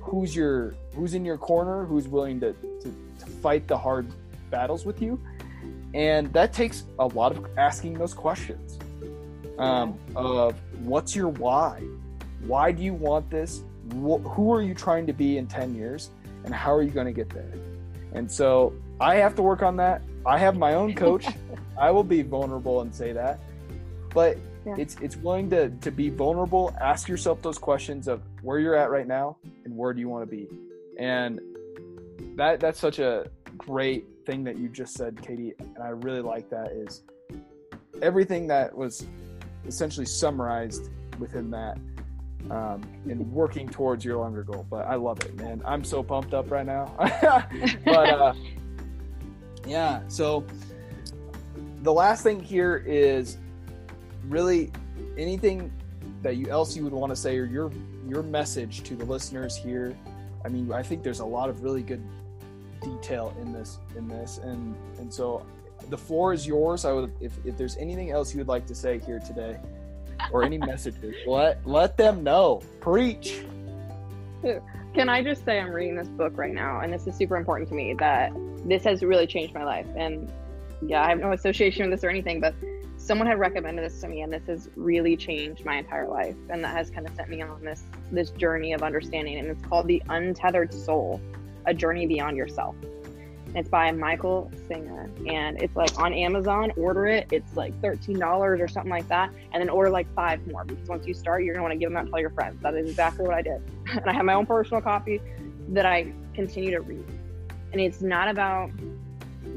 who's 0.00 0.34
your 0.34 0.74
who's 0.94 1.14
in 1.14 1.24
your 1.24 1.38
corner, 1.38 1.84
who's 1.84 2.06
willing 2.06 2.38
to, 2.40 2.52
to, 2.52 2.94
to 3.18 3.26
fight 3.26 3.66
the 3.66 3.76
hard 3.76 4.12
battles 4.50 4.84
with 4.84 5.00
you, 5.00 5.20
and 5.94 6.32
that 6.32 6.52
takes 6.52 6.84
a 6.98 7.06
lot 7.06 7.36
of 7.36 7.46
asking 7.56 7.94
those 7.94 8.14
questions 8.14 8.78
um, 9.58 9.98
of 10.16 10.54
what's 10.80 11.14
your 11.14 11.28
why, 11.28 11.82
why 12.46 12.72
do 12.72 12.82
you 12.82 12.94
want 12.94 13.30
this, 13.30 13.62
Wh- 13.90 14.22
who 14.22 14.52
are 14.52 14.62
you 14.62 14.74
trying 14.74 15.06
to 15.06 15.12
be 15.12 15.38
in 15.38 15.46
ten 15.46 15.74
years, 15.74 16.10
and 16.44 16.54
how 16.54 16.74
are 16.74 16.82
you 16.82 16.90
going 16.90 17.06
to 17.06 17.12
get 17.12 17.28
there? 17.30 17.52
And 18.12 18.30
so 18.30 18.72
I 19.00 19.16
have 19.16 19.34
to 19.36 19.42
work 19.42 19.62
on 19.62 19.76
that. 19.76 20.02
I 20.26 20.38
have 20.38 20.56
my 20.56 20.74
own 20.74 20.94
coach. 20.94 21.26
I 21.78 21.90
will 21.90 22.04
be 22.04 22.22
vulnerable 22.22 22.82
and 22.82 22.94
say 22.94 23.12
that. 23.12 23.40
But 24.12 24.36
yeah. 24.66 24.74
it's 24.76 24.96
it's 25.00 25.16
willing 25.16 25.48
to 25.50 25.70
to 25.70 25.90
be 25.90 26.10
vulnerable, 26.10 26.74
ask 26.80 27.08
yourself 27.08 27.42
those 27.42 27.58
questions 27.58 28.08
of 28.08 28.22
where 28.42 28.58
you're 28.58 28.76
at 28.76 28.90
right 28.90 29.06
now 29.06 29.36
and 29.64 29.76
where 29.76 29.92
do 29.92 30.00
you 30.00 30.08
want 30.08 30.28
to 30.28 30.36
be. 30.36 30.48
And 30.98 31.40
that 32.36 32.60
that's 32.60 32.78
such 32.78 32.98
a 32.98 33.30
great 33.60 34.06
thing 34.24 34.42
that 34.44 34.56
you 34.56 34.68
just 34.68 34.94
said, 34.94 35.20
Katie, 35.20 35.54
and 35.58 35.78
I 35.82 35.88
really 35.88 36.22
like 36.22 36.48
that 36.50 36.72
is 36.72 37.02
everything 38.00 38.46
that 38.46 38.74
was 38.74 39.06
essentially 39.66 40.06
summarized 40.06 40.90
within 41.18 41.50
that 41.50 41.76
um, 42.50 42.82
and 43.04 43.30
working 43.32 43.68
towards 43.68 44.02
your 44.04 44.16
longer 44.16 44.42
goal. 44.42 44.66
But 44.68 44.86
I 44.86 44.94
love 44.94 45.20
it, 45.20 45.36
man. 45.36 45.60
I'm 45.64 45.84
so 45.84 46.02
pumped 46.02 46.32
up 46.32 46.50
right 46.50 46.64
now. 46.64 46.94
but 47.84 48.08
uh, 48.08 48.34
yeah, 49.66 50.00
so 50.08 50.44
the 51.82 51.92
last 51.92 52.22
thing 52.22 52.40
here 52.40 52.82
is 52.86 53.36
really 54.28 54.72
anything 55.18 55.70
that 56.22 56.36
you 56.36 56.46
else 56.48 56.76
you 56.76 56.84
would 56.84 56.92
want 56.92 57.10
to 57.10 57.16
say 57.16 57.36
or 57.36 57.44
your 57.44 57.70
your 58.08 58.22
message 58.22 58.82
to 58.84 58.96
the 58.96 59.04
listeners 59.04 59.54
here. 59.54 59.96
I 60.44 60.48
mean, 60.48 60.72
I 60.72 60.82
think 60.82 61.02
there's 61.02 61.20
a 61.20 61.24
lot 61.26 61.50
of 61.50 61.62
really 61.62 61.82
good 61.82 62.02
detail 62.80 63.34
in 63.40 63.52
this 63.52 63.78
in 63.96 64.08
this 64.08 64.38
and 64.38 64.74
and 64.98 65.12
so 65.12 65.44
the 65.88 65.96
floor 65.96 66.32
is 66.32 66.46
yours. 66.46 66.84
I 66.84 66.92
would 66.92 67.12
if, 67.20 67.32
if 67.44 67.56
there's 67.56 67.76
anything 67.76 68.10
else 68.10 68.34
you 68.34 68.38
would 68.38 68.48
like 68.48 68.66
to 68.66 68.74
say 68.74 68.98
here 68.98 69.18
today 69.18 69.58
or 70.32 70.44
any 70.44 70.58
messages, 70.72 71.14
let 71.26 71.66
let 71.66 71.96
them 71.96 72.22
know. 72.22 72.62
Preach. 72.80 73.44
Can 74.94 75.08
I 75.08 75.22
just 75.22 75.44
say 75.44 75.60
I'm 75.60 75.70
reading 75.70 75.96
this 75.96 76.08
book 76.08 76.36
right 76.36 76.52
now, 76.52 76.80
and 76.80 76.92
this 76.92 77.06
is 77.06 77.14
super 77.14 77.36
important 77.36 77.68
to 77.68 77.74
me. 77.74 77.94
That 77.94 78.32
this 78.66 78.84
has 78.84 79.02
really 79.02 79.26
changed 79.26 79.54
my 79.54 79.64
life, 79.64 79.86
and 79.96 80.30
yeah, 80.82 81.04
I 81.04 81.08
have 81.08 81.18
no 81.18 81.32
association 81.32 81.88
with 81.88 81.98
this 81.98 82.04
or 82.04 82.10
anything, 82.10 82.40
but 82.40 82.54
someone 82.96 83.26
had 83.26 83.38
recommended 83.38 83.84
this 83.84 84.00
to 84.00 84.08
me, 84.08 84.22
and 84.22 84.32
this 84.32 84.46
has 84.46 84.68
really 84.76 85.16
changed 85.16 85.64
my 85.64 85.76
entire 85.76 86.08
life, 86.08 86.36
and 86.48 86.64
that 86.64 86.74
has 86.74 86.90
kind 86.90 87.06
of 87.06 87.14
sent 87.14 87.28
me 87.28 87.42
on 87.42 87.62
this 87.62 87.82
this 88.10 88.30
journey 88.30 88.72
of 88.72 88.82
understanding. 88.82 89.38
And 89.38 89.48
it's 89.48 89.64
called 89.66 89.86
the 89.86 90.02
Untethered 90.08 90.72
Soul: 90.72 91.20
A 91.66 91.74
Journey 91.74 92.06
Beyond 92.06 92.36
Yourself. 92.36 92.74
It's 93.54 93.68
by 93.68 93.90
Michael 93.90 94.50
Singer, 94.68 95.10
and 95.26 95.60
it's 95.60 95.74
like 95.74 95.98
on 95.98 96.12
Amazon. 96.12 96.72
Order 96.76 97.06
it. 97.06 97.26
It's 97.32 97.56
like 97.56 97.78
thirteen 97.82 98.18
dollars 98.18 98.60
or 98.60 98.68
something 98.68 98.90
like 98.90 99.08
that, 99.08 99.32
and 99.52 99.60
then 99.60 99.68
order 99.68 99.90
like 99.90 100.12
five 100.14 100.46
more 100.46 100.64
because 100.64 100.88
once 100.88 101.06
you 101.06 101.14
start, 101.14 101.42
you're 101.42 101.54
gonna 101.54 101.64
want 101.64 101.72
to 101.72 101.78
give 101.78 101.90
them 101.90 101.96
out 101.96 102.06
to 102.06 102.12
all 102.12 102.20
your 102.20 102.30
friends. 102.30 102.62
That 102.62 102.74
is 102.74 102.88
exactly 102.88 103.26
what 103.26 103.34
I 103.34 103.42
did, 103.42 103.60
and 103.90 104.06
I 104.06 104.12
have 104.12 104.24
my 104.24 104.34
own 104.34 104.46
personal 104.46 104.80
copy 104.80 105.20
that 105.70 105.84
I 105.84 106.12
continue 106.34 106.70
to 106.70 106.80
read. 106.80 107.04
And 107.72 107.80
it's 107.80 108.00
not 108.00 108.28
about 108.28 108.70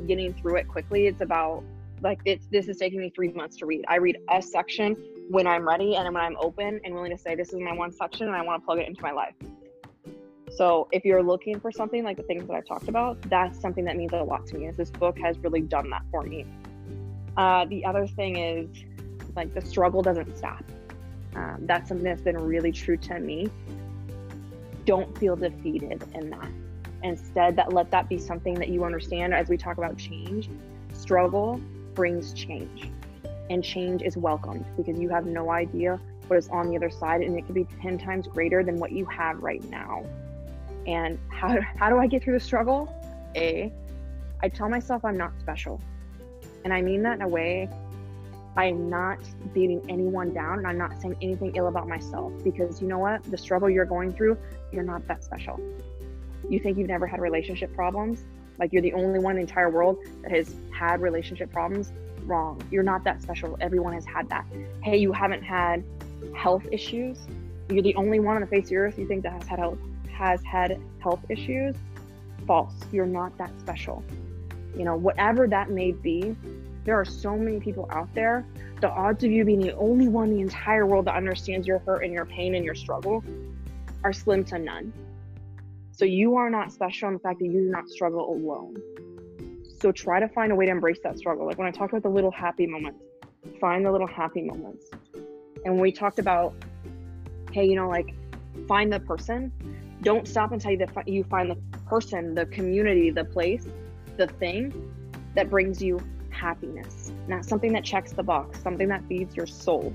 getting 0.07 0.33
through 0.33 0.57
it 0.57 0.67
quickly. 0.67 1.05
It's 1.05 1.21
about 1.21 1.63
like 2.01 2.19
it's 2.25 2.47
this 2.47 2.67
is 2.67 2.77
taking 2.77 2.99
me 2.99 3.11
three 3.13 3.29
months 3.29 3.57
to 3.57 3.65
read. 3.65 3.85
I 3.87 3.97
read 3.97 4.17
a 4.31 4.41
section 4.41 4.95
when 5.29 5.47
I'm 5.47 5.67
ready 5.67 5.95
and 5.95 6.11
when 6.13 6.23
I'm 6.23 6.35
open 6.37 6.79
and 6.83 6.93
willing 6.93 7.11
to 7.11 7.17
say 7.17 7.35
this 7.35 7.53
is 7.53 7.59
my 7.59 7.73
one 7.73 7.91
section 7.91 8.27
and 8.27 8.35
I 8.35 8.41
want 8.41 8.61
to 8.61 8.65
plug 8.65 8.79
it 8.79 8.87
into 8.87 9.01
my 9.01 9.11
life. 9.11 9.35
So 10.55 10.87
if 10.91 11.03
you're 11.03 11.23
looking 11.23 11.59
for 11.59 11.71
something 11.71 12.03
like 12.03 12.17
the 12.17 12.23
things 12.23 12.45
that 12.47 12.53
I've 12.53 12.65
talked 12.65 12.87
about, 12.87 13.19
that's 13.23 13.59
something 13.59 13.85
that 13.85 13.97
means 13.97 14.13
a 14.13 14.17
lot 14.17 14.45
to 14.47 14.57
me. 14.57 14.67
Is 14.67 14.77
this 14.77 14.91
book 14.91 15.17
has 15.19 15.37
really 15.39 15.61
done 15.61 15.89
that 15.89 16.03
for 16.11 16.21
me. 16.21 16.45
Uh, 17.35 17.65
the 17.65 17.83
other 17.83 18.05
thing 18.05 18.37
is 18.37 18.69
like 19.35 19.53
the 19.55 19.61
struggle 19.61 20.03
doesn't 20.03 20.37
stop. 20.37 20.63
Um, 21.35 21.57
that's 21.61 21.87
something 21.89 22.05
that's 22.05 22.21
been 22.21 22.37
really 22.37 22.71
true 22.71 22.97
to 22.97 23.19
me. 23.19 23.49
Don't 24.85 25.17
feel 25.17 25.35
defeated 25.35 26.03
in 26.13 26.29
that. 26.29 26.49
Instead, 27.01 27.55
that 27.55 27.73
let 27.73 27.89
that 27.89 28.07
be 28.07 28.19
something 28.19 28.53
that 28.55 28.69
you 28.69 28.83
understand 28.83 29.33
as 29.33 29.49
we 29.49 29.57
talk 29.57 29.77
about 29.77 29.97
change. 29.97 30.49
Struggle 30.93 31.59
brings 31.95 32.31
change, 32.33 32.91
and 33.49 33.63
change 33.63 34.03
is 34.03 34.17
welcomed 34.17 34.65
because 34.77 34.99
you 34.99 35.09
have 35.09 35.25
no 35.25 35.49
idea 35.49 35.99
what 36.27 36.37
is 36.37 36.47
on 36.49 36.69
the 36.69 36.77
other 36.77 36.91
side, 36.91 37.21
and 37.21 37.37
it 37.37 37.45
could 37.45 37.55
be 37.55 37.67
10 37.81 37.97
times 37.97 38.27
greater 38.27 38.63
than 38.63 38.77
what 38.77 38.91
you 38.91 39.05
have 39.05 39.41
right 39.41 39.63
now. 39.69 40.05
And 40.85 41.17
how, 41.29 41.59
how 41.77 41.89
do 41.89 41.97
I 41.97 42.07
get 42.07 42.23
through 42.23 42.33
the 42.33 42.43
struggle? 42.43 42.93
A, 43.35 43.71
I 44.41 44.49
tell 44.49 44.69
myself 44.69 45.05
I'm 45.05 45.17
not 45.17 45.31
special. 45.39 45.81
And 46.63 46.73
I 46.73 46.81
mean 46.81 47.03
that 47.03 47.15
in 47.15 47.21
a 47.21 47.27
way 47.27 47.69
I'm 48.55 48.89
not 48.89 49.19
beating 49.53 49.83
anyone 49.89 50.33
down 50.33 50.59
and 50.59 50.67
I'm 50.67 50.77
not 50.77 51.01
saying 51.01 51.17
anything 51.21 51.55
ill 51.55 51.67
about 51.67 51.87
myself 51.87 52.31
because 52.43 52.81
you 52.81 52.87
know 52.87 52.99
what? 52.99 53.23
The 53.23 53.37
struggle 53.37 53.69
you're 53.69 53.85
going 53.85 54.13
through, 54.13 54.37
you're 54.71 54.83
not 54.83 55.07
that 55.07 55.23
special. 55.23 55.59
You 56.47 56.59
think 56.59 56.77
you've 56.77 56.87
never 56.87 57.07
had 57.07 57.19
relationship 57.19 57.73
problems? 57.73 58.23
Like 58.59 58.71
you're 58.71 58.81
the 58.81 58.93
only 58.93 59.19
one 59.19 59.31
in 59.31 59.37
the 59.37 59.41
entire 59.41 59.69
world 59.69 59.97
that 60.21 60.31
has 60.31 60.55
had 60.71 61.01
relationship 61.01 61.51
problems? 61.51 61.91
Wrong. 62.25 62.61
You're 62.69 62.83
not 62.83 63.03
that 63.05 63.21
special. 63.21 63.57
Everyone 63.59 63.93
has 63.93 64.05
had 64.05 64.29
that. 64.29 64.45
Hey, 64.83 64.97
you 64.97 65.11
haven't 65.11 65.41
had 65.41 65.83
health 66.35 66.65
issues? 66.71 67.17
You're 67.69 67.81
the 67.81 67.95
only 67.95 68.19
one 68.19 68.35
on 68.35 68.41
the 68.41 68.47
face 68.47 68.65
of 68.65 68.69
the 68.69 68.75
earth 68.75 68.99
you 68.99 69.07
think 69.07 69.23
that 69.23 69.33
has 69.33 69.47
had 69.47 69.59
health 69.59 69.79
has 70.13 70.43
had 70.43 70.79
health 70.99 71.19
issues? 71.29 71.75
False. 72.47 72.73
You're 72.91 73.05
not 73.05 73.37
that 73.37 73.51
special. 73.59 74.03
You 74.77 74.85
know, 74.85 74.95
whatever 74.95 75.47
that 75.47 75.69
may 75.69 75.91
be, 75.91 76.35
there 76.83 76.99
are 76.99 77.05
so 77.05 77.37
many 77.37 77.59
people 77.59 77.87
out 77.91 78.13
there. 78.13 78.45
The 78.81 78.89
odds 78.89 79.23
of 79.23 79.31
you 79.31 79.45
being 79.45 79.61
the 79.61 79.75
only 79.75 80.07
one 80.07 80.29
in 80.29 80.35
the 80.35 80.41
entire 80.41 80.85
world 80.85 81.05
that 81.05 81.15
understands 81.15 81.65
your 81.65 81.79
hurt 81.79 82.03
and 82.03 82.11
your 82.11 82.25
pain 82.25 82.55
and 82.55 82.65
your 82.65 82.75
struggle 82.75 83.23
are 84.03 84.11
slim 84.11 84.43
to 84.45 84.59
none. 84.59 84.91
So 85.91 86.05
you 86.05 86.35
are 86.35 86.49
not 86.49 86.71
special 86.71 87.07
in 87.07 87.13
the 87.13 87.19
fact 87.19 87.39
that 87.39 87.45
you 87.45 87.51
do 87.51 87.69
not 87.69 87.87
struggle 87.87 88.33
alone. 88.33 88.75
So 89.79 89.91
try 89.91 90.19
to 90.19 90.27
find 90.27 90.51
a 90.51 90.55
way 90.55 90.65
to 90.65 90.71
embrace 90.71 90.99
that 91.03 91.17
struggle. 91.17 91.45
Like 91.45 91.57
when 91.57 91.67
I 91.67 91.71
talked 91.71 91.93
about 91.93 92.03
the 92.03 92.09
little 92.09 92.31
happy 92.31 92.65
moments, 92.65 93.03
find 93.61 93.85
the 93.85 93.91
little 93.91 94.07
happy 94.07 94.41
moments. 94.41 94.87
And 95.63 95.75
when 95.75 95.81
we 95.81 95.91
talked 95.91 96.19
about, 96.19 96.53
hey, 97.51 97.65
you 97.65 97.75
know, 97.75 97.87
like 97.87 98.13
find 98.67 98.91
the 98.91 98.99
person, 98.99 99.51
don't 100.03 100.27
stop 100.27 100.51
until 100.51 100.71
you, 100.71 100.85
you 101.05 101.23
find 101.23 101.49
the 101.49 101.55
person, 101.87 102.35
the 102.35 102.45
community, 102.47 103.09
the 103.09 103.23
place, 103.23 103.65
the 104.17 104.27
thing 104.27 104.73
that 105.35 105.49
brings 105.49 105.81
you 105.81 105.99
happiness, 106.29 107.11
not 107.27 107.45
something 107.45 107.71
that 107.73 107.83
checks 107.83 108.11
the 108.11 108.23
box, 108.23 108.61
something 108.61 108.87
that 108.89 109.03
feeds 109.07 109.35
your 109.35 109.47
soul. 109.47 109.93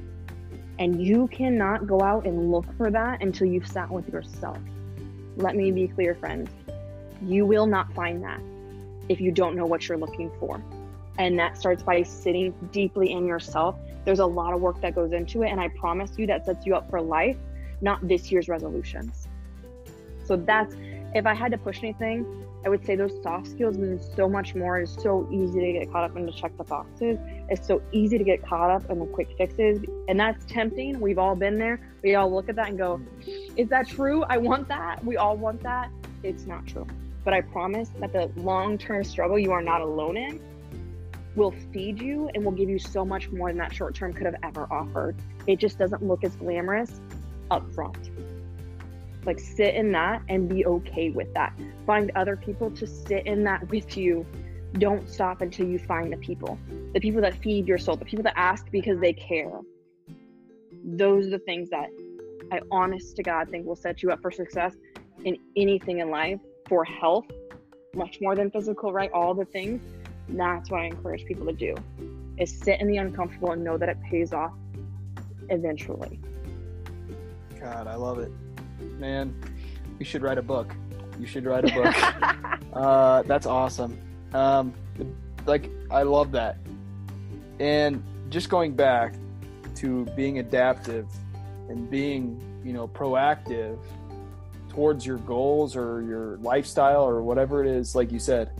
And 0.78 1.04
you 1.04 1.28
cannot 1.28 1.86
go 1.86 2.00
out 2.00 2.26
and 2.26 2.50
look 2.50 2.64
for 2.76 2.90
that 2.90 3.22
until 3.22 3.48
you've 3.48 3.66
sat 3.66 3.90
with 3.90 4.08
yourself. 4.08 4.58
Let 5.36 5.56
me 5.56 5.70
be 5.70 5.88
clear, 5.88 6.14
friends. 6.14 6.50
You 7.22 7.44
will 7.46 7.66
not 7.66 7.92
find 7.94 8.22
that 8.22 8.40
if 9.08 9.20
you 9.20 9.32
don't 9.32 9.56
know 9.56 9.66
what 9.66 9.88
you're 9.88 9.98
looking 9.98 10.30
for. 10.38 10.62
And 11.18 11.38
that 11.38 11.58
starts 11.58 11.82
by 11.82 12.02
sitting 12.04 12.54
deeply 12.72 13.10
in 13.10 13.26
yourself. 13.26 13.76
There's 14.04 14.20
a 14.20 14.26
lot 14.26 14.54
of 14.54 14.60
work 14.60 14.80
that 14.80 14.94
goes 14.94 15.12
into 15.12 15.42
it. 15.42 15.50
And 15.50 15.60
I 15.60 15.68
promise 15.68 16.12
you 16.16 16.26
that 16.28 16.46
sets 16.46 16.64
you 16.64 16.76
up 16.76 16.88
for 16.88 17.00
life, 17.00 17.36
not 17.80 18.06
this 18.06 18.30
year's 18.30 18.48
resolutions. 18.48 19.27
So 20.28 20.36
that's, 20.36 20.76
if 21.14 21.24
I 21.24 21.32
had 21.32 21.52
to 21.52 21.58
push 21.58 21.78
anything, 21.82 22.26
I 22.66 22.68
would 22.68 22.84
say 22.84 22.96
those 22.96 23.12
soft 23.22 23.48
skills 23.48 23.78
mean 23.78 23.98
so 24.14 24.28
much 24.28 24.54
more. 24.54 24.78
It's 24.78 25.02
so 25.02 25.26
easy 25.32 25.58
to 25.60 25.72
get 25.72 25.90
caught 25.90 26.04
up 26.04 26.16
in 26.16 26.26
the 26.26 26.32
check 26.32 26.54
the 26.58 26.64
boxes. 26.64 27.18
It's 27.48 27.66
so 27.66 27.80
easy 27.92 28.18
to 28.18 28.24
get 28.24 28.44
caught 28.44 28.70
up 28.70 28.90
in 28.90 28.98
the 28.98 29.06
quick 29.06 29.28
fixes. 29.38 29.80
And 30.08 30.20
that's 30.20 30.44
tempting. 30.44 31.00
We've 31.00 31.18
all 31.18 31.34
been 31.34 31.58
there. 31.58 31.80
We 32.02 32.14
all 32.14 32.30
look 32.30 32.50
at 32.50 32.56
that 32.56 32.68
and 32.68 32.76
go, 32.76 33.00
is 33.56 33.68
that 33.68 33.88
true? 33.88 34.22
I 34.24 34.36
want 34.36 34.68
that. 34.68 35.02
We 35.02 35.16
all 35.16 35.36
want 35.36 35.62
that. 35.62 35.90
It's 36.22 36.44
not 36.44 36.66
true. 36.66 36.86
But 37.24 37.32
I 37.32 37.40
promise 37.40 37.88
that 38.00 38.12
the 38.12 38.30
long 38.36 38.76
term 38.76 39.02
struggle 39.04 39.38
you 39.38 39.52
are 39.52 39.62
not 39.62 39.80
alone 39.80 40.18
in 40.18 40.40
will 41.36 41.54
feed 41.72 42.02
you 42.02 42.28
and 42.34 42.44
will 42.44 42.52
give 42.52 42.68
you 42.68 42.78
so 42.78 43.04
much 43.04 43.30
more 43.30 43.48
than 43.48 43.58
that 43.58 43.72
short 43.72 43.94
term 43.94 44.12
could 44.12 44.26
have 44.26 44.36
ever 44.42 44.66
offered. 44.70 45.16
It 45.46 45.58
just 45.58 45.78
doesn't 45.78 46.02
look 46.02 46.22
as 46.22 46.36
glamorous 46.36 47.00
up 47.50 47.72
front. 47.72 48.10
Like 49.28 49.40
sit 49.40 49.74
in 49.74 49.92
that 49.92 50.22
and 50.30 50.48
be 50.48 50.64
okay 50.64 51.10
with 51.10 51.34
that. 51.34 51.52
Find 51.84 52.10
other 52.16 52.34
people 52.34 52.70
to 52.70 52.86
sit 52.86 53.26
in 53.26 53.44
that 53.44 53.68
with 53.68 53.94
you. 53.94 54.24
Don't 54.78 55.06
stop 55.06 55.42
until 55.42 55.66
you 55.68 55.78
find 55.78 56.10
the 56.10 56.16
people, 56.16 56.58
the 56.94 57.00
people 57.00 57.20
that 57.20 57.34
feed 57.34 57.68
your 57.68 57.76
soul, 57.76 57.96
the 57.96 58.06
people 58.06 58.22
that 58.22 58.38
ask 58.38 58.70
because 58.70 58.98
they 59.00 59.12
care. 59.12 59.60
Those 60.82 61.26
are 61.26 61.30
the 61.30 61.40
things 61.40 61.68
that 61.68 61.90
I 62.50 62.60
honest 62.70 63.16
to 63.16 63.22
God 63.22 63.50
think 63.50 63.66
will 63.66 63.76
set 63.76 64.02
you 64.02 64.10
up 64.12 64.22
for 64.22 64.30
success 64.30 64.74
in 65.26 65.36
anything 65.58 65.98
in 65.98 66.08
life 66.08 66.40
for 66.66 66.82
health, 66.86 67.26
much 67.94 68.22
more 68.22 68.34
than 68.34 68.50
physical, 68.50 68.94
right? 68.94 69.10
All 69.12 69.34
the 69.34 69.44
things. 69.44 69.82
That's 70.30 70.70
what 70.70 70.80
I 70.80 70.86
encourage 70.86 71.26
people 71.26 71.44
to 71.44 71.52
do 71.52 71.74
is 72.38 72.50
sit 72.58 72.80
in 72.80 72.88
the 72.88 72.96
uncomfortable 72.96 73.50
and 73.50 73.62
know 73.62 73.76
that 73.76 73.90
it 73.90 73.98
pays 74.10 74.32
off 74.32 74.54
eventually. 75.50 76.18
God, 77.60 77.86
I 77.86 77.94
love 77.96 78.20
it 78.20 78.32
man, 78.98 79.34
you 79.98 80.04
should 80.04 80.22
write 80.22 80.38
a 80.38 80.42
book. 80.42 80.74
You 81.18 81.26
should 81.26 81.44
write 81.44 81.64
a 81.64 81.74
book. 81.74 82.72
uh, 82.72 83.22
that's 83.22 83.46
awesome. 83.46 83.98
Um, 84.32 84.74
like 85.46 85.70
I 85.90 86.02
love 86.02 86.32
that. 86.32 86.58
And 87.58 88.02
just 88.30 88.48
going 88.48 88.74
back 88.74 89.14
to 89.76 90.04
being 90.16 90.38
adaptive 90.38 91.06
and 91.68 91.90
being, 91.90 92.40
you 92.64 92.72
know, 92.72 92.88
proactive 92.88 93.78
towards 94.68 95.04
your 95.04 95.18
goals 95.18 95.74
or 95.74 96.02
your 96.02 96.36
lifestyle 96.38 97.02
or 97.02 97.22
whatever 97.22 97.64
it 97.64 97.70
is, 97.70 97.94
like 97.94 98.12
you 98.12 98.18
said, 98.18 98.50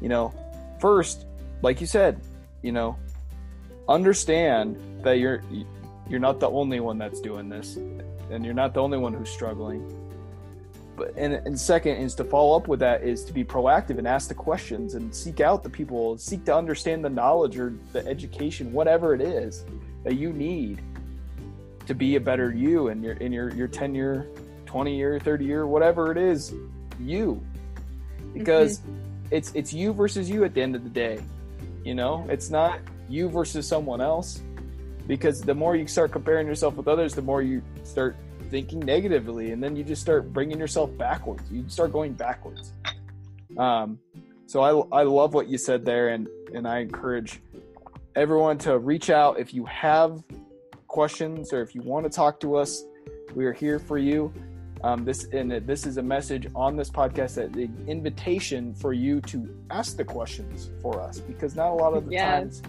you 0.00 0.08
know, 0.08 0.34
first, 0.80 1.26
like 1.62 1.80
you 1.80 1.86
said, 1.86 2.20
you 2.62 2.72
know, 2.72 2.96
understand 3.88 4.76
that 5.02 5.18
you're 5.18 5.42
you're 6.08 6.20
not 6.20 6.40
the 6.40 6.48
only 6.48 6.80
one 6.80 6.98
that's 6.98 7.20
doing 7.20 7.48
this 7.48 7.78
and 8.30 8.44
you're 8.44 8.54
not 8.54 8.74
the 8.74 8.80
only 8.80 8.98
one 8.98 9.12
who's 9.12 9.30
struggling. 9.30 9.84
But 10.96 11.14
and, 11.16 11.34
and 11.34 11.58
second 11.58 11.96
is 11.96 12.14
to 12.16 12.24
follow 12.24 12.56
up 12.56 12.68
with 12.68 12.80
that 12.80 13.02
is 13.02 13.24
to 13.24 13.32
be 13.32 13.44
proactive 13.44 13.98
and 13.98 14.08
ask 14.08 14.28
the 14.28 14.34
questions 14.34 14.94
and 14.94 15.14
seek 15.14 15.40
out 15.40 15.62
the 15.62 15.68
people 15.68 16.16
seek 16.16 16.44
to 16.46 16.56
understand 16.56 17.04
the 17.04 17.10
knowledge 17.10 17.58
or 17.58 17.74
the 17.92 18.06
education 18.06 18.72
whatever 18.72 19.14
it 19.14 19.20
is 19.20 19.66
that 20.04 20.14
you 20.14 20.32
need 20.32 20.80
to 21.86 21.94
be 21.94 22.16
a 22.16 22.20
better 22.20 22.50
you 22.50 22.88
in 22.88 23.02
your 23.02 23.12
in 23.14 23.30
your 23.30 23.52
your 23.54 23.68
10 23.68 23.94
year 23.94 24.26
20 24.64 24.96
year 24.96 25.20
30 25.20 25.44
year 25.44 25.66
whatever 25.66 26.10
it 26.10 26.16
is 26.16 26.54
you. 26.98 27.42
Because 28.32 28.78
mm-hmm. 28.78 28.96
it's 29.32 29.52
it's 29.54 29.74
you 29.74 29.92
versus 29.92 30.30
you 30.30 30.44
at 30.44 30.54
the 30.54 30.62
end 30.62 30.74
of 30.74 30.82
the 30.82 30.90
day 30.90 31.20
you 31.86 31.94
know? 31.94 32.26
It's 32.28 32.50
not 32.50 32.80
you 33.08 33.28
versus 33.28 33.66
someone 33.66 34.00
else 34.00 34.42
because 35.06 35.40
the 35.40 35.54
more 35.54 35.76
you 35.76 35.86
start 35.86 36.12
comparing 36.12 36.46
yourself 36.46 36.74
with 36.74 36.88
others 36.88 37.14
the 37.14 37.22
more 37.22 37.42
you 37.42 37.62
start 37.82 38.16
thinking 38.50 38.80
negatively 38.80 39.52
and 39.52 39.62
then 39.62 39.76
you 39.76 39.84
just 39.84 40.02
start 40.02 40.32
bringing 40.32 40.58
yourself 40.58 40.96
backwards. 40.96 41.42
You 41.50 41.64
start 41.68 41.92
going 41.92 42.12
backwards. 42.12 42.72
Um, 43.56 43.98
so 44.46 44.60
I, 44.92 45.00
I 45.00 45.02
love 45.02 45.34
what 45.34 45.48
you 45.48 45.58
said 45.58 45.84
there 45.84 46.10
and 46.10 46.28
and 46.54 46.68
i 46.68 46.78
encourage 46.78 47.40
everyone 48.14 48.56
to 48.56 48.78
reach 48.78 49.10
out 49.10 49.38
if 49.38 49.52
you 49.52 49.64
have 49.66 50.22
questions 50.86 51.52
or 51.52 51.60
if 51.60 51.74
you 51.74 51.82
want 51.82 52.04
to 52.04 52.10
talk 52.10 52.40
to 52.40 52.56
us. 52.56 52.82
We 53.34 53.44
are 53.44 53.52
here 53.52 53.78
for 53.78 53.98
you. 53.98 54.32
Um, 54.82 55.04
this 55.04 55.24
and 55.32 55.50
this 55.50 55.86
is 55.86 55.96
a 55.96 56.02
message 56.02 56.48
on 56.54 56.76
this 56.76 56.90
podcast 56.90 57.34
that 57.34 57.52
the 57.52 57.68
invitation 57.86 58.74
for 58.74 58.92
you 58.92 59.20
to 59.22 59.38
ask 59.70 59.96
the 59.96 60.04
questions 60.04 60.70
for 60.80 61.00
us 61.00 61.18
because 61.18 61.56
not 61.56 61.70
a 61.70 61.74
lot 61.74 61.94
of 61.94 62.06
the 62.06 62.12
yes. 62.12 62.60
times 62.60 62.62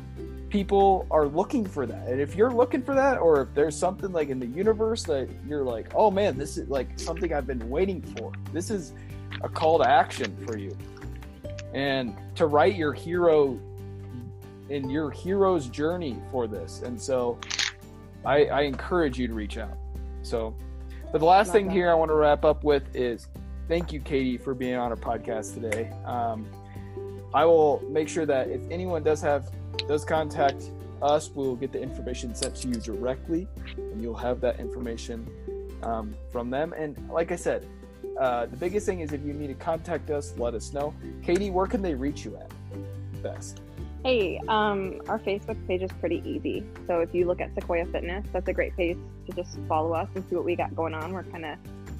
people 0.50 1.08
are 1.12 1.28
looking 1.28 1.66
for 1.66 1.86
that. 1.86 2.08
And 2.08 2.22
if 2.22 2.36
you're 2.36 2.52
looking 2.52 2.82
for 2.82 2.95
that, 2.95 3.18
or 3.18 3.41
if 3.41 3.54
there's 3.54 3.76
something 3.76 4.12
like 4.12 4.30
in 4.30 4.39
the 4.39 4.48
universe 4.48 5.04
that 5.04 5.30
you're 5.48 5.64
like, 5.64 5.91
oh 5.95 6.12
man, 6.12 6.38
this 6.38 6.58
is 6.58 6.70
like 6.70 6.88
something 6.98 7.34
I've 7.34 7.48
been 7.48 7.70
waiting 7.70 8.02
for, 8.02 8.32
this 8.54 8.70
is 8.70 8.93
a 9.41 9.50
call 9.50 9.80
to 9.80 9.89
action 9.89 10.36
for 10.45 10.58
you. 10.58 10.76
And 11.74 12.16
to 12.36 12.48
write 12.48 12.76
your 12.76 12.93
hero 12.93 13.60
in 14.70 14.89
your 14.89 15.12
hero's 15.12 15.68
journey 15.68 16.18
for 16.32 16.48
this. 16.48 16.82
And 16.82 17.00
so 17.00 17.38
I, 18.26 18.45
I 18.45 18.62
encourage 18.62 19.18
you 19.18 19.28
to 19.28 19.34
reach 19.34 19.58
out. 19.58 19.78
So, 20.24 20.56
but 21.12 21.20
the 21.20 21.26
last 21.26 21.52
thing 21.52 21.68
that. 21.68 21.74
here 21.74 21.89
I 21.89 21.93
want 21.93 22.10
to 22.10 22.16
wrap 22.16 22.43
up 22.43 22.64
with 22.64 22.84
is 22.95 23.28
thank 23.68 23.93
you, 23.93 24.00
Katie, 24.00 24.38
for 24.38 24.54
being 24.54 24.76
on 24.76 24.91
our 24.91 24.98
podcast 24.98 25.54
today. 25.54 25.91
Um, 26.06 26.48
I 27.34 27.45
will 27.45 27.84
make 27.89 28.10
sure 28.10 28.26
that 28.26 28.50
if 28.50 28.62
anyone 28.72 29.04
does 29.04 29.22
have 29.22 29.52
does 29.88 30.05
contact 30.05 30.71
us, 31.01 31.30
we'll 31.34 31.55
get 31.55 31.71
the 31.71 31.82
information 31.82 32.34
sent 32.34 32.55
to 32.57 32.67
you 32.67 32.75
directly, 32.75 33.47
and 33.78 34.01
you'll 34.01 34.15
have 34.15 34.41
that 34.41 34.59
information 34.59 35.28
um, 35.84 36.15
from 36.32 36.49
them. 36.49 36.73
And 36.73 36.97
like 37.09 37.32
I 37.32 37.36
said, 37.36 37.67
uh, 38.19 38.47
the 38.47 38.57
biggest 38.57 38.86
thing 38.86 39.01
is 39.01 39.13
if 39.13 39.23
you 39.23 39.34
need 39.34 39.47
to 39.47 39.53
contact 39.53 40.09
us, 40.09 40.34
let 40.38 40.53
us 40.53 40.73
know. 40.73 40.93
Katie, 41.21 41.51
where 41.51 41.67
can 41.67 41.82
they 41.82 41.93
reach 41.93 42.25
you 42.25 42.36
at 42.38 42.51
best? 43.21 43.61
Hey, 44.03 44.39
um, 44.47 45.01
our 45.07 45.19
Facebook 45.19 45.57
page 45.67 45.82
is 45.82 45.91
pretty 45.99 46.23
easy. 46.25 46.63
So 46.88 47.01
if 47.01 47.13
you 47.13 47.25
look 47.25 47.41
at 47.41 47.53
Sequoia 47.55 47.86
Fitness, 47.86 48.25
that's 48.32 48.47
a 48.47 48.53
great 48.53 48.75
page 48.75 48.97
to 49.28 49.36
just 49.36 49.59
follow 49.67 49.93
us 49.93 50.07
and 50.15 50.23
see 50.30 50.36
what 50.36 50.45
we 50.45 50.55
got 50.55 50.75
going 50.75 50.93
on. 50.93 51.13
We're 51.13 51.23
kind 51.23 51.45
of 51.45 51.57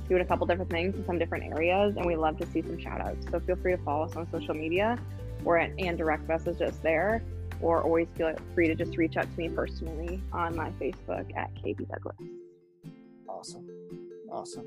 doing 0.08 0.22
a 0.22 0.26
couple 0.26 0.48
different 0.48 0.72
things 0.72 0.96
in 0.96 1.06
some 1.06 1.20
different 1.20 1.44
areas, 1.46 1.96
and 1.98 2.06
we 2.06 2.16
love 2.16 2.38
to 2.38 2.48
see 2.48 2.62
some 2.62 2.80
shout 2.80 3.02
outs. 3.02 3.26
So 3.30 3.40
feel 3.42 3.58
free 3.58 3.76
to 3.76 3.84
follow 3.84 4.06
us 4.06 4.16
on 4.16 4.28
social 4.32 4.54
media 4.54 4.98
or 5.44 5.58
at, 5.58 5.72
and 5.78 5.98
direct 5.98 6.28
message 6.28 6.62
us 6.62 6.78
there. 6.78 7.22
Or 7.62 7.82
always 7.82 8.08
feel 8.16 8.34
free 8.54 8.68
to 8.68 8.76
just 8.76 8.98
reach 8.98 9.18
out 9.18 9.24
to 9.32 9.38
me 9.38 9.50
personally 9.50 10.22
on 10.32 10.56
my 10.56 10.70
Facebook 10.72 11.36
at 11.36 11.50
Katie 11.56 11.86
Douglas. 11.86 12.18
Awesome. 13.28 13.68
Awesome. 14.32 14.66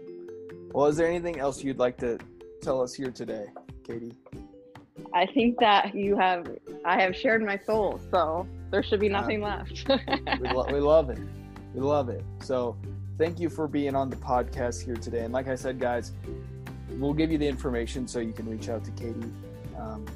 Well, 0.73 0.87
is 0.87 0.97
there 0.97 1.09
anything 1.09 1.39
else 1.39 1.63
you'd 1.63 1.79
like 1.79 1.97
to 1.99 2.19
tell 2.63 2.81
us 2.81 2.95
here 2.95 3.11
today, 3.11 3.47
Katie? 3.85 4.15
I 5.13 5.27
think 5.27 5.59
that 5.61 5.95
you 5.95 6.17
have, 6.17 6.47
I 6.85 7.01
have 7.01 7.17
shared 7.17 7.45
my 7.45 7.59
soul, 7.59 8.01
so 8.11 8.47
there 8.71 8.83
should 8.83 9.01
be 9.01 9.09
nothing 9.09 9.43
uh, 9.43 9.65
left. 9.69 10.41
we, 10.41 10.49
lo- 10.49 10.67
we 10.73 10.81
love 10.81 11.11
it. 11.11 11.19
We 11.75 11.81
love 11.81 12.09
it. 12.09 12.25
So, 12.43 12.77
thank 13.19 13.41
you 13.41 13.49
for 13.49 13.67
being 13.67 13.95
on 13.95 14.11
the 14.11 14.17
podcast 14.17 14.85
here 14.85 14.97
today. 14.97 15.25
And 15.25 15.33
like 15.33 15.49
I 15.49 15.55
said, 15.55 15.79
guys, 15.79 16.13
we'll 16.91 17.15
give 17.15 17.31
you 17.31 17.39
the 17.39 17.49
information 17.49 18.07
so 18.07 18.21
you 18.21 18.33
can 18.33 18.49
reach 18.49 18.69
out 18.69 18.85
to 18.85 18.91
Katie. 18.93 19.33
Um, 19.79 20.07